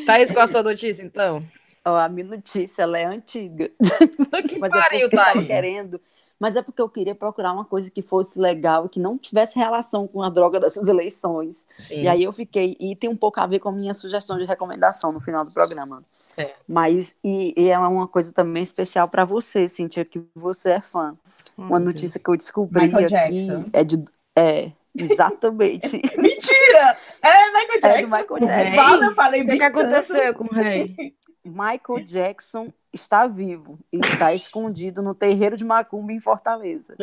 Thaís, 0.05 0.31
qual 0.31 0.43
a 0.43 0.47
sua 0.47 0.63
notícia, 0.63 1.03
então? 1.03 1.43
Oh, 1.85 1.89
a 1.89 2.07
minha 2.07 2.27
notícia, 2.27 2.83
ela 2.83 2.97
é 2.97 3.05
antiga. 3.05 3.71
Que 4.47 4.57
Mas 4.59 4.71
pariu, 4.71 5.07
é 5.07 5.09
porque 5.09 5.15
Thaís. 5.15 5.47
querendo. 5.47 6.01
Mas 6.39 6.55
é 6.55 6.61
porque 6.63 6.81
eu 6.81 6.89
queria 6.89 7.13
procurar 7.13 7.53
uma 7.53 7.65
coisa 7.65 7.91
que 7.91 8.01
fosse 8.01 8.39
legal 8.39 8.87
e 8.87 8.89
que 8.89 8.99
não 8.99 9.15
tivesse 9.15 9.59
relação 9.59 10.07
com 10.07 10.23
a 10.23 10.29
droga 10.29 10.59
dessas 10.59 10.87
eleições. 10.87 11.67
Sim. 11.77 12.01
E 12.01 12.07
aí 12.07 12.23
eu 12.23 12.33
fiquei, 12.33 12.75
e 12.79 12.95
tem 12.95 13.07
um 13.07 13.15
pouco 13.15 13.39
a 13.39 13.45
ver 13.45 13.59
com 13.59 13.69
a 13.69 13.71
minha 13.71 13.93
sugestão 13.93 14.39
de 14.39 14.45
recomendação 14.45 15.11
no 15.11 15.19
final 15.19 15.45
do 15.45 15.53
programa. 15.53 16.03
É. 16.35 16.55
Mas, 16.67 17.15
e, 17.23 17.53
e, 17.55 17.69
é 17.69 17.77
uma 17.77 18.07
coisa 18.07 18.33
também 18.33 18.63
especial 18.63 19.07
para 19.07 19.23
você, 19.23 19.69
Cintia, 19.69 20.03
que 20.03 20.19
você 20.33 20.71
é 20.71 20.81
fã. 20.81 21.15
Hum, 21.55 21.67
uma 21.67 21.79
notícia 21.79 22.19
que 22.19 22.29
eu 22.29 22.35
descobri 22.35 22.85
Michael 22.85 23.05
aqui 23.05 23.45
Jackson. 23.45 23.69
é 23.71 23.83
de. 23.83 24.03
É, 24.35 24.71
Exatamente. 24.95 26.01
mentira! 26.17 26.97
É 27.21 27.45
Michael 27.51 27.81
Jackson. 27.81 27.87
É 27.87 28.01
do 28.01 28.07
Michael 28.07 28.39
Jackson. 28.39 28.75
Fala, 28.75 29.05
eu 29.05 29.15
falei 29.15 29.41
O 29.41 29.45
que, 29.45 29.57
que 29.57 29.63
aconteceu 29.63 30.33
com 30.33 30.43
o 30.45 30.53
rei? 30.53 31.15
Michael 31.43 32.03
Jackson 32.05 32.71
está 32.93 33.27
vivo 33.27 33.79
e 33.91 33.99
está 33.99 34.33
escondido 34.35 35.01
no 35.01 35.15
terreiro 35.15 35.57
de 35.57 35.65
Macumba 35.65 36.13
em 36.13 36.19
Fortaleza. 36.19 36.95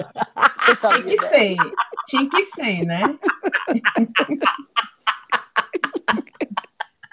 Você 0.56 0.76
sabia 0.76 1.02
Tinha 1.02 1.16
que 1.16 1.28
ser. 1.28 1.56
Tinha 2.06 2.30
que 2.30 2.44
ser, 2.54 2.84
né? 2.84 3.02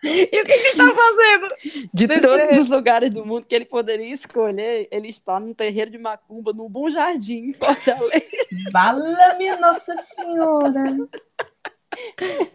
E 0.04 0.24
o 0.24 0.44
que, 0.44 0.44
que 0.44 0.52
ele 0.52 0.68
está 0.68 0.94
fazendo? 0.94 1.90
De 1.92 2.08
todos 2.20 2.58
os 2.60 2.70
lugares 2.70 3.10
do 3.10 3.26
mundo 3.26 3.48
que 3.48 3.56
ele 3.56 3.66
poderia 3.66 4.14
escolher, 4.14 4.88
ele 4.92 5.08
está 5.08 5.40
no 5.40 5.56
terreiro 5.56 5.90
de 5.90 5.98
Macumba, 5.98 6.54
num 6.54 6.70
bom 6.70 6.90
jardim 6.92 7.50
em 7.50 7.54
Fortaleza. 7.54 8.24
Fala-me, 8.72 9.56
Nossa 9.56 9.96
Senhora! 10.16 10.96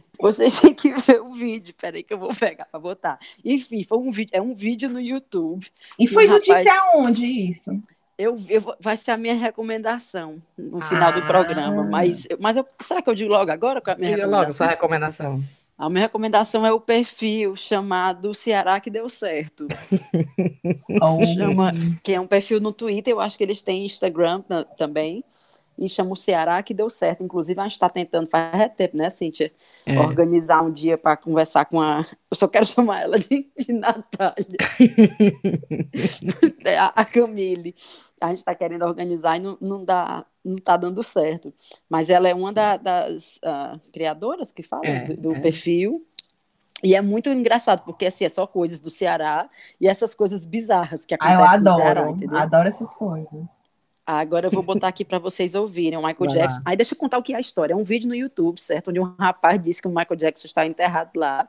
Vocês 0.20 0.58
têm 0.60 0.74
que 0.74 0.92
ver 0.92 1.20
o 1.20 1.30
vídeo. 1.30 1.74
Peraí 1.80 2.02
que 2.02 2.12
eu 2.12 2.18
vou 2.18 2.34
pegar 2.34 2.66
para 2.66 2.80
botar. 2.80 3.18
Enfim, 3.44 3.82
foi 3.84 3.98
um 3.98 4.10
vídeo, 4.10 4.30
é 4.32 4.40
um 4.40 4.54
vídeo 4.54 4.88
no 4.88 5.00
YouTube. 5.00 5.66
E 5.98 6.06
foi 6.06 6.26
um 6.26 6.32
notícia 6.32 6.58
rapaz... 6.58 6.94
aonde 6.94 7.26
isso? 7.26 7.70
Eu, 8.18 8.36
eu, 8.50 8.76
vai 8.78 8.96
ser 8.98 9.12
a 9.12 9.16
minha 9.16 9.34
recomendação 9.34 10.42
no 10.58 10.80
final 10.82 11.08
ah. 11.08 11.12
do 11.12 11.22
programa. 11.22 11.82
Mas, 11.84 12.28
mas 12.38 12.56
eu, 12.56 12.66
será 12.80 13.00
que 13.00 13.08
eu 13.08 13.14
digo 13.14 13.30
logo 13.30 13.50
agora 13.50 13.80
com 13.80 13.90
a 13.90 13.94
minha 13.94 14.10
Diga 14.10 14.26
logo 14.26 14.52
sua 14.52 14.66
recomendação. 14.66 15.42
A 15.78 15.88
minha 15.88 16.02
recomendação 16.02 16.66
é 16.66 16.70
o 16.70 16.78
perfil 16.78 17.56
chamado 17.56 18.34
Ceará 18.34 18.78
que 18.78 18.90
deu 18.90 19.08
certo. 19.08 19.66
Oh. 21.02 21.24
Chama, 21.24 21.72
que 22.02 22.12
é 22.12 22.20
um 22.20 22.26
perfil 22.26 22.60
no 22.60 22.72
Twitter, 22.72 23.12
eu 23.12 23.20
acho 23.20 23.38
que 23.38 23.44
eles 23.44 23.62
têm 23.62 23.86
Instagram 23.86 24.42
também. 24.76 25.24
E 25.80 25.88
chama 25.88 26.12
o 26.12 26.16
Ceará 26.16 26.62
que 26.62 26.74
deu 26.74 26.90
certo. 26.90 27.24
Inclusive, 27.24 27.58
a 27.58 27.62
gente 27.62 27.72
está 27.72 27.88
tentando 27.88 28.28
faz 28.28 28.70
tempo, 28.76 28.98
né, 28.98 29.08
Cíntia? 29.08 29.50
É. 29.86 29.98
Organizar 29.98 30.62
um 30.62 30.70
dia 30.70 30.98
para 30.98 31.16
conversar 31.16 31.64
com 31.64 31.80
a. 31.80 32.06
Eu 32.30 32.36
só 32.36 32.46
quero 32.46 32.66
chamar 32.66 33.00
ela 33.00 33.18
de, 33.18 33.50
de 33.58 33.72
Natália. 33.72 34.58
a, 36.78 37.00
a 37.00 37.04
Camille. 37.04 37.74
A 38.20 38.28
gente 38.28 38.38
está 38.38 38.54
querendo 38.54 38.84
organizar 38.84 39.38
e 39.38 39.40
não, 39.40 39.56
não 39.60 39.84
dá 39.84 40.26
não 40.44 40.56
está 40.56 40.76
dando 40.76 41.02
certo. 41.02 41.52
Mas 41.88 42.10
ela 42.10 42.28
é 42.28 42.34
uma 42.34 42.52
da, 42.52 42.76
das 42.76 43.38
uh, 43.38 43.80
criadoras 43.92 44.52
que 44.52 44.62
fala 44.62 44.86
é, 44.86 45.04
do, 45.04 45.16
do 45.16 45.34
é. 45.34 45.40
perfil. 45.40 46.06
E 46.82 46.94
é 46.94 47.00
muito 47.00 47.28
engraçado, 47.30 47.84
porque 47.84 48.06
assim, 48.06 48.24
é 48.24 48.28
só 48.28 48.46
coisas 48.46 48.80
do 48.80 48.90
Ceará 48.90 49.50
e 49.78 49.86
essas 49.86 50.14
coisas 50.14 50.46
bizarras 50.46 51.04
que 51.04 51.14
acontecem 51.14 51.38
ah, 51.38 51.46
eu 51.46 51.54
adoro, 51.54 51.62
no 51.62 51.74
Ceará, 51.74 52.10
entendeu? 52.10 52.38
adoro 52.38 52.68
essas 52.68 52.90
coisas. 52.94 53.44
Agora 54.18 54.48
eu 54.48 54.50
vou 54.50 54.62
botar 54.62 54.88
aqui 54.88 55.04
para 55.04 55.18
vocês 55.18 55.54
ouvirem 55.54 55.96
o 55.96 56.02
Michael 56.02 56.16
Vai 56.18 56.28
Jackson. 56.28 56.56
Lá. 56.56 56.62
Aí 56.66 56.76
deixa 56.76 56.94
eu 56.94 56.98
contar 56.98 57.18
o 57.18 57.22
que 57.22 57.32
é 57.32 57.36
a 57.36 57.40
história. 57.40 57.74
É 57.74 57.76
um 57.76 57.84
vídeo 57.84 58.08
no 58.08 58.14
YouTube, 58.14 58.58
certo? 58.58 58.90
Onde 58.90 58.98
um 58.98 59.14
rapaz 59.18 59.62
disse 59.62 59.80
que 59.80 59.86
o 59.86 59.90
Michael 59.90 60.16
Jackson 60.16 60.46
está 60.48 60.66
enterrado 60.66 61.10
lá. 61.14 61.48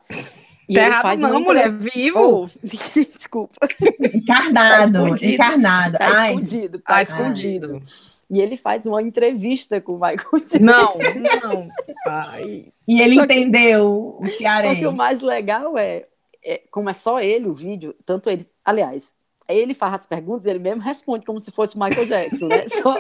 E 0.70 0.74
enterrado 0.74 0.94
ele 0.94 1.02
faz 1.02 1.22
não, 1.22 1.32
uma 1.32 1.40
mulher, 1.40 1.72
vivo. 1.72 2.20
Oh, 2.20 2.48
desculpa. 3.18 3.68
Encarnado, 4.14 5.16
tá 5.16 5.26
encarnado. 5.26 5.98
Tá 5.98 6.30
escondido, 6.30 6.80
tá 6.80 7.02
escondido. 7.02 7.82
E 8.30 8.40
ele 8.40 8.56
faz 8.56 8.86
uma 8.86 9.02
entrevista 9.02 9.82
com 9.82 9.94
o 9.94 9.96
Michael 9.96 10.20
Jackson. 10.34 10.60
Não, 10.60 10.94
não. 11.44 11.68
Ai. 12.06 12.68
E 12.88 13.02
ele 13.02 13.16
Só 13.16 13.24
entendeu 13.24 14.20
que, 14.22 14.30
o 14.30 14.38
cearense. 14.38 14.76
Só 14.76 14.80
que 14.80 14.88
o 14.88 14.96
mais 14.96 15.22
legal 15.22 15.78
é, 15.78 16.06
é, 16.44 16.62
como 16.70 16.90
é 16.90 16.94
só 16.94 17.20
ele 17.20 17.48
o 17.48 17.54
vídeo, 17.54 17.96
tanto 18.06 18.30
ele, 18.30 18.48
aliás, 18.64 19.16
ele 19.58 19.74
faz 19.74 19.94
as 19.94 20.06
perguntas, 20.06 20.46
ele 20.46 20.60
mesmo 20.60 20.82
responde 20.82 21.26
como 21.26 21.40
se 21.40 21.52
fosse 21.52 21.76
o 21.76 21.80
Michael 21.80 22.08
Jackson, 22.08 22.48
né? 22.48 22.66
Só, 22.70 22.96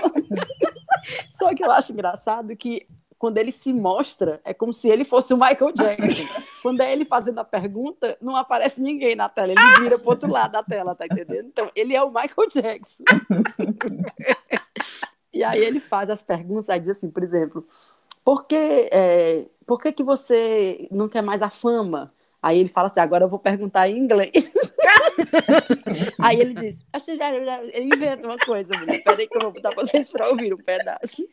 só 1.29 1.55
que 1.55 1.63
eu 1.63 1.71
acho 1.71 1.91
engraçado 1.91 2.55
que 2.55 2.85
quando 3.17 3.37
ele 3.37 3.51
se 3.51 3.71
mostra, 3.71 4.41
é 4.43 4.53
como 4.53 4.73
se 4.73 4.89
ele 4.89 5.05
fosse 5.05 5.31
o 5.31 5.37
Michael 5.37 5.73
Jackson. 5.73 6.23
Quando 6.63 6.81
é 6.81 6.91
ele 6.91 7.05
fazendo 7.05 7.39
a 7.39 7.43
pergunta, 7.43 8.17
não 8.19 8.35
aparece 8.35 8.81
ninguém 8.81 9.15
na 9.15 9.29
tela, 9.29 9.51
ele 9.51 9.79
vira 9.79 9.99
para 9.99 10.09
outro 10.09 10.29
lado 10.29 10.53
da 10.53 10.63
tela, 10.63 10.95
tá 10.95 11.05
entendendo? 11.05 11.47
Então, 11.47 11.69
ele 11.75 11.95
é 11.95 12.01
o 12.01 12.09
Michael 12.09 12.47
Jackson. 12.49 13.03
E 15.33 15.43
aí 15.43 15.59
ele 15.59 15.79
faz 15.79 16.09
as 16.09 16.21
perguntas, 16.21 16.69
aí 16.69 16.79
diz 16.79 16.89
assim, 16.89 17.09
por 17.09 17.23
exemplo, 17.23 17.65
por 18.23 18.45
que, 18.45 18.89
é, 18.91 19.45
por 19.65 19.79
que, 19.79 19.91
que 19.91 20.03
você 20.03 20.87
não 20.91 21.07
quer 21.07 21.21
mais 21.21 21.41
a 21.41 21.49
fama? 21.49 22.11
Aí 22.41 22.59
ele 22.59 22.69
fala 22.69 22.87
assim, 22.87 22.99
agora 22.99 23.25
eu 23.25 23.29
vou 23.29 23.39
perguntar 23.39 23.87
em 23.87 23.97
inglês. 23.97 24.51
aí 26.19 26.39
ele 26.39 26.53
diz, 26.53 26.85
ele 27.73 27.95
inventa 27.95 28.27
uma 28.27 28.37
coisa, 28.37 28.77
mulher. 28.77 29.03
Peraí 29.03 29.27
que 29.27 29.37
eu 29.37 29.41
vou 29.41 29.51
botar 29.51 29.71
vocês 29.71 30.11
para 30.11 30.29
ouvir 30.29 30.53
um 30.53 30.57
pedaço. 30.57 31.27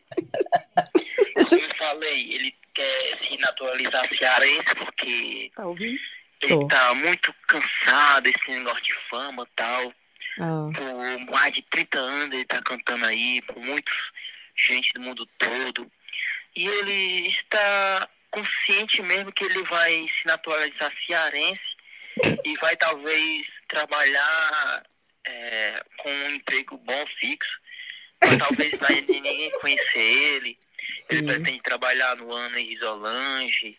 Eu 1.38 1.60
falei, 1.78 2.34
ele 2.34 2.54
quer 2.74 3.16
se 3.18 3.38
naturalizar 3.38 4.08
cearense 4.08 4.74
porque 4.76 5.50
tá 5.54 5.66
ouvindo? 5.66 5.98
ele 6.42 6.54
Tô. 6.54 6.68
tá 6.68 6.94
muito 6.94 7.34
cansado 7.46 8.24
desse 8.24 8.50
negócio 8.50 8.82
de 8.82 8.94
fama 9.08 9.44
e 9.44 9.52
tal. 9.56 9.92
Oh. 10.38 10.72
Por 10.72 11.32
mais 11.32 11.52
de 11.52 11.62
30 11.62 11.98
anos 11.98 12.34
ele 12.34 12.42
está 12.42 12.62
cantando 12.62 13.04
aí, 13.06 13.40
por 13.42 13.58
muita 13.58 13.90
gente 14.54 14.92
do 14.94 15.00
mundo 15.00 15.26
todo. 15.38 15.90
E 16.54 16.66
ele 16.66 17.28
está 17.28 18.08
consciente 18.30 19.02
mesmo 19.02 19.32
que 19.32 19.44
ele 19.44 19.62
vai 19.64 20.06
se 20.08 20.26
naturalizar 20.26 20.92
cearense 21.06 21.67
e 22.44 22.56
vai 22.56 22.76
talvez 22.76 23.46
trabalhar 23.66 24.82
é, 25.26 25.84
com 25.98 26.10
um 26.10 26.30
emprego 26.30 26.76
bom 26.78 27.04
fixo. 27.20 27.60
Mas 28.20 28.36
talvez 28.36 28.78
vai 28.78 29.00
ninguém 29.02 29.50
conhecer 29.60 30.00
ele. 30.00 30.58
Sim. 30.98 31.16
Ele 31.16 31.22
pretende 31.22 31.62
trabalhar 31.62 32.16
no 32.16 32.32
Ana 32.32 32.60
Isolange. 32.60 33.78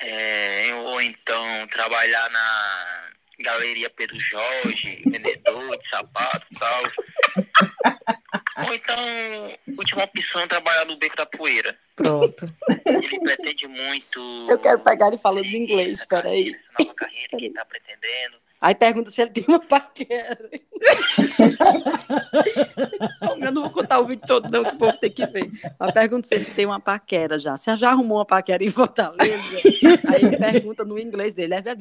É, 0.00 0.74
ou 0.74 1.00
então 1.00 1.66
trabalhar 1.68 2.30
na 2.30 3.10
Galeria 3.40 3.90
Pedro 3.90 4.18
Jorge, 4.18 5.02
vendedor 5.06 5.76
de 5.78 5.88
sapato 5.88 6.46
e 6.50 6.58
tal. 6.58 6.82
Ou 8.66 8.74
então, 8.74 9.58
última 9.76 10.04
opção, 10.04 10.48
trabalhar 10.48 10.84
no 10.84 10.96
Beco 10.96 11.16
da 11.16 11.26
Poeira. 11.26 11.78
Pronto. 11.98 12.46
Ele 12.86 13.20
pretende 13.20 13.66
muito. 13.66 14.46
Eu 14.48 14.56
quero 14.56 14.78
pegar 14.78 15.08
ele 15.08 15.18
falando 15.18 15.46
inglês, 15.46 16.06
peraí. 16.06 16.56
Nova 16.78 16.94
carreira 16.94 17.36
que 17.36 17.44
ele 17.46 17.54
tá 17.54 17.64
pretendendo. 17.64 18.36
Aí 18.60 18.74
pergunta 18.74 19.08
se 19.10 19.22
ele 19.22 19.30
tem 19.30 19.44
uma 19.46 19.60
paquera. 19.60 20.36
eu 23.40 23.52
não 23.52 23.62
vou 23.62 23.70
contar 23.70 24.00
o 24.00 24.06
vídeo 24.06 24.26
todo, 24.26 24.50
não, 24.50 24.64
que 24.64 24.70
o 24.70 24.78
povo 24.78 24.98
tem 24.98 25.10
que 25.10 25.24
ver. 25.26 25.48
Mas 25.78 25.92
pergunta 25.92 26.26
se 26.26 26.34
ele 26.34 26.46
tem 26.46 26.66
uma 26.66 26.80
paquera 26.80 27.38
já. 27.38 27.56
Você 27.56 27.76
já 27.76 27.90
arrumou 27.90 28.18
uma 28.18 28.24
paquera 28.24 28.64
em 28.64 28.70
Fortaleza? 28.70 29.58
Aí 30.08 30.24
ele 30.24 30.36
pergunta 30.36 30.84
no 30.84 30.98
inglês 30.98 31.36
dele. 31.36 31.54
Aí 31.54 31.62
ele 31.64 31.76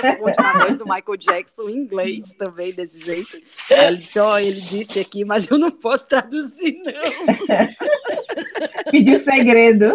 responde 0.00 0.40
na 0.40 0.52
voz 0.52 0.78
do 0.78 0.84
Michael 0.84 1.16
Jackson 1.18 1.68
em 1.68 1.76
inglês 1.76 2.32
também, 2.32 2.72
desse 2.72 3.04
jeito. 3.04 3.36
Aí 3.70 3.88
ele 3.88 3.98
disse: 3.98 4.18
Ó, 4.18 4.32
oh, 4.34 4.38
ele 4.38 4.62
disse 4.62 4.98
aqui, 4.98 5.24
mas 5.24 5.48
eu 5.50 5.58
não 5.58 5.70
posso 5.70 6.08
traduzir, 6.08 6.80
não. 6.84 6.94
Pediu 8.90 9.18
segredo. 9.18 9.94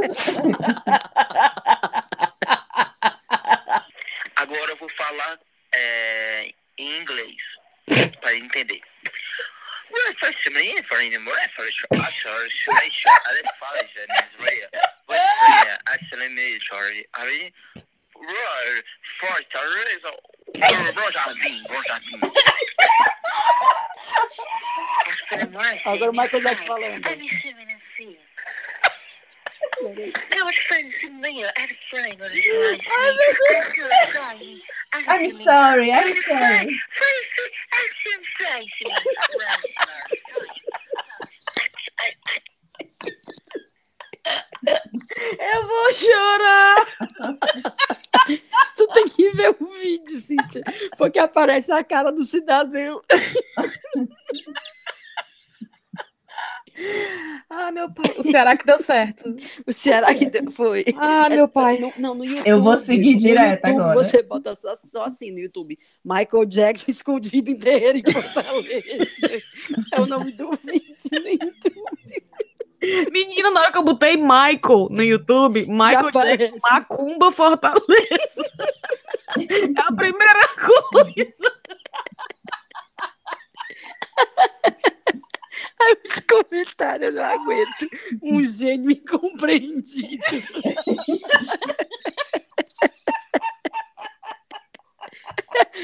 Agora 4.36 4.72
eu 4.72 4.78
vou 4.78 4.90
falar 4.90 5.40
é, 5.74 6.52
em 6.78 7.00
inglês, 7.00 7.38
para 8.20 8.36
entender. 8.36 8.82
Agora 25.86 26.03
o 26.14 26.16
Michael 26.16 26.42
Jackson 26.44 26.68
falando. 26.68 27.02
I 29.82 30.44
was 30.44 30.56
friends 30.68 30.96
in 31.04 31.22
there. 31.22 31.52
I 31.58 31.62
had 31.62 31.72
a 31.72 31.76
friend. 31.90 32.18
I'm 35.08 35.32
sorry. 35.44 35.92
I'm 35.92 36.16
sorry. 36.16 36.80
Eu 45.40 45.68
vou 45.68 45.92
chorar. 45.92 46.88
tu 48.78 48.88
tem 48.88 49.06
que 49.10 49.32
ver 49.32 49.56
o 49.60 49.74
vídeo, 49.76 50.18
Cíntia, 50.18 50.62
porque 50.98 51.20
aparece 51.20 51.72
a 51.72 51.84
cara 51.84 52.10
do 52.12 52.24
cidadão. 52.24 53.02
Ah, 57.50 57.72
meu 57.72 57.92
pai. 57.94 58.16
O 58.18 58.23
Ceará 58.34 58.58
que 58.58 58.66
deu 58.66 58.80
certo. 58.80 59.36
O 59.68 59.72
Ceará 59.72 60.12
que 60.16 60.26
deu, 60.26 60.52
foi. 60.52 60.84
Ah, 60.98 61.30
meu 61.30 61.48
pai. 61.48 61.78
No, 61.78 61.94
não, 62.00 62.16
no 62.16 62.26
YouTube. 62.26 62.50
Eu 62.50 62.64
vou 62.64 62.80
seguir 62.80 63.16
direto 63.16 63.68
YouTube, 63.68 63.82
agora. 63.82 63.94
Você 63.94 64.24
bota 64.24 64.56
só, 64.56 64.74
só, 64.74 65.04
assim 65.04 65.30
no 65.30 65.38
YouTube. 65.38 65.78
Michael 66.04 66.46
Jackson 66.48 66.90
escondido 66.90 67.52
em 67.52 67.56
terreiro 67.56 68.00
em 68.00 68.12
Fortaleza. 68.12 69.44
é 69.92 70.02
o 70.02 70.08
nome 70.08 70.32
do 70.32 70.50
vídeo 70.52 70.96
no 71.12 71.30
YouTube. 71.30 73.12
Menina, 73.12 73.52
na 73.52 73.62
hora 73.62 73.72
que 73.72 73.78
eu 73.78 73.84
botei 73.84 74.18
Michael 74.18 74.88
no 74.90 75.04
YouTube, 75.04 75.68
Michael 75.68 76.10
Jackson 76.10 76.58
Macumba 76.72 77.32
Fortaleza. 77.32 77.86
é 79.38 79.80
a 79.80 79.94
primeira 79.94 80.48
coisa. 80.92 81.54
Aí 85.82 85.98
comentários, 86.54 87.10
eu 87.10 87.16
não 87.16 87.24
aguento. 87.24 87.90
Um 88.22 88.44
gênio 88.44 88.92
incompreendido. 88.92 90.24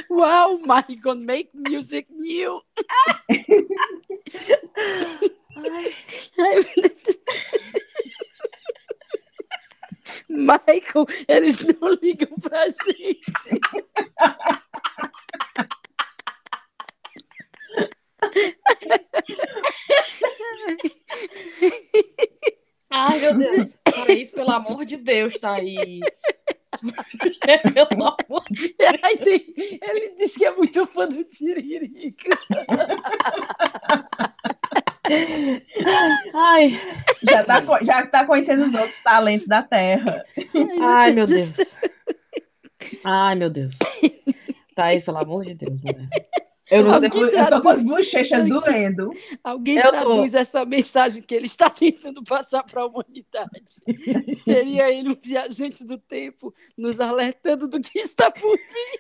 wow, 0.10 0.60
Michael, 0.60 1.16
make 1.16 1.50
music 1.54 2.08
new. 2.12 2.62
Michael, 10.30 11.08
eles 11.28 11.60
não 11.60 11.90
ligam 12.02 12.30
pra 12.40 12.68
gente. 12.70 13.19
Deus. 25.10 25.34
Thaís. 25.40 26.22
Pelo 27.74 28.04
amor 28.04 28.46
de 28.52 28.76
Deus. 28.78 29.82
Ele 29.82 30.14
disse 30.16 30.38
que 30.38 30.46
é 30.46 30.56
muito 30.56 30.86
fã 30.86 31.08
do 31.08 31.24
Tiririca. 31.24 32.30
Ai, 36.34 36.80
já 37.24 37.44
tá, 37.44 37.62
já 37.84 38.06
tá 38.06 38.26
conhecendo 38.26 38.64
os 38.64 38.74
outros 38.74 39.02
talentos 39.02 39.48
da 39.48 39.64
Terra. 39.64 40.24
Ai, 40.82 41.12
meu 41.12 41.26
Deus. 41.26 41.54
Ai, 43.04 43.36
meu 43.36 43.50
Deus. 43.50 43.76
Thaís, 44.76 45.04
pelo 45.04 45.18
amor 45.18 45.44
de 45.44 45.56
Deus, 45.56 45.82
mulher. 45.82 46.08
Eu 46.70 46.84
não 46.84 46.94
Alguém 46.94 47.12
sei 47.12 47.40
eu 47.40 47.50
tô 47.50 47.62
com 47.62 47.70
as 47.70 47.82
bochechas 47.82 48.48
doendo. 48.48 49.12
Alguém 49.44 49.78
eu 49.78 49.90
traduz 49.90 50.32
tô... 50.32 50.38
essa 50.38 50.64
mensagem 50.66 51.22
que 51.22 51.34
ele 51.34 51.48
está 51.48 51.68
tentando 51.72 52.24
passar 52.24 52.64
para 52.64 52.82
a 52.82 52.86
humanidade. 52.86 53.82
Seria 54.36 54.92
ele 54.92 55.10
um 55.10 55.18
viajante 55.20 55.84
do 55.84 55.98
tempo, 55.98 56.54
nos 56.78 57.00
alertando 57.00 57.68
do 57.68 57.80
que 57.80 57.98
está 57.98 58.30
por 58.30 58.56
vir. 58.56 59.00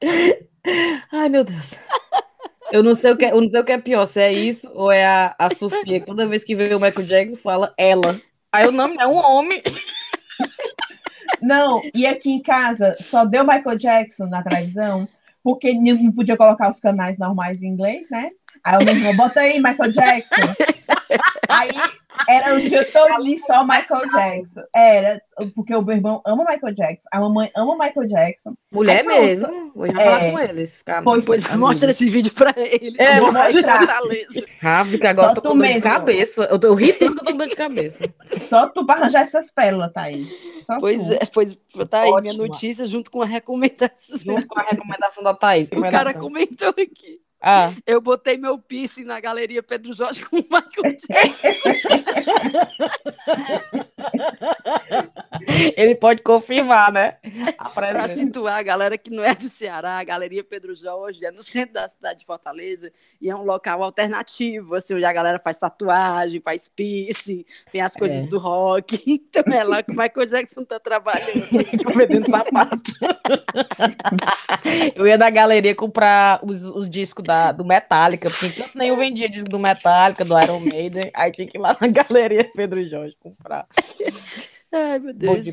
Ai, 1.10 1.28
meu 1.28 1.44
Deus. 1.44 1.74
Eu 2.70 2.82
não 2.82 2.94
sei 2.94 3.12
o 3.12 3.16
que, 3.16 3.24
é, 3.24 3.32
eu 3.32 3.40
não 3.40 3.48
sei 3.48 3.60
o 3.60 3.64
que 3.64 3.72
é 3.72 3.80
pior, 3.80 4.04
se 4.04 4.20
é 4.20 4.32
isso 4.32 4.70
ou 4.74 4.90
é 4.90 5.06
a, 5.06 5.34
a 5.38 5.54
Sofia. 5.54 6.04
Toda 6.04 6.26
vez 6.26 6.44
que 6.44 6.54
vê 6.54 6.74
o 6.74 6.80
Michael 6.80 7.06
Jackson, 7.06 7.36
fala 7.38 7.72
ela. 7.78 8.20
Aí 8.52 8.66
o 8.66 8.72
nome 8.72 8.96
é 9.00 9.06
um 9.06 9.16
homem. 9.16 9.62
Não, 11.44 11.82
e 11.92 12.06
aqui 12.06 12.30
em 12.30 12.42
casa 12.42 12.96
só 12.98 13.24
deu 13.24 13.44
Michael 13.44 13.76
Jackson 13.76 14.26
na 14.26 14.42
televisão, 14.42 15.06
porque 15.42 15.74
não 15.74 16.10
podia 16.10 16.38
colocar 16.38 16.70
os 16.70 16.80
canais 16.80 17.18
normais 17.18 17.62
em 17.62 17.66
inglês, 17.66 18.08
né? 18.10 18.30
Aí 18.64 18.78
o 18.80 18.84
meu 18.84 18.94
irmão, 18.94 19.14
bota 19.14 19.40
aí 19.40 19.60
Michael 19.60 19.92
Jackson. 19.92 20.34
Aí 21.46 21.68
era 22.28 22.54
o 22.54 22.60
dia 22.60 22.84
todo 22.84 23.22
só 23.46 23.64
Michael 23.64 24.10
Jackson. 24.12 24.62
Era, 24.74 25.22
porque 25.54 25.74
o 25.74 25.82
meu 25.82 25.96
irmão 25.96 26.22
ama 26.24 26.44
Michael 26.48 26.74
Jackson, 26.74 27.08
a 27.12 27.20
mamãe 27.20 27.50
ama 27.56 27.76
Michael 27.76 28.08
Jackson. 28.08 28.54
Mulher 28.72 29.00
Aí, 29.00 29.06
mesmo, 29.06 29.72
vou 29.74 29.86
já 29.86 30.00
é, 30.00 30.04
falar 30.04 30.30
com 30.30 30.38
eles. 30.40 30.82
Pois, 31.02 31.24
pois 31.24 31.56
mostra 31.56 31.90
esse 31.90 32.08
vídeo 32.08 32.32
pra 32.32 32.52
eles. 32.56 32.98
É, 32.98 33.20
vou 33.20 33.32
mostrar. 33.32 34.00
Ah, 34.62 34.84
fica 34.84 35.10
agora 35.10 35.28
só 35.28 35.34
tô 35.34 35.50
com 35.50 35.58
dor 35.58 35.68
de 35.68 35.80
cabeça. 35.80 36.44
Eu 36.44 36.58
tô 36.58 36.74
ri 36.74 36.92
tanto 36.92 37.14
que 37.14 37.20
eu 37.20 37.24
tô 37.24 37.32
com 37.32 37.38
dor 37.38 37.48
de 37.48 37.56
cabeça. 37.56 38.14
Só 38.48 38.68
tu 38.68 38.84
pra 38.84 38.96
arranjar 38.96 39.22
essas 39.22 39.50
pérolas, 39.50 39.92
Thaís. 39.92 40.28
Só 40.66 40.78
pois 40.78 41.06
tu. 41.06 41.12
é, 41.12 41.26
pois 41.32 41.58
tá 41.88 42.02
aí 42.02 42.20
minha 42.20 42.34
notícia 42.34 42.86
junto 42.86 43.10
com 43.10 43.22
a 43.22 43.26
recomendação. 43.26 44.18
Junto 44.18 44.46
com 44.46 44.58
a 44.58 44.62
recomendação 44.62 45.22
da 45.22 45.34
Thaís. 45.34 45.68
O 45.70 45.80
cara 45.90 46.14
comentou 46.14 46.70
aqui. 46.70 47.20
Ah. 47.46 47.70
Eu 47.86 48.00
botei 48.00 48.38
meu 48.38 48.58
piercing 48.58 49.04
na 49.04 49.20
galeria 49.20 49.62
Pedro 49.62 49.92
Jorge 49.92 50.24
com 50.24 50.38
o 50.38 50.42
Michael 50.42 50.96
Jackson. 50.96 51.70
Ele 55.76 55.94
pode 55.94 56.22
confirmar, 56.22 56.92
né? 56.92 57.16
Para 57.74 58.08
situar 58.08 58.56
a 58.56 58.62
galera 58.62 58.96
que 58.96 59.10
não 59.10 59.24
é 59.24 59.34
do 59.34 59.48
Ceará, 59.48 59.98
a 59.98 60.04
Galeria 60.04 60.42
Pedro 60.42 60.74
Jorge 60.74 61.24
é 61.24 61.30
no 61.30 61.42
centro 61.42 61.74
da 61.74 61.88
cidade 61.88 62.20
de 62.20 62.26
Fortaleza 62.26 62.90
e 63.20 63.28
é 63.28 63.36
um 63.36 63.44
local 63.44 63.82
alternativo, 63.82 64.74
assim, 64.74 64.94
onde 64.94 65.04
a 65.04 65.12
galera 65.12 65.38
faz 65.38 65.58
tatuagem, 65.58 66.40
faz 66.40 66.68
piercing, 66.68 67.44
tem 67.70 67.80
as 67.80 67.94
coisas 67.94 68.24
é. 68.24 68.26
do 68.26 68.38
rock. 68.38 69.02
Então 69.34 69.52
é 69.52 69.64
lá 69.64 69.82
que 69.82 69.90
o 69.90 69.96
Michael 69.96 70.26
Jackson 70.26 70.64
tá 70.64 70.78
trabalhando. 70.78 71.48
Tá 71.84 71.92
vendendo 71.94 72.30
sapato. 72.30 72.92
Eu 74.94 75.06
ia 75.06 75.18
na 75.18 75.28
galeria 75.30 75.74
comprar 75.74 76.40
os, 76.44 76.62
os 76.64 76.88
discos 76.88 77.24
da, 77.24 77.33
do 77.52 77.64
Metallica, 77.64 78.30
porque 78.30 78.46
enquanto 78.46 78.76
nenhum 78.76 78.96
vendia 78.96 79.28
disco 79.28 79.48
do 79.48 79.58
Metallica, 79.58 80.24
do 80.24 80.38
Iron 80.40 80.60
Maiden, 80.60 81.10
aí 81.14 81.32
tinha 81.32 81.46
que 81.46 81.56
ir 81.56 81.60
lá 81.60 81.76
na 81.80 81.86
galeria 81.88 82.50
Pedro 82.54 82.84
Jorge 82.84 83.16
comprar. 83.18 83.66
Ai, 84.76 84.98
meu 84.98 85.14
Deus. 85.14 85.46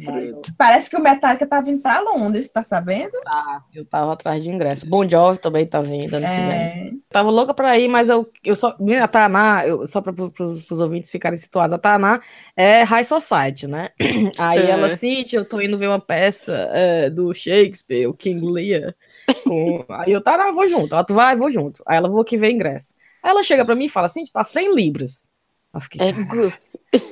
Parece 0.57 0.89
que 0.89 0.97
o 0.97 1.01
Metallica 1.01 1.45
tá 1.45 1.61
vindo 1.61 1.79
pra 1.79 1.99
Londres, 2.01 2.49
tá 2.49 2.63
sabendo? 2.63 3.11
Tá, 3.23 3.63
eu 3.71 3.85
tava 3.85 4.13
atrás 4.13 4.41
de 4.41 4.49
ingresso. 4.49 4.89
Bom 4.89 5.07
Jovi 5.07 5.37
também 5.37 5.67
tá 5.67 5.79
vindo. 5.79 6.15
É... 6.15 6.89
Tava 7.07 7.29
louca 7.29 7.53
pra 7.53 7.77
ir, 7.77 7.87
mas 7.87 8.09
eu, 8.09 8.27
eu 8.43 8.55
só. 8.55 8.75
A 8.99 9.07
Taná, 9.07 9.63
eu, 9.67 9.85
só 9.85 10.01
pra, 10.01 10.11
pros, 10.11 10.33
pros 10.33 10.79
ouvintes 10.79 11.11
ficarem 11.11 11.37
situados, 11.37 11.73
a 11.73 11.77
Taná 11.77 12.19
é 12.57 12.81
High 12.81 13.03
Society, 13.03 13.67
né? 13.67 13.89
Aí 14.39 14.59
é. 14.59 14.71
ela, 14.71 14.89
Cintia, 14.89 15.37
eu 15.37 15.47
tô 15.47 15.61
indo 15.61 15.77
ver 15.77 15.87
uma 15.87 15.99
peça 15.99 16.53
é, 16.73 17.07
do 17.07 17.31
Shakespeare, 17.31 18.07
o 18.07 18.15
King 18.15 18.43
Lear. 18.43 18.95
Com... 19.43 19.85
Aí 19.89 20.11
eu, 20.11 20.21
tá, 20.21 20.37
não, 20.37 20.53
vou 20.53 20.67
junto. 20.67 20.93
Ela, 20.93 21.03
tu 21.03 21.13
vai, 21.13 21.35
vou 21.35 21.49
junto. 21.49 21.83
Aí 21.85 21.97
ela, 21.97 22.09
vou 22.09 22.21
aqui 22.21 22.37
ver 22.37 22.51
ingresso. 22.51 22.93
Aí 23.23 23.31
ela 23.31 23.43
chega 23.43 23.65
pra 23.65 23.75
mim 23.75 23.85
e 23.85 23.89
fala, 23.89 24.09
Cintia, 24.09 24.33
tá 24.33 24.43
100 24.43 24.75
libras. 24.75 25.29
Eu 25.73 25.81
fiquei, 25.81 26.01
é 26.01 26.13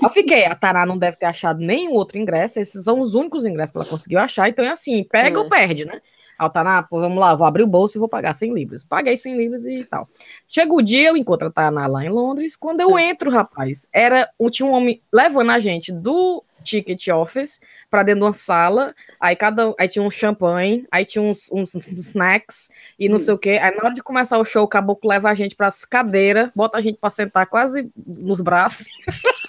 eu 0.04 0.10
fiquei, 0.10 0.46
a 0.46 0.56
Taná 0.56 0.86
não 0.86 0.98
deve 0.98 1.18
ter 1.18 1.26
achado 1.26 1.60
nenhum 1.60 1.94
outro 1.94 2.18
ingresso, 2.18 2.60
esses 2.60 2.84
são 2.84 3.00
os 3.00 3.16
únicos 3.16 3.46
ingressos 3.46 3.72
que 3.72 3.78
ela 3.78 3.88
conseguiu 3.88 4.20
achar, 4.20 4.50
então 4.50 4.66
é 4.66 4.70
assim, 4.70 5.06
pega 5.06 5.38
é. 5.38 5.42
ou 5.42 5.48
perde, 5.48 5.86
né? 5.86 6.02
A 6.38 6.50
Taná, 6.50 6.84
pô, 6.84 7.00
vamos 7.00 7.18
lá, 7.18 7.36
vou 7.36 7.46
abrir 7.46 7.64
o 7.64 7.68
bolso 7.68 7.98
e 7.98 8.00
vou 8.00 8.08
pagar 8.08 8.34
100 8.34 8.54
libras. 8.54 8.84
Paguei 8.84 9.18
100 9.18 9.38
libras 9.38 9.66
e 9.66 9.84
tal. 9.84 10.08
Chega 10.48 10.74
o 10.74 10.82
dia, 10.82 11.10
eu 11.10 11.18
encontro 11.18 11.48
a 11.48 11.52
Taná 11.52 11.86
lá 11.86 12.04
em 12.04 12.10
Londres, 12.10 12.56
quando 12.56 12.80
eu 12.80 12.98
é. 12.98 13.10
entro, 13.10 13.30
rapaz, 13.30 13.88
era, 13.92 14.30
tinha 14.50 14.68
um 14.68 14.72
homem 14.72 15.02
levando 15.12 15.52
a 15.52 15.60
gente 15.60 15.92
do 15.92 16.44
ticket 16.64 17.08
office 17.08 17.60
para 17.90 18.04
dentro 18.04 18.22
de 18.22 18.26
uma 18.28 18.34
sala. 18.34 18.94
Aí 19.20 19.36
cada 19.36 19.74
aí 19.80 19.88
tinha 19.88 20.04
um 20.04 20.10
champanhe, 20.10 20.86
aí 20.92 21.06
tinha 21.06 21.22
uns, 21.22 21.52
uns 21.52 21.76
snacks 21.76 22.70
e 22.98 23.10
não 23.10 23.18
hum. 23.18 23.20
sei 23.20 23.34
o 23.34 23.38
que. 23.38 23.52
Aí 23.52 23.76
na 23.76 23.84
hora 23.84 23.94
de 23.94 24.04
começar 24.04 24.38
o 24.38 24.46
show, 24.46 24.64
o 24.64 24.68
caboclo 24.68 25.10
leva 25.10 25.30
a 25.30 25.34
gente 25.34 25.56
para 25.56 25.68
as 25.68 25.86
cadeiras, 25.86 26.50
bota 26.56 26.78
a 26.78 26.82
gente 26.82 26.98
para 26.98 27.10
sentar 27.10 27.46
quase 27.48 27.90
nos 27.96 28.42
braços. 28.42 28.88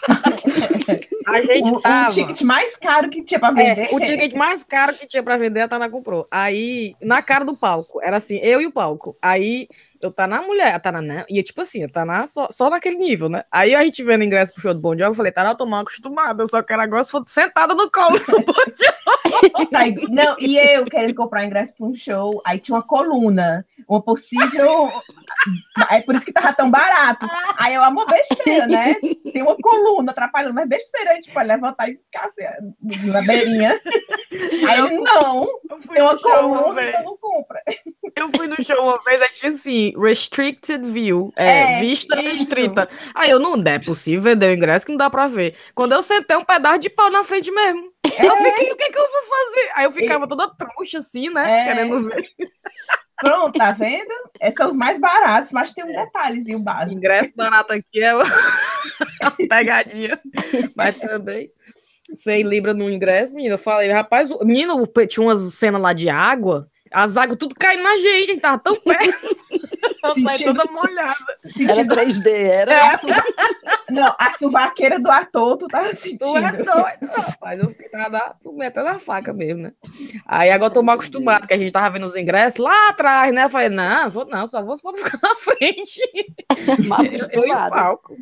a 1.26 1.42
gente 1.42 1.72
o, 1.72 1.80
tava. 1.80 2.10
O 2.10 2.14
ticket 2.14 2.42
mais 2.42 2.76
caro 2.76 3.10
que 3.10 3.22
tinha 3.22 3.38
para 3.38 3.52
vender. 3.52 3.92
É, 3.92 3.94
o 3.94 4.00
ticket 4.00 4.32
mais 4.34 4.64
caro 4.64 4.94
que 4.94 5.06
tinha 5.06 5.22
para 5.22 5.36
vender, 5.36 5.60
a 5.60 5.68
Tana 5.68 5.88
comprou. 5.88 6.26
Aí, 6.30 6.94
na 7.00 7.22
cara 7.22 7.44
do 7.44 7.56
palco, 7.56 8.00
era 8.02 8.16
assim, 8.16 8.38
eu 8.38 8.60
e 8.60 8.66
o 8.66 8.72
palco. 8.72 9.16
Aí 9.20 9.68
eu 10.00 10.10
tá 10.10 10.26
na 10.26 10.42
mulher, 10.42 10.80
tá 10.80 10.90
na. 10.90 11.00
Né? 11.00 11.24
E 11.28 11.42
tipo 11.42 11.60
assim, 11.60 11.86
tá 11.88 12.04
na, 12.04 12.26
só, 12.26 12.48
só 12.50 12.70
naquele 12.70 12.96
nível, 12.96 13.28
né? 13.28 13.44
Aí 13.50 13.74
a 13.74 13.82
gente 13.82 14.02
vendo 14.02 14.24
ingresso 14.24 14.52
pro 14.52 14.62
show 14.62 14.74
do 14.74 14.80
Bon 14.80 14.92
Jovi, 14.92 15.04
eu 15.04 15.14
falei, 15.14 15.32
tá 15.32 15.42
na, 15.42 15.50
eu 15.50 15.56
tô 15.56 15.66
mal 15.66 15.80
acostumada, 15.80 16.42
eu 16.42 16.48
só 16.48 16.62
quero 16.62 16.82
agora 16.82 17.02
se 17.02 17.10
for 17.10 17.22
sentada 17.26 17.74
no 17.74 17.90
colo 17.90 18.18
do 18.18 18.40
Bon 18.40 18.52
Jovi. 18.52 19.00
Não, 20.10 20.36
e 20.38 20.58
eu 20.58 20.84
querendo 20.84 21.14
comprar 21.14 21.44
ingresso 21.44 21.72
pra 21.74 21.86
um 21.86 21.94
show, 21.94 22.40
aí 22.44 22.58
tinha 22.58 22.76
uma 22.76 22.82
coluna, 22.82 23.66
uma 23.88 24.02
possível. 24.02 24.90
É 25.90 26.02
por 26.02 26.14
isso 26.14 26.24
que 26.24 26.32
tava 26.32 26.52
tão 26.52 26.70
barato. 26.70 27.26
Aí 27.58 27.74
eu 27.74 27.82
amo 27.82 28.04
besteira, 28.06 28.66
né? 28.66 28.94
Tem 29.32 29.42
uma 29.42 29.56
coluna 29.56 30.10
atrapalhando, 30.12 30.54
mas 30.54 30.68
besteira, 30.68 31.12
a 31.12 31.14
gente 31.14 31.32
pode 31.32 31.48
levantar 31.48 31.88
e 31.88 31.96
ficar 31.96 32.28
assim, 32.28 33.10
na 33.10 33.22
beirinha. 33.22 33.80
Aí 34.68 34.78
eu, 34.78 35.02
não, 35.02 35.46
tem 35.92 36.02
uma 36.02 36.18
coluna, 36.18 36.82
então 36.82 37.04
não 37.04 37.16
compra. 37.16 37.62
Eu 38.16 38.30
fui 38.34 38.46
no 38.46 38.62
show 38.62 38.82
uma 38.82 39.02
vez, 39.02 39.22
aí 39.22 39.28
tinha 39.32 39.50
assim, 39.50 39.89
restricted 39.96 40.84
view, 40.90 41.32
é, 41.36 41.78
é 41.78 41.80
vista 41.80 42.20
isso. 42.20 42.36
restrita. 42.36 42.88
Aí 43.14 43.30
eu, 43.30 43.38
não 43.38 43.54
é 43.64 43.78
possível 43.78 44.22
vender 44.22 44.50
o 44.50 44.54
ingresso 44.56 44.86
que 44.86 44.92
não 44.92 44.98
dá 44.98 45.10
pra 45.10 45.28
ver. 45.28 45.54
Quando 45.74 45.92
eu 45.92 46.02
sentei 46.02 46.36
um 46.36 46.44
pedaço 46.44 46.78
de 46.80 46.90
pau 46.90 47.10
na 47.10 47.24
frente 47.24 47.50
mesmo. 47.50 47.90
É. 48.18 48.26
Eu 48.26 48.36
fiquei, 48.36 48.72
o 48.72 48.76
que, 48.76 48.84
é 48.84 48.90
que 48.90 48.98
eu 48.98 49.08
vou 49.08 49.22
fazer? 49.22 49.70
Aí 49.74 49.84
eu 49.84 49.92
ficava 49.92 50.26
toda 50.26 50.48
trouxa 50.48 50.98
assim, 50.98 51.30
né, 51.30 51.60
é. 51.60 51.64
querendo 51.64 52.08
ver. 52.08 52.28
Pronto, 53.20 53.58
tá 53.58 53.72
vendo? 53.72 54.12
Esses 54.40 54.56
são 54.56 54.70
os 54.70 54.76
mais 54.76 54.98
baratos, 54.98 55.52
mas 55.52 55.72
tem 55.74 55.84
um 55.84 55.88
detalhezinho 55.88 56.58
básico. 56.58 56.96
Ingresso 56.96 57.32
barato 57.36 57.72
aqui 57.74 58.02
é 58.02 58.14
uma 58.14 58.24
pegadinha. 59.48 60.18
Mas 60.74 60.96
também, 60.96 61.50
100 62.14 62.42
libras 62.44 62.76
no 62.76 62.88
ingresso, 62.88 63.34
menino, 63.34 63.54
eu 63.54 63.58
falei, 63.58 63.90
rapaz, 63.90 64.30
menino, 64.40 64.86
tinha 65.06 65.26
umas 65.26 65.38
cenas 65.54 65.80
lá 65.80 65.92
de 65.92 66.08
água, 66.08 66.66
as 66.92 67.16
águas 67.16 67.38
tudo 67.38 67.54
caindo 67.54 67.82
na 67.82 67.96
gente, 67.96 68.08
a 68.08 68.26
gente 68.26 68.40
tava 68.40 68.58
tão 68.58 68.74
perto. 68.74 69.36
Eu 70.02 70.22
saí 70.22 70.44
toda 70.44 70.64
molhada. 70.70 71.14
Era 71.68 71.84
3D, 71.84 72.28
era. 72.28 72.72
É. 72.72 72.92
Não, 73.90 74.14
a 74.18 74.38
subaqueira 74.38 74.98
do 74.98 75.10
ator, 75.10 75.56
tu 75.56 75.66
tava 75.66 75.94
sentindo. 75.94 76.18
Tu 76.18 76.36
é 76.36 76.52
doido, 76.52 77.12
rapaz. 77.12 77.60
Eu 77.60 77.68
fiquei 77.70 77.88
tava, 77.88 78.36
tu 78.40 78.52
metendo 78.52 78.88
a 78.88 78.98
faca 78.98 79.32
mesmo, 79.32 79.62
né? 79.62 79.72
Aí 80.26 80.50
agora 80.50 80.70
eu 80.70 80.74
tô 80.74 80.82
mal 80.82 80.94
acostumado, 80.94 81.46
que 81.46 81.52
a 81.52 81.58
gente 81.58 81.72
tava 81.72 81.90
vendo 81.90 82.06
os 82.06 82.14
ingressos 82.14 82.60
lá 82.60 82.88
atrás, 82.88 83.34
né? 83.34 83.44
Eu 83.44 83.48
falei, 83.48 83.68
não, 83.68 84.10
vou 84.10 84.24
não, 84.24 84.46
só 84.46 84.62
vou 84.62 84.76
ficar 84.76 85.18
na 85.22 85.34
frente. 85.34 86.00
Mal 86.86 87.70
palco. 87.70 88.16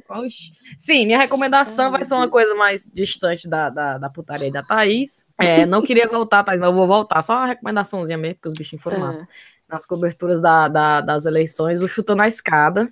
Sim, 0.76 1.06
minha 1.06 1.18
recomendação 1.18 1.86
Ai, 1.86 1.90
vai 1.92 2.04
ser 2.04 2.14
uma 2.14 2.28
coisa 2.28 2.54
mais 2.54 2.86
distante 2.86 3.48
da, 3.48 3.68
da, 3.68 3.98
da 3.98 4.10
putaria 4.10 4.50
da 4.50 4.62
Thaís. 4.62 5.26
É, 5.38 5.66
não 5.66 5.82
queria 5.82 6.08
voltar, 6.08 6.42
Thaís, 6.44 6.60
mas 6.60 6.70
eu 6.70 6.74
vou 6.74 6.86
voltar. 6.86 7.20
Só 7.22 7.34
uma 7.34 7.46
recomendaçãozinha 7.46 8.16
mesmo, 8.16 8.36
porque 8.36 8.48
os 8.48 8.54
bichinhos 8.58 8.82
foram 8.82 8.98
é. 8.98 9.00
massa 9.00 9.28
nas 9.68 9.84
coberturas 9.84 10.40
da, 10.40 10.66
da, 10.66 11.00
das 11.00 11.26
eleições, 11.26 11.82
o 11.82 11.88
Chutando 11.88 12.22
a 12.22 12.28
Escada. 12.28 12.88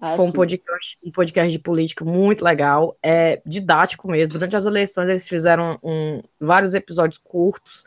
Ah, 0.00 0.16
Foi 0.16 0.26
um 0.26 0.32
podcast, 0.32 0.98
um 1.04 1.10
podcast 1.10 1.52
de 1.52 1.58
política 1.58 2.04
muito 2.04 2.44
legal, 2.44 2.96
é 3.02 3.40
didático 3.46 4.10
mesmo. 4.10 4.32
Durante 4.32 4.56
as 4.56 4.66
eleições, 4.66 5.08
eles 5.08 5.28
fizeram 5.28 5.78
um, 5.82 6.20
vários 6.40 6.74
episódios 6.74 7.18
curtos 7.22 7.84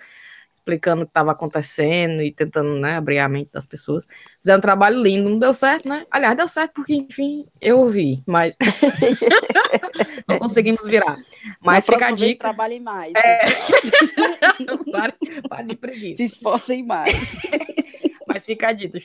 explicando 0.58 1.04
o 1.04 1.06
que 1.06 1.12
estava 1.12 1.32
acontecendo 1.32 2.22
e 2.22 2.32
tentando, 2.32 2.76
né, 2.76 2.96
abrir 2.96 3.20
a 3.20 3.30
mente 3.30 3.52
das 3.52 3.66
pessoas. 3.66 4.08
Fizeram 4.42 4.58
um 4.58 4.62
trabalho 4.62 5.02
lindo, 5.02 5.30
não 5.30 5.40
deu 5.40 5.54
certo, 5.54 5.88
né? 5.88 6.06
Aliás, 6.12 6.36
deu 6.36 6.50
certo 6.50 6.74
porque, 6.74 6.94
enfim, 6.94 7.46
eu 7.62 7.80
ouvi, 7.80 8.22
mas 8.28 8.58
não 10.28 10.40
conseguimos 10.40 10.86
virar. 10.86 11.16
Mas 11.62 11.88
Na 11.88 11.94
fica 11.94 12.08
a 12.08 12.12
dica. 12.12 12.40
Trabalhem 12.40 12.80
mais. 12.80 13.14
É... 13.16 13.46
pare, 14.92 15.14
pare 15.48 15.68
de 15.68 15.76
preguiça. 15.76 16.18
Se 16.18 16.24
esforcem 16.24 16.86
mais. 16.86 17.38
Mas 18.30 18.46
fica 18.46 18.68
a 18.68 18.74
dica, 18.74 19.00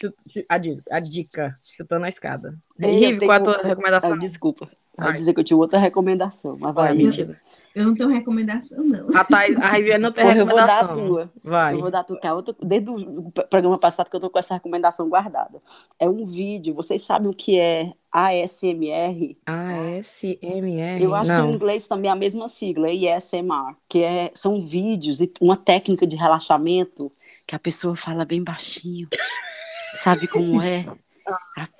a 0.48 0.58
dica, 0.58 0.82
a 0.90 1.00
dica 1.00 1.58
chutando 1.62 2.04
a 2.04 2.08
escada. 2.08 2.58
Rive, 2.76 3.24
qual 3.24 3.32
é 3.32 3.36
a 3.36 3.40
tua 3.40 3.62
recomendação? 3.62 4.14
Ah, 4.14 4.18
desculpa. 4.18 4.68
Eu 4.98 5.06
ia 5.06 5.12
dizer 5.12 5.32
que 5.32 5.40
eu 5.40 5.44
tinha 5.44 5.56
outra 5.56 5.78
recomendação, 5.78 6.56
mas 6.60 6.74
vai. 6.74 6.94
mentira. 6.94 7.40
Eu 7.74 7.86
não 7.86 7.94
tenho 7.94 8.10
recomendação, 8.10 8.84
não. 8.84 9.08
A, 9.16 9.24
Thay, 9.24 9.56
a 9.56 9.70
Riviane 9.70 10.02
não 10.02 10.12
tem 10.12 10.22
Porra, 10.22 10.34
recomendação. 10.34 10.90
Eu 10.90 10.94
vou 10.94 10.96
dar 10.96 11.22
a 11.22 11.26
tua. 11.26 11.32
Vai. 11.42 11.74
Eu 11.74 11.80
vou 11.80 11.90
dar 11.90 12.00
a 12.00 12.04
tua, 12.04 12.20
que 12.20 12.26
é 12.26 12.32
outra, 12.32 12.54
desde 12.62 12.90
o 12.90 13.32
programa 13.48 13.78
passado 13.78 14.10
que 14.10 14.16
eu 14.16 14.20
tô 14.20 14.28
com 14.28 14.38
essa 14.38 14.52
recomendação 14.52 15.08
guardada. 15.08 15.60
É 15.98 16.06
um 16.06 16.26
vídeo, 16.26 16.74
vocês 16.74 17.02
sabem 17.02 17.30
o 17.30 17.34
que 17.34 17.58
é 17.58 17.92
ASMR? 18.12 19.38
ASMR? 19.46 21.02
Eu 21.02 21.14
acho 21.14 21.30
não. 21.32 21.46
que 21.46 21.52
em 21.52 21.54
inglês 21.54 21.88
também 21.88 22.10
é 22.10 22.12
a 22.12 22.16
mesma 22.16 22.46
sigla, 22.46 22.88
é 22.88 22.94
ISMR, 22.94 23.74
que 23.88 24.02
é, 24.02 24.30
são 24.34 24.60
vídeos 24.60 25.22
e 25.22 25.32
uma 25.40 25.56
técnica 25.56 26.06
de 26.06 26.16
relaxamento 26.16 27.10
que 27.46 27.56
a 27.56 27.58
pessoa 27.58 27.96
fala 27.96 28.26
bem 28.26 28.44
baixinho. 28.44 29.08
Sabe 29.96 30.26
como 30.26 30.60
é? 30.60 30.86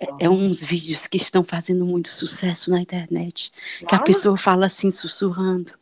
É, 0.00 0.26
é 0.26 0.30
uns 0.30 0.64
vídeos 0.64 1.06
que 1.06 1.16
estão 1.16 1.42
fazendo 1.42 1.84
muito 1.84 2.08
sucesso 2.08 2.70
na 2.70 2.80
internet. 2.80 3.52
Que 3.88 3.94
a 3.94 4.00
pessoa 4.00 4.36
fala 4.36 4.66
assim, 4.66 4.90
sussurrando. 4.90 5.72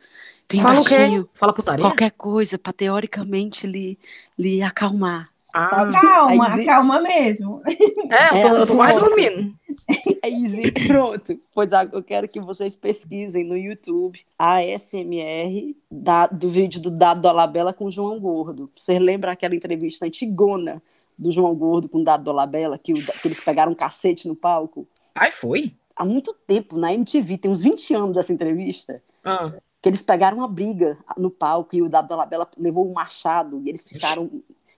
Bem 0.48 0.60
fala 0.60 0.82
baixinho. 0.82 1.22
O 1.22 1.24
quê? 1.24 1.30
Fala 1.34 1.52
putaria? 1.52 1.84
Qualquer 1.84 2.10
coisa 2.10 2.58
para 2.58 2.72
teoricamente 2.72 3.66
lhe, 3.66 3.98
lhe 4.38 4.62
acalmar. 4.62 5.28
Ah, 5.52 5.90
calma, 5.92 6.54
aí, 6.54 6.62
acalma 6.62 7.00
mesmo. 7.00 7.60
É, 7.66 8.44
eu 8.44 8.50
tô, 8.50 8.56
é, 8.56 8.60
eu 8.60 8.66
tô 8.66 8.74
mais 8.74 8.98
dormindo. 8.98 9.54
É 10.22 10.28
easy, 10.28 10.70
pronto. 10.86 11.36
Pois 11.54 11.70
eu 11.92 12.02
quero 12.02 12.28
que 12.28 12.40
vocês 12.40 12.76
pesquisem 12.76 13.42
no 13.42 13.56
YouTube 13.56 14.20
a 14.38 14.60
SMR 14.62 15.74
da, 15.90 16.26
do 16.26 16.48
vídeo 16.48 16.80
do 16.80 16.90
Dado 16.90 17.22
Dolabella 17.22 17.72
com 17.72 17.86
o 17.86 17.90
João 17.90 18.20
Gordo. 18.20 18.70
Você 18.76 18.98
lembra 18.98 19.32
aquela 19.32 19.54
entrevista 19.54 20.06
antigona 20.06 20.82
do 21.20 21.30
João 21.30 21.54
Gordo 21.54 21.88
com 21.88 21.98
o 21.98 22.04
Dado 22.04 22.24
Dolabella, 22.24 22.78
que, 22.78 22.94
o, 22.94 22.96
que 22.96 23.28
eles 23.28 23.40
pegaram 23.40 23.72
um 23.72 23.74
cacete 23.74 24.26
no 24.26 24.34
palco. 24.34 24.88
Ai, 25.14 25.30
foi? 25.30 25.74
Há 25.94 26.04
muito 26.04 26.34
tempo, 26.46 26.78
na 26.78 26.94
MTV, 26.94 27.36
tem 27.36 27.50
uns 27.50 27.60
20 27.60 27.94
anos 27.94 28.14
dessa 28.14 28.32
entrevista. 28.32 29.02
Ah. 29.22 29.52
Que 29.82 29.88
eles 29.88 30.02
pegaram 30.02 30.38
uma 30.38 30.48
briga 30.48 30.96
no 31.18 31.30
palco 31.30 31.76
e 31.76 31.82
o 31.82 31.88
Dado 31.88 32.08
Dolabella 32.08 32.48
levou 32.56 32.88
um 32.88 32.92
machado 32.94 33.60
e 33.64 33.68
eles 33.68 33.86
ficaram. 33.86 34.30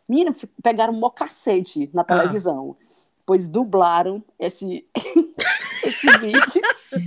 Menina, 0.09 0.33
pegaram 0.61 0.93
um 0.93 0.99
mó 0.99 1.11
cacete 1.11 1.89
na 1.95 2.03
ah. 2.03 2.05
televisão. 2.05 2.77
Ah. 2.79 2.93
Pois 3.25 3.47
dublaram 3.47 4.23
esse, 4.37 4.85
esse 5.85 6.19
vídeo. 6.19 6.63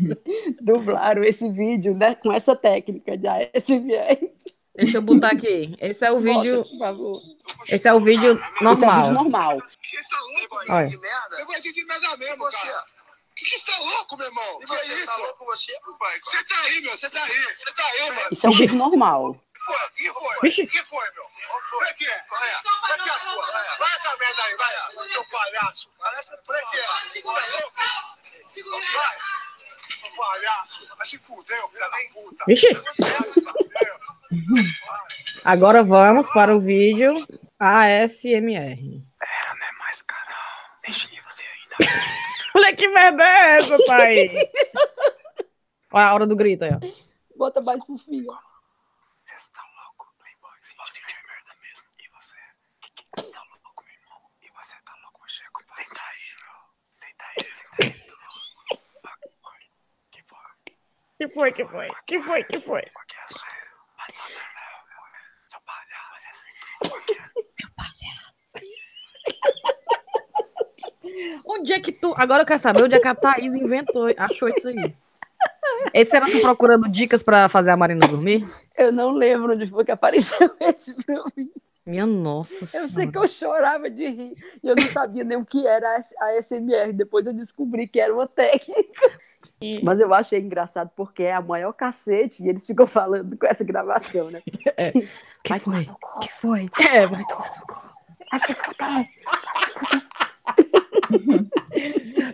dublaram 0.61 1.23
esse 1.25 1.49
vídeo 1.49 1.93
né, 1.93 2.15
com 2.15 2.31
essa 2.31 2.55
técnica 2.55 3.17
de 3.17 3.27
ASMR. 3.27 4.31
Deixa 4.75 4.97
eu 4.97 5.01
botar 5.01 5.31
aqui. 5.31 5.73
Esse 5.79 6.05
é 6.05 6.11
o 6.11 6.19
vídeo. 6.19 6.57
Bota, 6.57 6.69
por 6.69 6.79
favor. 6.79 7.21
Esse 7.67 7.87
é 7.87 7.93
o 7.93 7.99
vídeo 7.99 8.35
normal. 8.61 8.73
Esse 8.73 8.85
é 8.85 8.87
o 8.87 8.95
vídeo 8.95 9.13
normal. 9.13 9.61
Você 9.61 10.09
tá 10.09 10.19
louco, 10.19 10.55
Olha. 10.69 10.87
de 10.87 10.97
merda? 10.97 11.39
Eu 11.39 11.45
gosto 11.45 11.73
de 11.73 11.85
merda 11.85 12.17
mesmo, 12.17 12.37
você. 12.37 12.67
O 12.67 13.35
que, 13.35 13.45
que 13.45 13.59
você 13.59 13.71
tá 13.71 13.77
louco, 13.79 14.17
meu 14.17 14.27
irmão? 14.27 14.61
E 14.61 14.65
você, 14.65 14.93
é 14.93 14.95
isso? 14.95 15.05
tá 15.07 15.17
louco 15.17 15.45
você, 15.45 15.73
pai? 15.99 16.19
Você 16.23 16.43
tá 16.43 16.61
aí, 16.61 16.81
meu, 16.81 16.91
você 16.91 17.09
tá 17.09 17.23
aí, 17.23 17.43
você 17.43 17.73
tá 17.73 17.85
aí, 17.85 18.11
mano. 18.11 18.29
Isso 18.31 18.47
é 18.47 18.49
o 18.49 18.53
vídeo 18.53 18.75
normal. 18.75 19.25
O 19.31 19.39
que 19.95 20.13
foi? 20.13 20.35
O 20.37 20.67
que 20.67 20.83
foi, 20.83 21.11
meu? 21.11 21.23
O 21.23 21.93
que 21.95 22.07
é? 22.07 22.19
Qual 22.29 22.43
é? 22.43 22.53
Qual 22.63 23.07
é 23.07 23.09
a 23.09 23.19
sua? 23.19 23.45
Vai 23.79 23.95
essa 23.95 24.17
merda 24.17 24.43
aí, 24.43 24.55
vai, 24.55 25.09
seu 25.09 25.25
palhaço. 25.25 25.89
Parece 25.99 26.31
que 26.31 26.77
é. 26.77 26.87
Você 28.47 28.59
é 28.59 28.63
louco? 28.63 28.85
Vai. 28.93 29.17
Palhaço. 30.15 30.87
Vai 30.97 31.07
se 31.07 31.17
fuder, 31.17 31.67
filho 31.69 31.79
da 31.79 31.97
puta. 32.13 32.43
Vixe. 32.47 32.67
Agora 35.43 35.83
vamos 35.83 36.27
para 36.29 36.55
o 36.55 36.59
vídeo 36.59 37.13
ASMR. 37.59 39.03
Era, 39.21 39.53
né? 39.55 39.71
Mais 39.79 40.01
canal. 40.01 40.35
Deixa 40.83 41.07
eu 41.13 41.23
você 41.23 41.43
ainda. 41.43 41.93
Olha 42.55 42.75
que 42.75 42.87
merda 42.87 43.23
é 43.23 43.57
essa, 43.57 43.77
pai? 43.85 44.29
Olha 45.91 46.05
a 46.05 46.13
hora 46.13 46.27
do 46.27 46.35
grito 46.35 46.63
aí, 46.63 46.71
ó. 46.71 46.79
Bota 47.37 47.61
mais 47.61 47.83
pro 47.85 47.97
fim. 47.97 48.23
Você 48.23 49.35
está 49.35 49.61
louco, 49.61 50.05
Playboy? 50.17 50.57
Se 50.61 50.75
você 50.77 50.99
tiver 51.05 51.21
merda 51.27 51.55
mesmo. 51.61 51.85
E 51.99 52.07
você? 52.15 52.37
Que 52.81 52.91
que 52.91 53.03
você 53.15 53.31
tá 53.31 53.41
louco, 53.41 53.83
meu 53.83 53.93
irmão? 53.93 54.19
E 54.41 54.47
você 54.51 54.75
tá 54.83 54.93
louco, 55.03 55.21
Checo? 55.27 55.63
Senta 55.71 56.01
aí, 56.01 56.35
bro. 56.39 56.55
Senta 56.89 57.25
aí, 57.25 57.45
senta 57.45 57.75
aí. 57.83 58.05
Que 60.11 60.21
foi? 60.23 60.47
Que 61.17 61.27
foi, 61.33 61.51
que 61.51 61.65
foi? 61.65 61.89
Que 62.05 62.21
foi, 62.21 62.43
que 62.43 62.59
foi? 62.61 62.81
Porque 62.93 63.15
é 63.15 63.27
sério. 63.27 63.65
Mas 63.97 64.13
seu 65.47 65.61
palhaço. 65.61 66.43
Seu 67.55 67.69
palhaço. 67.75 68.65
Onde 71.45 71.73
é 71.73 71.79
que 71.79 71.91
tu. 71.91 72.13
Agora 72.17 72.43
eu 72.43 72.47
quero 72.47 72.59
saber 72.59 72.83
onde 72.83 72.95
é 72.95 72.99
que 72.99 73.07
a 73.07 73.15
Thaís 73.15 73.55
inventou, 73.55 74.07
achou 74.17 74.49
isso 74.49 74.67
aí. 74.67 74.95
Esse 75.93 76.15
era 76.15 76.25
tu 76.25 76.39
procurando 76.41 76.89
dicas 76.89 77.21
pra 77.23 77.47
fazer 77.47 77.71
a 77.71 77.77
Marina 77.77 78.07
dormir? 78.07 78.45
Eu 78.77 78.91
não 78.91 79.11
lembro 79.11 79.53
onde 79.53 79.67
foi 79.67 79.85
que 79.85 79.91
apareceu 79.91 80.49
esse 80.59 80.95
pra 81.03 81.23
mim. 81.35 81.49
Minha 81.85 82.05
nossa 82.05 82.65
senhora. 82.65 82.89
Eu 82.89 82.93
sei 82.93 83.07
que 83.07 83.17
eu 83.17 83.27
chorava 83.27 83.89
de 83.89 84.07
rir. 84.07 84.33
E 84.63 84.67
eu 84.67 84.75
não 84.75 84.87
sabia 84.87 85.23
nem 85.23 85.37
o 85.37 85.45
que 85.45 85.67
era 85.67 85.95
a 86.19 86.41
SMR. 86.41 86.91
Depois 86.91 87.27
eu 87.27 87.33
descobri 87.33 87.87
que 87.87 87.99
era 87.99 88.13
uma 88.13 88.27
técnica. 88.27 89.19
Mas 89.83 89.99
eu 89.99 90.13
achei 90.13 90.39
engraçado 90.39 90.89
porque 90.95 91.23
é 91.23 91.33
a 91.33 91.41
maior 91.41 91.73
cacete 91.73 92.43
e 92.43 92.49
eles 92.49 92.65
ficam 92.65 92.85
falando 92.87 93.37
com 93.37 93.45
essa 93.45 93.63
gravação, 93.63 94.29
né? 94.31 94.41
É. 94.77 94.91
Que 95.43 95.49
vai 95.49 95.59
foi? 95.59 95.89
Que 96.21 96.31
foi? 96.33 96.69
É, 96.79 97.05
vai 97.07 97.23
tomar 97.25 97.55
no 97.59 97.67
cu. 97.67 97.81
Vai 98.31 98.39
se 98.39 98.53
fuder. 98.53 99.07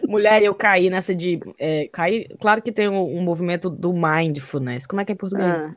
Mulher, 0.08 0.44
eu 0.44 0.56
caí 0.56 0.90
nessa 0.90 1.14
de. 1.14 1.40
É, 1.58 1.88
caí, 1.92 2.28
claro 2.40 2.62
que 2.62 2.72
tem 2.72 2.90
um, 2.90 3.18
um, 3.18 3.22
movimento 3.22 3.70
do 3.70 3.94
mindfulness. 3.94 4.88
Como 4.88 5.02
é 5.02 5.06
que 5.06 5.12
é 5.12 5.16
em 5.16 5.18
português? 5.18 5.64
Ah, 5.64 5.76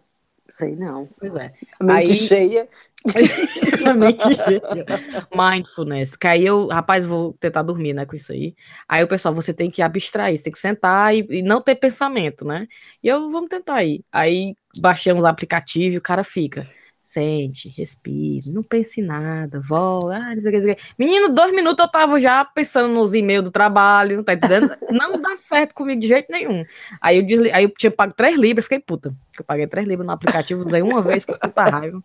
sei 0.48 0.76
não. 0.76 1.08
Pois 1.18 1.36
é. 1.36 1.52
A 1.78 1.84
mente 1.84 2.10
Aí, 2.10 2.14
cheia. 2.14 2.68
Mindfulness. 5.34 6.16
Que 6.16 6.26
aí 6.26 6.46
eu, 6.46 6.68
rapaz, 6.68 7.04
vou 7.04 7.34
tentar 7.34 7.62
dormir, 7.62 7.92
né, 7.92 8.06
com 8.06 8.16
isso 8.16 8.32
aí. 8.32 8.54
Aí 8.88 9.04
o 9.04 9.08
pessoal, 9.08 9.34
você 9.34 9.52
tem 9.52 9.70
que 9.70 9.82
abstrair, 9.82 10.36
você 10.36 10.44
tem 10.44 10.52
que 10.52 10.58
sentar 10.58 11.14
e, 11.14 11.26
e, 11.30 11.42
não 11.42 11.60
ter 11.60 11.74
pensamento, 11.74 12.44
né? 12.44 12.66
E 13.02 13.08
eu, 13.08 13.30
vamos 13.30 13.50
tentar 13.50 13.74
aí. 13.74 14.02
Aí 14.10 14.54
baixamos 14.80 15.24
o 15.24 15.26
aplicativo 15.26 15.94
e 15.94 15.98
o 15.98 16.02
cara 16.02 16.24
fica. 16.24 16.66
Sente, 17.02 17.68
respire, 17.68 18.50
não 18.50 18.62
pense 18.62 19.02
em 19.02 19.04
nada, 19.04 19.60
volta. 19.60 20.16
Ah, 20.16 20.34
Menino, 20.98 21.28
dois 21.28 21.52
minutos 21.52 21.84
eu 21.84 21.92
tava 21.92 22.18
já 22.18 22.42
pensando 22.46 22.94
nos 22.94 23.14
e-mails 23.14 23.44
do 23.44 23.50
trabalho, 23.50 24.24
tá 24.24 24.32
entendendo? 24.32 24.74
não 24.90 25.20
dá 25.20 25.36
certo 25.36 25.74
comigo 25.74 26.00
de 26.00 26.08
jeito 26.08 26.32
nenhum. 26.32 26.64
Aí 27.02 27.18
eu, 27.18 27.26
desli... 27.26 27.52
aí 27.52 27.64
eu 27.64 27.70
tinha 27.76 27.90
pago 27.90 28.14
três 28.14 28.38
libras, 28.38 28.64
fiquei 28.64 28.80
puta. 28.80 29.14
Eu 29.38 29.44
paguei 29.44 29.66
três 29.66 29.86
libras 29.86 30.06
no 30.06 30.14
aplicativo, 30.14 30.64
usei 30.64 30.80
uma 30.80 31.02
vez, 31.02 31.24
fiquei 31.24 31.38
puta 31.38 31.68
raiva. 31.68 32.02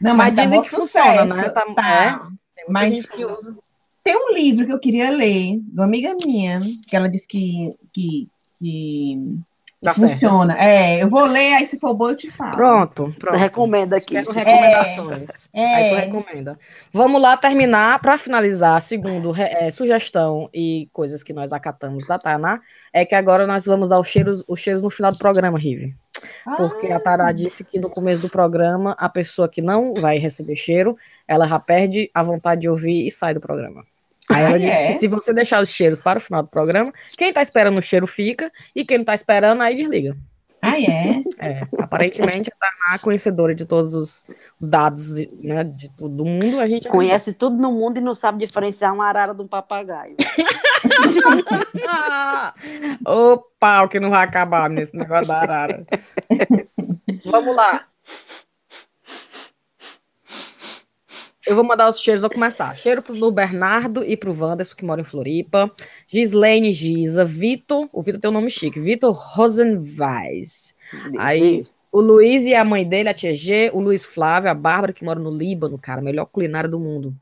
Não, 0.00 0.14
mas, 0.16 0.28
mas 0.28 0.34
tá 0.34 0.44
dizem 0.44 0.62
que 0.62 0.70
sucesso, 0.70 1.08
funciona, 1.08 1.34
né? 1.34 1.48
Tá, 1.50 1.74
tá. 1.74 2.30
É, 2.56 2.64
mas 2.68 3.06
que 3.06 3.24
usa. 3.24 3.56
Tem 4.02 4.16
um 4.16 4.32
livro 4.32 4.64
que 4.66 4.72
eu 4.72 4.78
queria 4.78 5.10
ler, 5.10 5.58
de 5.58 5.74
uma 5.74 5.84
amiga 5.84 6.14
minha, 6.24 6.60
que 6.86 6.96
ela 6.96 7.08
disse 7.08 7.28
que, 7.28 7.74
que, 7.92 8.28
que 8.58 9.40
Tá 9.82 9.94
funciona. 9.94 10.54
Certo. 10.54 10.66
É, 10.66 11.02
eu 11.02 11.08
vou 11.08 11.24
ler, 11.24 11.54
aí 11.54 11.66
se 11.66 11.78
for 11.78 11.94
bom 11.94 12.10
eu 12.10 12.16
te 12.16 12.30
falo. 12.30 12.52
Pronto, 12.52 13.14
pronto. 13.18 13.38
Recomenda 13.38 13.96
aqui. 13.96 14.08
Quero 14.08 14.30
recomendações. 14.30 15.48
É, 15.54 15.62
é. 15.62 15.74
Aí 15.74 15.88
tu 15.88 15.96
recomenda. 16.18 16.58
Vamos 16.92 17.20
lá 17.20 17.34
terminar, 17.36 17.98
para 18.00 18.18
finalizar, 18.18 18.82
segundo 18.82 19.34
é, 19.34 19.70
sugestão 19.70 20.50
e 20.52 20.86
coisas 20.92 21.22
que 21.22 21.32
nós 21.32 21.50
acatamos 21.50 22.06
da 22.06 22.18
Tana, 22.18 22.60
é 22.92 23.06
que 23.06 23.14
agora 23.14 23.46
nós 23.46 23.64
vamos 23.64 23.88
dar 23.88 23.98
os 23.98 24.08
cheiros, 24.08 24.44
os 24.46 24.60
cheiros 24.60 24.82
no 24.82 24.90
final 24.90 25.12
do 25.12 25.18
programa, 25.18 25.58
Rive. 25.58 25.96
Porque 26.56 26.88
ah. 26.88 26.96
a 26.96 27.00
Tara 27.00 27.32
disse 27.32 27.64
que 27.64 27.78
no 27.78 27.90
começo 27.90 28.22
do 28.22 28.30
programa, 28.30 28.94
a 28.98 29.08
pessoa 29.08 29.48
que 29.48 29.60
não 29.60 29.94
vai 29.94 30.18
receber 30.18 30.56
cheiro, 30.56 30.96
ela 31.26 31.46
já 31.46 31.58
perde 31.58 32.10
a 32.14 32.22
vontade 32.22 32.62
de 32.62 32.68
ouvir 32.68 33.06
e 33.06 33.10
sai 33.10 33.34
do 33.34 33.40
programa. 33.40 33.84
Aí 34.30 34.42
ela 34.42 34.54
ah, 34.54 34.58
disse 34.58 34.76
é? 34.76 34.86
que 34.86 34.94
se 34.94 35.08
você 35.08 35.32
deixar 35.32 35.62
os 35.62 35.70
cheiros 35.70 35.98
para 35.98 36.18
o 36.18 36.22
final 36.22 36.42
do 36.42 36.48
programa, 36.48 36.92
quem 37.16 37.32
tá 37.32 37.42
esperando 37.42 37.78
o 37.78 37.82
cheiro 37.82 38.06
fica, 38.06 38.50
e 38.74 38.84
quem 38.84 38.98
não 38.98 39.04
tá 39.04 39.14
esperando, 39.14 39.60
aí 39.60 39.74
desliga. 39.74 40.16
Ah, 40.62 40.80
é? 40.80 41.22
É, 41.42 41.66
aparentemente 41.78 42.50
a 42.50 42.54
Tana, 42.54 42.98
conhecedora 42.98 43.54
de 43.54 43.64
todos 43.64 43.94
os, 43.94 44.26
os 44.60 44.68
dados 44.68 45.16
né, 45.42 45.64
de 45.64 45.88
todo 45.96 46.22
mundo, 46.22 46.60
a 46.60 46.68
gente... 46.68 46.86
Conhece 46.86 47.32
tudo 47.32 47.56
no 47.56 47.72
mundo 47.72 47.96
e 47.96 48.02
não 48.02 48.12
sabe 48.12 48.44
diferenciar 48.44 48.92
uma 48.92 49.06
arara 49.06 49.34
de 49.34 49.40
um 49.40 49.48
papagaio. 49.48 50.16
o 53.06 53.38
pau 53.58 53.88
que 53.88 53.98
não 53.98 54.10
vai 54.10 54.22
acabar 54.22 54.68
nesse 54.68 54.94
negócio 54.94 55.28
da 55.28 55.40
arara. 55.40 55.82
Vamos 57.24 57.56
lá. 57.56 57.86
Eu 61.50 61.56
vou 61.56 61.64
mandar 61.64 61.88
os 61.88 61.98
cheiros, 61.98 62.20
vou 62.20 62.30
começar. 62.30 62.72
Cheiro 62.76 63.02
pro 63.02 63.32
Bernardo 63.32 64.04
e 64.04 64.16
pro 64.16 64.32
Wanderson, 64.32 64.76
que 64.76 64.84
mora 64.84 65.00
em 65.00 65.04
Floripa. 65.04 65.68
Gislaine 66.06 66.72
Giza, 66.72 67.24
Vitor, 67.24 67.88
o 67.92 68.00
Vitor 68.00 68.20
tem 68.20 68.30
um 68.30 68.34
nome 68.34 68.48
chique, 68.48 68.78
Vitor 68.78 69.12
Rosenweis. 69.12 70.76
Aí, 71.18 71.66
o 71.90 72.00
Luiz 72.00 72.46
e 72.46 72.54
a 72.54 72.64
mãe 72.64 72.88
dele, 72.88 73.08
a 73.08 73.14
Tia 73.14 73.34
G, 73.34 73.68
o 73.74 73.80
Luiz 73.80 74.04
Flávio, 74.04 74.48
a 74.48 74.54
Bárbara, 74.54 74.92
que 74.92 75.04
mora 75.04 75.18
no 75.18 75.28
Líbano, 75.28 75.76
cara, 75.76 76.00
melhor 76.00 76.26
culinária 76.26 76.70
do 76.70 76.78
mundo. 76.78 77.12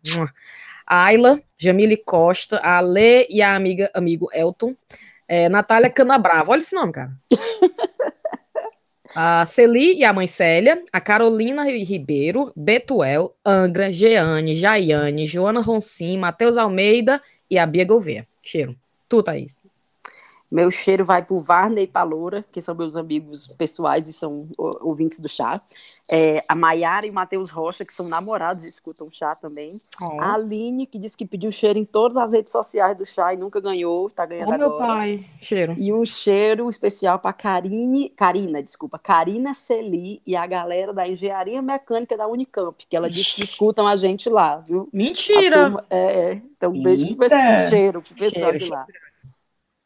A 0.86 1.04
Ayla, 1.04 1.40
Jamile 1.56 1.96
Costa, 1.96 2.58
a 2.58 2.80
Lê 2.80 3.26
e 3.30 3.40
a 3.40 3.56
amiga, 3.56 3.90
amigo 3.94 4.28
Elton. 4.34 4.76
É, 5.26 5.48
Natália 5.48 5.88
Canabrava, 5.88 6.52
olha 6.52 6.60
esse 6.60 6.74
nome, 6.74 6.92
cara. 6.92 7.12
a 9.20 9.44
Celi 9.46 9.96
e 9.98 10.04
a 10.04 10.12
mãe 10.12 10.28
Célia, 10.28 10.80
a 10.92 11.00
Carolina 11.00 11.64
Ribeiro, 11.64 12.52
Betuel, 12.54 13.34
Angra, 13.44 13.92
Jeane, 13.92 14.54
Jaiane, 14.54 15.26
Joana 15.26 15.60
Roncim, 15.60 16.18
Matheus 16.18 16.56
Almeida 16.56 17.20
e 17.50 17.58
a 17.58 17.66
Bia 17.66 17.84
Gouveia. 17.84 18.28
Cheiro. 18.40 18.76
Tu, 19.08 19.20
Thaís. 19.20 19.58
Meu 20.50 20.70
cheiro 20.70 21.04
vai 21.04 21.22
para 21.22 21.34
o 21.34 21.38
Varney 21.38 21.84
e 21.84 21.86
para 21.86 22.02
Loura, 22.04 22.44
que 22.50 22.60
são 22.60 22.74
meus 22.74 22.96
amigos 22.96 23.46
pessoais 23.46 24.08
e 24.08 24.12
são 24.12 24.48
ouvintes 24.80 25.20
do 25.20 25.28
chá. 25.28 25.60
É, 26.10 26.42
a 26.48 26.54
Maiara 26.54 27.06
e 27.06 27.10
o 27.10 27.12
Matheus 27.12 27.50
Rocha, 27.50 27.84
que 27.84 27.92
são 27.92 28.08
namorados 28.08 28.64
e 28.64 28.68
escutam 28.68 29.10
chá 29.10 29.34
também. 29.34 29.78
Oh. 30.00 30.18
A 30.18 30.34
Aline, 30.34 30.86
que 30.86 30.98
disse 30.98 31.16
que 31.16 31.26
pediu 31.26 31.52
cheiro 31.52 31.78
em 31.78 31.84
todas 31.84 32.16
as 32.16 32.32
redes 32.32 32.50
sociais 32.50 32.96
do 32.96 33.04
chá 33.04 33.34
e 33.34 33.36
nunca 33.36 33.60
ganhou, 33.60 34.06
está 34.06 34.24
ganhando 34.24 34.48
oh, 34.48 34.54
agora. 34.54 34.68
meu 34.68 34.78
pai, 34.78 35.26
cheiro. 35.42 35.76
E 35.78 35.92
um 35.92 36.06
cheiro 36.06 36.66
especial 36.70 37.18
para 37.18 37.34
Karine, 37.34 38.08
Karina, 38.08 38.62
desculpa, 38.62 38.98
Karina 38.98 39.52
Celi 39.52 40.22
e 40.26 40.34
a 40.34 40.46
galera 40.46 40.94
da 40.94 41.06
Engenharia 41.06 41.60
Mecânica 41.60 42.16
da 42.16 42.26
Unicamp, 42.26 42.86
que 42.88 42.96
ela 42.96 43.10
disse 43.10 43.34
que 43.34 43.44
escutam 43.44 43.86
a 43.86 43.96
gente 43.96 44.30
lá, 44.30 44.56
viu? 44.56 44.88
Mentira! 44.90 45.64
Turma, 45.64 45.84
é, 45.90 45.98
é, 45.98 46.42
então 46.56 46.72
um 46.72 46.82
beijo 46.82 47.06
pro 47.08 47.16
pessoal, 47.16 47.52
um 47.52 47.68
cheiro 47.68 48.00
pro 48.00 48.14
pessoal 48.14 48.50
cheiro, 48.52 48.58
de 48.64 48.70
lá. 48.70 48.86
Cheiro. 48.86 49.07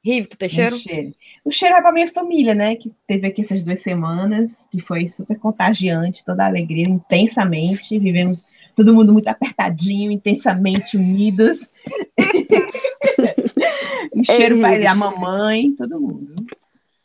Rive, 0.04 0.26
tu 0.26 0.36
tem 0.36 0.48
cheiro? 0.48 0.74
O 0.74 0.78
cheiro, 0.78 1.14
o 1.44 1.50
cheiro 1.52 1.76
é 1.76 1.80
para 1.80 1.92
minha 1.92 2.12
família, 2.12 2.54
né? 2.54 2.74
Que 2.74 2.92
teve 3.06 3.26
aqui 3.26 3.42
essas 3.42 3.62
duas 3.62 3.80
semanas, 3.80 4.50
que 4.70 4.80
foi 4.80 5.06
super 5.06 5.38
contagiante, 5.38 6.24
toda 6.24 6.42
a 6.42 6.48
alegria, 6.48 6.88
intensamente. 6.88 7.98
Vivemos 7.98 8.44
todo 8.74 8.94
mundo 8.94 9.12
muito 9.12 9.28
apertadinho, 9.28 10.10
intensamente 10.10 10.96
unidos. 10.96 11.70
o 14.12 14.24
cheiro 14.24 14.60
para 14.60 14.90
a 14.90 14.94
mamãe, 14.94 15.72
todo 15.76 16.00
mundo. 16.00 16.46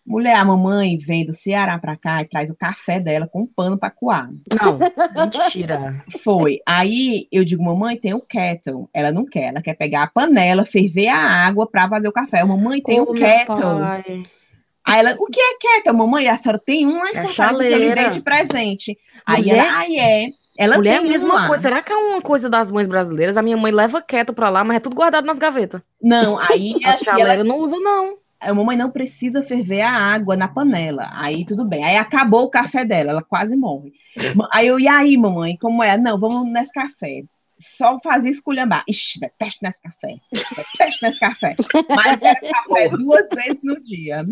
Mulher, 0.08 0.36
a 0.36 0.46
mamãe 0.46 0.98
vem 0.98 1.26
do 1.26 1.34
Ceará 1.34 1.78
para 1.78 1.98
cá 1.98 2.22
e 2.22 2.26
traz 2.26 2.50
o 2.50 2.56
café 2.56 2.98
dela 2.98 3.28
com 3.28 3.42
um 3.42 3.46
pano 3.46 3.78
para 3.78 3.90
coar. 3.90 4.30
Não, 4.30 4.80
mentira. 5.14 6.02
Foi. 6.24 6.62
Aí 6.66 7.28
eu 7.30 7.44
digo, 7.44 7.62
mamãe, 7.62 7.98
tem 7.98 8.14
o 8.14 8.22
kettle. 8.22 8.90
Ela 8.94 9.12
não 9.12 9.26
quer, 9.26 9.50
ela 9.50 9.62
quer 9.62 9.74
pegar 9.74 10.04
a 10.04 10.08
panela, 10.08 10.64
ferver 10.64 11.10
a 11.10 11.20
água 11.20 11.70
para 11.70 11.90
fazer 11.90 12.08
o 12.08 12.14
café. 12.14 12.42
Mamãe, 12.42 12.82
tem 12.82 13.02
oh, 13.02 13.04
o 13.04 13.14
kettle. 13.14 13.58
Pai. 13.58 14.24
Aí 14.86 15.00
ela, 15.00 15.14
o 15.20 15.26
que 15.26 15.42
é 15.42 15.58
kettle, 15.60 15.98
mamãe? 15.98 16.30
A 16.30 16.38
senhora 16.38 16.62
tem 16.66 16.88
um, 16.88 17.06
é 17.06 17.28
chaleira. 17.28 18.08
de 18.08 18.22
presente. 18.22 18.98
Aí 19.26 19.42
Mulher? 19.42 19.58
ela, 19.58 19.78
aí 19.80 19.98
é. 19.98 20.30
Ela 20.58 20.78
Mulher, 20.78 21.00
tem 21.00 21.06
a 21.06 21.12
mesma 21.12 21.36
uma. 21.36 21.48
coisa. 21.48 21.64
Será 21.64 21.82
que 21.82 21.92
é 21.92 21.96
uma 21.98 22.22
coisa 22.22 22.50
das 22.50 22.72
mães 22.72 22.88
brasileiras? 22.88 23.36
A 23.36 23.42
minha 23.42 23.58
mãe 23.58 23.74
leva 23.74 24.02
kettle 24.02 24.34
para 24.34 24.50
lá, 24.50 24.64
mas 24.64 24.78
é 24.78 24.80
tudo 24.80 24.96
guardado 24.96 25.26
nas 25.26 25.38
gavetas. 25.38 25.82
Não, 26.02 26.40
aí... 26.40 26.78
a 26.86 26.94
chaleira 26.94 27.34
ela... 27.34 27.44
não 27.44 27.58
usa, 27.58 27.78
não 27.78 28.16
a 28.40 28.54
mamãe 28.54 28.78
não 28.78 28.92
precisa 28.92 29.44
ferver 29.44 29.82
a 29.82 29.92
água 29.92 30.36
na 30.36 30.48
panela. 30.48 31.10
Aí 31.14 31.46
tudo 31.46 31.66
bem. 31.66 31.84
Aí 31.84 31.98
acabou 31.98 32.44
o 32.44 32.50
café 32.50 32.86
dela, 32.86 33.12
ela 33.12 33.24
quase 33.24 33.56
morre. 33.56 33.94
Aí 34.52 34.68
eu, 34.68 34.80
e 34.80 34.88
aí, 34.88 35.18
mamãe, 35.18 35.58
como 35.58 35.84
é? 35.84 35.98
Não, 35.98 36.20
vamos 36.20 36.52
nesse 36.52 36.72
café. 36.72 37.24
Só 37.58 38.00
fazia 38.04 38.30
esculhambar. 38.30 38.84
Ixi, 38.88 39.20
detesto 39.20 39.60
nesse 39.64 39.82
café. 39.82 40.16
Detesto 40.32 41.06
nesse 41.06 41.20
café. 41.20 41.56
Mas 41.96 42.22
era 42.22 42.40
café 42.40 42.90
duas 42.90 43.30
vezes 43.30 43.64
no 43.64 43.82
dia. 43.82 44.24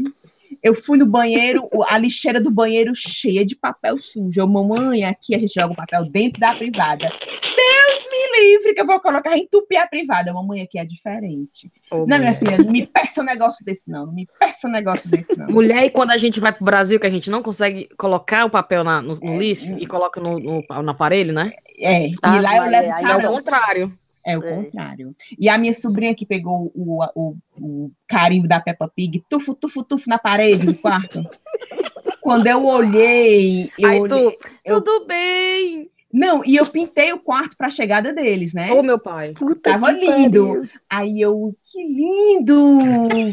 Eu 0.65 0.73
fui 0.73 0.97
no 0.97 1.05
banheiro, 1.05 1.69
a 1.87 1.95
lixeira 1.95 2.41
do 2.41 2.49
banheiro 2.49 2.91
cheia 2.95 3.45
de 3.45 3.55
papel 3.55 4.01
sujo. 4.01 4.41
Eu, 4.41 4.47
mamãe, 4.47 5.05
aqui 5.05 5.35
a 5.35 5.37
gente 5.37 5.53
joga 5.53 5.73
o 5.73 5.75
papel 5.75 6.05
dentro 6.05 6.39
da 6.39 6.55
privada. 6.55 7.07
Deus 7.07 8.09
me 8.11 8.39
livre 8.41 8.73
que 8.73 8.81
eu 8.81 8.87
vou 8.87 8.99
colocar 8.99 9.37
em 9.37 9.43
entupir 9.43 9.79
a 9.79 9.85
privada. 9.85 10.33
Mamãe, 10.33 10.63
aqui 10.63 10.79
é 10.79 10.83
diferente. 10.83 11.69
Oh, 11.91 12.07
não, 12.07 12.17
minha 12.17 12.33
filha, 12.33 12.57
não 12.57 12.71
me 12.71 12.87
peça 12.87 13.21
um 13.21 13.23
negócio 13.23 13.63
desse, 13.63 13.83
não. 13.85 14.07
Não 14.07 14.13
me 14.13 14.27
peça 14.39 14.67
um 14.67 14.71
negócio 14.71 15.07
desse, 15.07 15.37
não. 15.37 15.45
Mulher, 15.49 15.85
e 15.85 15.91
quando 15.91 16.09
a 16.09 16.17
gente 16.17 16.39
vai 16.39 16.51
pro 16.51 16.65
Brasil, 16.65 16.99
que 16.99 17.05
a 17.05 17.11
gente 17.11 17.29
não 17.29 17.43
consegue 17.43 17.87
colocar 17.95 18.45
o 18.45 18.49
papel 18.49 18.83
na, 18.83 19.03
no, 19.03 19.13
no 19.13 19.33
é, 19.35 19.37
lixo 19.37 19.71
e 19.77 19.85
coloca 19.85 20.19
no, 20.19 20.39
no, 20.39 20.63
no, 20.67 20.89
aparelho, 20.89 21.31
né? 21.31 21.53
É, 21.77 22.07
e 22.07 22.15
ah, 22.23 22.41
lá 22.41 22.57
eu 22.57 22.63
levo. 22.63 22.87
É, 22.87 23.11
é 23.11 23.17
o 23.17 23.31
contrário. 23.35 23.93
É 24.25 24.37
o 24.37 24.43
é. 24.43 24.55
contrário. 24.55 25.15
E 25.37 25.47
a 25.47 25.57
minha 25.57 25.73
sobrinha 25.73 26.15
que 26.15 26.25
pegou 26.25 26.71
o, 26.73 27.03
o, 27.15 27.37
o 27.59 27.91
carimbo 28.07 28.47
da 28.47 28.59
Peppa 28.59 28.87
Pig, 28.87 29.23
tufo, 29.29 29.53
tufo, 29.53 29.83
tufo 29.83 30.09
na 30.09 30.17
parede 30.17 30.65
do 30.65 30.73
quarto. 30.73 31.23
Quando 32.21 32.47
eu 32.47 32.65
olhei. 32.65 33.71
Eu 33.77 33.89
Aí 33.89 33.99
olhei, 33.99 34.31
tu, 34.31 34.47
eu... 34.65 34.81
tudo 34.81 35.05
bem. 35.05 35.87
Não, 36.15 36.45
e 36.45 36.55
eu 36.55 36.65
pintei 36.65 37.11
o 37.11 37.19
quarto 37.19 37.57
para 37.57 37.67
a 37.67 37.69
chegada 37.69 38.13
deles, 38.13 38.53
né? 38.53 38.71
Ô, 38.71 38.81
meu 38.81 38.97
pai. 38.97 39.33
Puta 39.33 39.71
Tava 39.71 39.91
lindo. 39.91 40.47
Pariu. 40.47 40.69
Aí 40.89 41.19
eu, 41.19 41.53
que 41.65 41.83
lindo! 41.83 42.77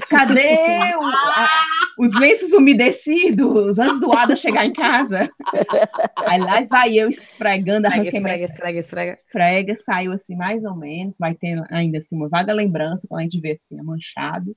Cadê 0.09 0.57
o, 0.99 1.05
a, 1.05 1.49
os 1.97 2.19
lenços 2.19 2.51
umedecidos 2.51 3.79
antes 3.79 4.01
do 4.01 4.13
Ada 4.13 4.35
chegar 4.35 4.67
em 4.67 4.73
casa? 4.73 5.31
Aí 6.27 6.41
lá 6.41 6.61
vai 6.69 6.99
eu 6.99 7.09
esfregando, 7.09 7.87
esfrega, 7.87 8.09
esfrega, 8.09 8.45
esfrega, 8.45 8.79
esfrega. 8.81 9.13
Esfrega, 9.13 9.77
saiu 9.87 10.13
assim 10.13 10.35
mais 10.35 10.65
ou 10.65 10.75
menos. 10.75 11.15
Vai 11.21 11.35
ter 11.37 11.63
ainda 11.71 11.99
assim 11.99 12.17
uma 12.17 12.29
vaga 12.29 12.53
lembrança 12.53 13.07
quando 13.09 13.21
a 13.21 13.23
gente 13.23 13.41
vê 13.41 13.53
assim, 13.53 13.81
manchado. 13.81 14.57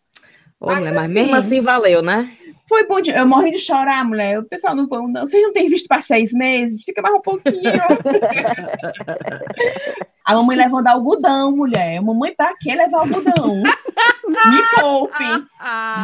Ô, 0.59 0.67
mas, 0.67 0.79
mulher, 0.79 0.93
mas 0.93 1.03
assim, 1.03 1.13
mesmo 1.13 1.35
assim 1.35 1.61
valeu, 1.61 2.01
né? 2.01 2.35
Foi 2.67 2.87
bom 2.87 2.99
de... 2.99 3.11
Eu 3.11 3.27
morri 3.27 3.51
de 3.51 3.59
chorar, 3.59 4.03
mulher. 4.03 4.39
O 4.39 4.43
pessoal 4.43 4.75
não 4.75 4.87
não. 4.87 5.27
Vocês 5.27 5.43
não 5.43 5.53
têm 5.53 5.69
visto 5.69 5.87
para 5.87 6.01
seis 6.01 6.31
meses? 6.31 6.83
Fica 6.83 7.01
mais 7.01 7.15
um 7.15 7.21
pouquinho. 7.21 7.61
a 10.25 10.35
mamãe 10.35 10.57
levando 10.57 10.87
algodão, 10.87 11.55
mulher. 11.55 11.97
A 11.97 12.01
mamãe, 12.01 12.33
pra 12.35 12.55
que 12.59 12.73
levar 12.73 12.99
algodão? 12.99 13.57
Me 14.27 14.63
poupe. 14.79 15.23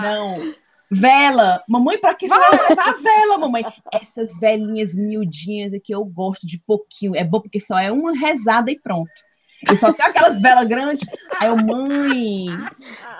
Não. 0.03 0.53
Vela. 0.91 1.63
Mamãe, 1.67 1.97
pra 1.97 2.13
que 2.13 2.27
você 2.27 2.37
vai 2.37 2.69
levar 2.69 3.01
vela, 3.01 3.37
mamãe? 3.37 3.65
Essas 3.91 4.37
velinhas 4.39 4.93
miudinhas 4.93 5.73
aqui 5.73 5.93
eu 5.93 6.03
gosto 6.03 6.45
de 6.45 6.59
pouquinho. 6.59 7.15
É 7.15 7.23
bom 7.23 7.39
porque 7.39 7.59
só 7.59 7.79
é 7.79 7.91
uma 7.91 8.15
rezada 8.15 8.69
e 8.69 8.77
pronto. 8.77 9.09
Eu 9.67 9.77
só 9.77 9.93
tenho 9.93 10.09
aquelas 10.09 10.41
velas 10.41 10.67
grandes. 10.67 11.07
Aí 11.39 11.47
eu, 11.47 11.57
mãe. 11.57 12.47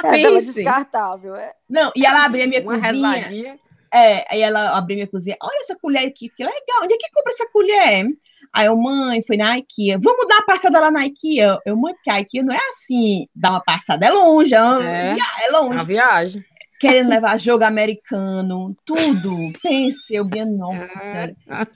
É 0.04 0.12
vela 0.12 0.42
descartável, 0.42 1.36
é. 1.36 1.54
Não, 1.70 1.92
e 1.96 2.06
ela 2.06 2.26
abria 2.26 2.48
minha 2.48 2.62
Uma 2.62 2.80
cozinha. 2.80 3.60
É, 3.94 4.26
aí 4.34 4.42
ela 4.42 4.78
abriu 4.78 4.96
minha 4.96 5.08
cozinha. 5.08 5.36
Olha 5.42 5.62
essa 5.62 5.76
colher 5.76 6.08
aqui, 6.08 6.30
que 6.30 6.44
legal. 6.44 6.84
Onde 6.84 6.94
é 6.94 6.98
que 6.98 7.12
compra 7.14 7.34
essa 7.34 7.48
colher? 7.52 8.06
Aí 8.54 8.66
eu, 8.66 8.76
mãe, 8.76 9.22
foi 9.26 9.38
na 9.38 9.58
IKEA. 9.58 10.00
Vamos 10.00 10.28
dar 10.28 10.36
uma 10.36 10.46
passada 10.46 10.80
lá 10.80 10.90
na 10.90 11.06
IKEA. 11.06 11.60
Eu, 11.66 11.78
mãe, 11.78 11.94
porque 11.94 12.10
a 12.10 12.20
IKEA 12.20 12.44
não 12.44 12.54
é 12.54 12.60
assim, 12.70 13.28
dar 13.36 13.52
uma 13.52 13.64
passada. 13.64 14.06
É 14.06 14.12
longe, 14.12 14.54
é, 14.54 14.58
é 14.58 15.52
longe. 15.52 15.72
É 15.72 15.76
uma 15.76 15.84
viagem 15.84 16.46
querendo 16.82 17.10
levar 17.10 17.40
jogo 17.40 17.64
americano, 17.64 18.76
tudo. 18.84 19.54
Pense, 19.62 20.14
eu 20.14 20.26
bem, 20.26 20.46
nossa, 20.46 20.92
é. 21.00 21.36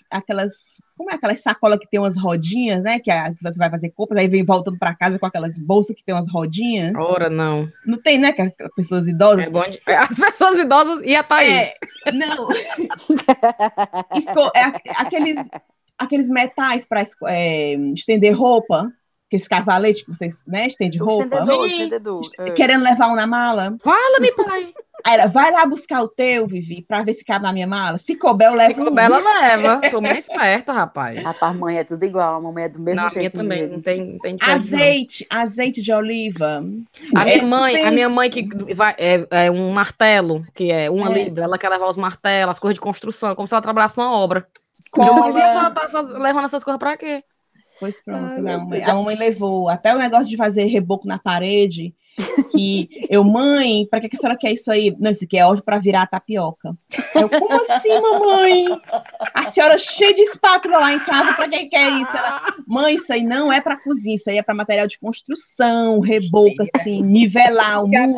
aquelas. 0.10 0.52
Como 0.98 1.12
é 1.12 1.16
aquelas 1.16 1.42
sacolas 1.42 1.78
que 1.78 1.90
tem 1.90 2.00
umas 2.00 2.18
rodinhas, 2.18 2.82
né? 2.82 3.00
Que, 3.00 3.12
a, 3.12 3.32
que 3.32 3.44
você 3.44 3.58
vai 3.60 3.70
fazer 3.70 3.92
compras, 3.92 4.20
aí 4.20 4.28
vem 4.28 4.46
voltando 4.46 4.80
para 4.80 4.96
casa 4.96 5.20
com 5.20 5.26
aquelas 5.26 5.58
bolsas 5.58 5.96
que 5.96 6.04
tem 6.04 6.16
umas 6.16 6.32
rodinhas. 6.32 6.96
Ora, 6.96 7.30
não. 7.30 7.68
Não 7.86 8.02
tem, 8.02 8.18
né? 8.18 8.32
Que 8.32 8.42
as 8.42 8.52
pessoas 8.76 9.08
idosas. 9.08 9.46
É 9.46 9.70
de... 9.70 9.82
As 9.88 10.16
pessoas 10.16 10.58
idosas 10.58 11.02
e 11.04 11.16
a 11.16 11.22
Thaís. 11.22 11.70
É, 12.06 12.12
não. 12.14 12.48
Isso, 14.16 14.52
é, 14.56 14.64
aqueles, 14.96 15.46
aqueles 15.98 16.30
metais 16.30 16.86
para 16.88 17.04
é, 17.28 17.76
estender 17.94 18.34
roupa 18.34 18.92
aqueles 19.36 19.48
cavaletes 19.48 20.04
que 20.04 20.10
vocês, 20.10 20.42
né, 20.48 20.68
estende 20.68 20.98
roupa. 20.98 21.40
Estendedor, 21.42 21.66
estendedor. 21.68 22.30
É. 22.40 22.52
Querendo 22.52 22.84
levar 22.84 23.08
um 23.08 23.16
na 23.16 23.28
mala. 23.28 23.76
Fala-me, 23.84 24.32
pai. 24.32 24.74
Aí 25.04 25.14
ela, 25.14 25.28
vai 25.28 25.52
lá 25.52 25.66
buscar 25.66 26.02
o 26.02 26.08
teu, 26.08 26.48
Vivi, 26.48 26.82
pra 26.82 27.04
ver 27.04 27.14
se 27.14 27.24
cabe 27.24 27.44
na 27.44 27.54
minha 27.54 27.68
mala. 27.68 27.98
Se 28.00 28.16
couber, 28.16 28.48
eu 28.48 28.54
levo. 28.54 28.74
Se 28.74 28.80
couber, 28.84 29.04
ela 29.04 29.20
leva. 29.20 29.82
Tô 29.92 30.02
mais 30.02 30.28
esperta, 30.28 30.74
rapaz. 30.74 31.22
Rapaz, 31.22 31.56
mãe 31.56 31.78
é 31.78 31.84
tudo 31.84 32.04
igual. 32.04 32.38
A 32.38 32.42
mamãe 32.42 32.64
é 32.64 32.70
do 32.70 32.80
mesmo 32.80 33.02
não, 33.02 33.10
jeito. 33.10 33.40
A 33.40 33.44
minha 33.44 33.60
também, 33.60 33.68
não 33.68 33.82
tem, 33.82 34.14
não 34.14 34.20
tem 34.20 34.38
Azeite, 34.42 35.28
não. 35.32 35.42
azeite 35.42 35.82
de 35.82 35.94
oliva. 35.94 36.64
A 37.16 37.22
é, 37.22 37.36
minha 37.36 37.44
mãe, 37.44 37.84
a 37.84 37.92
minha 37.92 38.10
mãe 38.10 38.30
que 38.32 38.44
vai, 38.74 38.96
é, 38.98 39.28
é 39.30 39.52
um 39.52 39.70
martelo, 39.72 40.44
que 40.56 40.72
é 40.72 40.90
uma 40.90 41.12
é. 41.12 41.24
libra, 41.24 41.44
ela 41.44 41.58
quer 41.58 41.70
levar 41.70 41.88
os 41.88 41.98
martelos, 41.98 42.52
as 42.52 42.60
coisas 42.60 42.76
de 42.76 42.82
construção, 42.82 43.36
como 43.36 43.48
se 43.48 43.54
ela 43.54 43.62
trabalhasse 43.62 43.98
numa 43.98 44.12
obra. 44.12 44.48
Cola. 44.90 45.20
Mas 45.20 45.36
e 45.36 45.42
a 45.42 45.48
senhora 45.50 45.72
tá 45.72 45.90
faz... 45.90 46.12
levando 46.14 46.46
essas 46.46 46.64
coisas 46.64 46.80
pra 46.80 46.96
quê? 46.96 47.24
Pois 47.80 48.02
pronto, 48.04 48.26
Ai, 48.26 48.40
a, 48.40 48.58
mamãe, 48.58 48.84
a 48.84 48.94
mamãe 48.94 49.16
levou 49.16 49.70
até 49.70 49.94
o 49.94 49.98
negócio 49.98 50.30
de 50.30 50.38
fazer 50.38 50.66
reboco 50.66 51.08
na 51.08 51.20
parede. 51.20 51.94
que 52.52 52.88
eu, 53.10 53.24
mãe, 53.24 53.86
para 53.90 54.00
que, 54.00 54.10
que 54.10 54.16
a 54.16 54.20
senhora 54.20 54.40
quer 54.40 54.54
isso 54.54 54.72
aí? 54.72 54.96
Não, 54.98 55.12
isso 55.12 55.26
aqui 55.26 55.38
é 55.38 55.46
óleo 55.46 55.62
para 55.62 55.80
virar 55.80 56.08
tapioca. 56.08 56.76
Eu, 57.14 57.30
como 57.30 57.72
assim, 57.72 57.90
mamãe? 58.00 58.66
A 59.34 59.52
senhora 59.52 59.78
cheia 59.78 60.14
de 60.14 60.22
espátula 60.22 60.78
lá 60.78 60.94
em 60.94 61.00
casa, 61.00 61.34
para 61.34 61.50
que 61.50 61.66
quer 61.66 61.92
isso? 61.92 62.16
Ela, 62.16 62.42
mãe, 62.66 62.96
isso 62.96 63.12
aí 63.12 63.24
não 63.24 63.52
é 63.52 63.60
para 63.60 63.78
cozinha, 63.78 64.16
isso 64.16 64.30
aí 64.30 64.38
é 64.38 64.44
para 64.44 64.56
material 64.56 64.88
de 64.88 64.98
construção, 64.98 66.00
reboca, 66.00 66.66
assim, 66.76 67.02
nivelar 67.02 67.84
o 67.84 67.88
muro. 67.88 68.16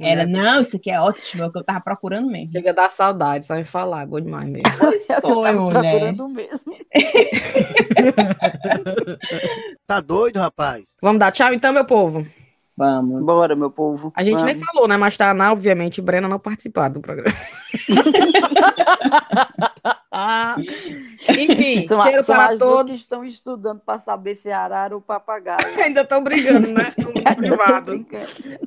Ela, 0.00 0.26
não, 0.26 0.60
isso 0.60 0.76
aqui 0.76 0.90
é 0.90 1.00
ótimo, 1.00 1.44
é 1.44 1.46
o 1.46 1.52
que 1.52 1.58
eu 1.58 1.64
tava 1.64 1.80
procurando 1.80 2.28
mesmo. 2.28 2.52
Chega 2.52 2.70
a 2.70 2.74
dar 2.74 2.90
saudade, 2.90 3.46
só 3.46 3.54
me 3.54 3.64
falar, 3.64 4.06
bom 4.06 4.20
demais 4.20 4.46
mesmo. 4.46 4.62
é 5.08 5.18
o 5.18 5.22
que 5.22 5.30
eu 5.30 5.40
tava 5.40 5.60
mulher. 5.60 5.80
procurando 5.80 6.28
mesmo. 6.28 6.76
tá 9.86 10.00
doido, 10.00 10.38
rapaz? 10.38 10.84
Vamos 11.00 11.20
dar 11.20 11.32
tchau 11.32 11.52
então, 11.52 11.72
meu 11.72 11.84
povo? 11.84 12.26
Vamos. 12.76 13.24
Bora, 13.24 13.54
meu 13.54 13.70
povo. 13.70 14.12
A 14.16 14.24
gente 14.24 14.40
Vamos. 14.40 14.56
nem 14.56 14.66
falou, 14.66 14.88
né? 14.88 14.96
Mas 14.96 15.16
tá, 15.16 15.32
né, 15.32 15.48
obviamente, 15.50 16.02
Brena 16.02 16.28
não 16.28 16.38
participaram 16.38 16.94
do 16.94 17.00
programa. 17.00 17.34
Enfim, 21.28 21.84
são, 21.84 22.02
cheiro 22.02 22.22
são 22.22 22.36
para 22.36 22.52
as 22.52 22.58
todos. 22.58 22.92
que 22.92 23.00
estão 23.00 23.24
estudando 23.24 23.80
para 23.80 23.98
saber 23.98 24.34
se 24.34 24.48
é 24.48 24.52
arara 24.52 24.94
ou 24.94 25.00
papagaio. 25.00 25.74
Ainda 25.80 26.02
estão 26.02 26.22
brigando, 26.22 26.72
né? 26.72 26.88
No 26.98 27.36
privado. 27.36 28.06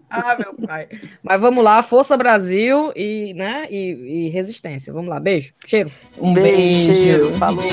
ah, 0.09 0.35
meu 0.37 0.67
pai. 0.67 0.87
Mas 1.23 1.39
vamos 1.39 1.63
lá, 1.63 1.81
Força 1.83 2.17
Brasil 2.17 2.91
e, 2.95 3.33
né, 3.33 3.67
e, 3.69 4.27
e 4.27 4.29
resistência. 4.29 4.91
Vamos 4.91 5.09
lá, 5.09 5.19
beijo. 5.19 5.53
Cheiro. 5.65 5.91
Um 6.17 6.33
beijo. 6.33 6.57
beijo. 6.57 7.03
Cheiro. 7.03 7.33
Falou. 7.33 7.63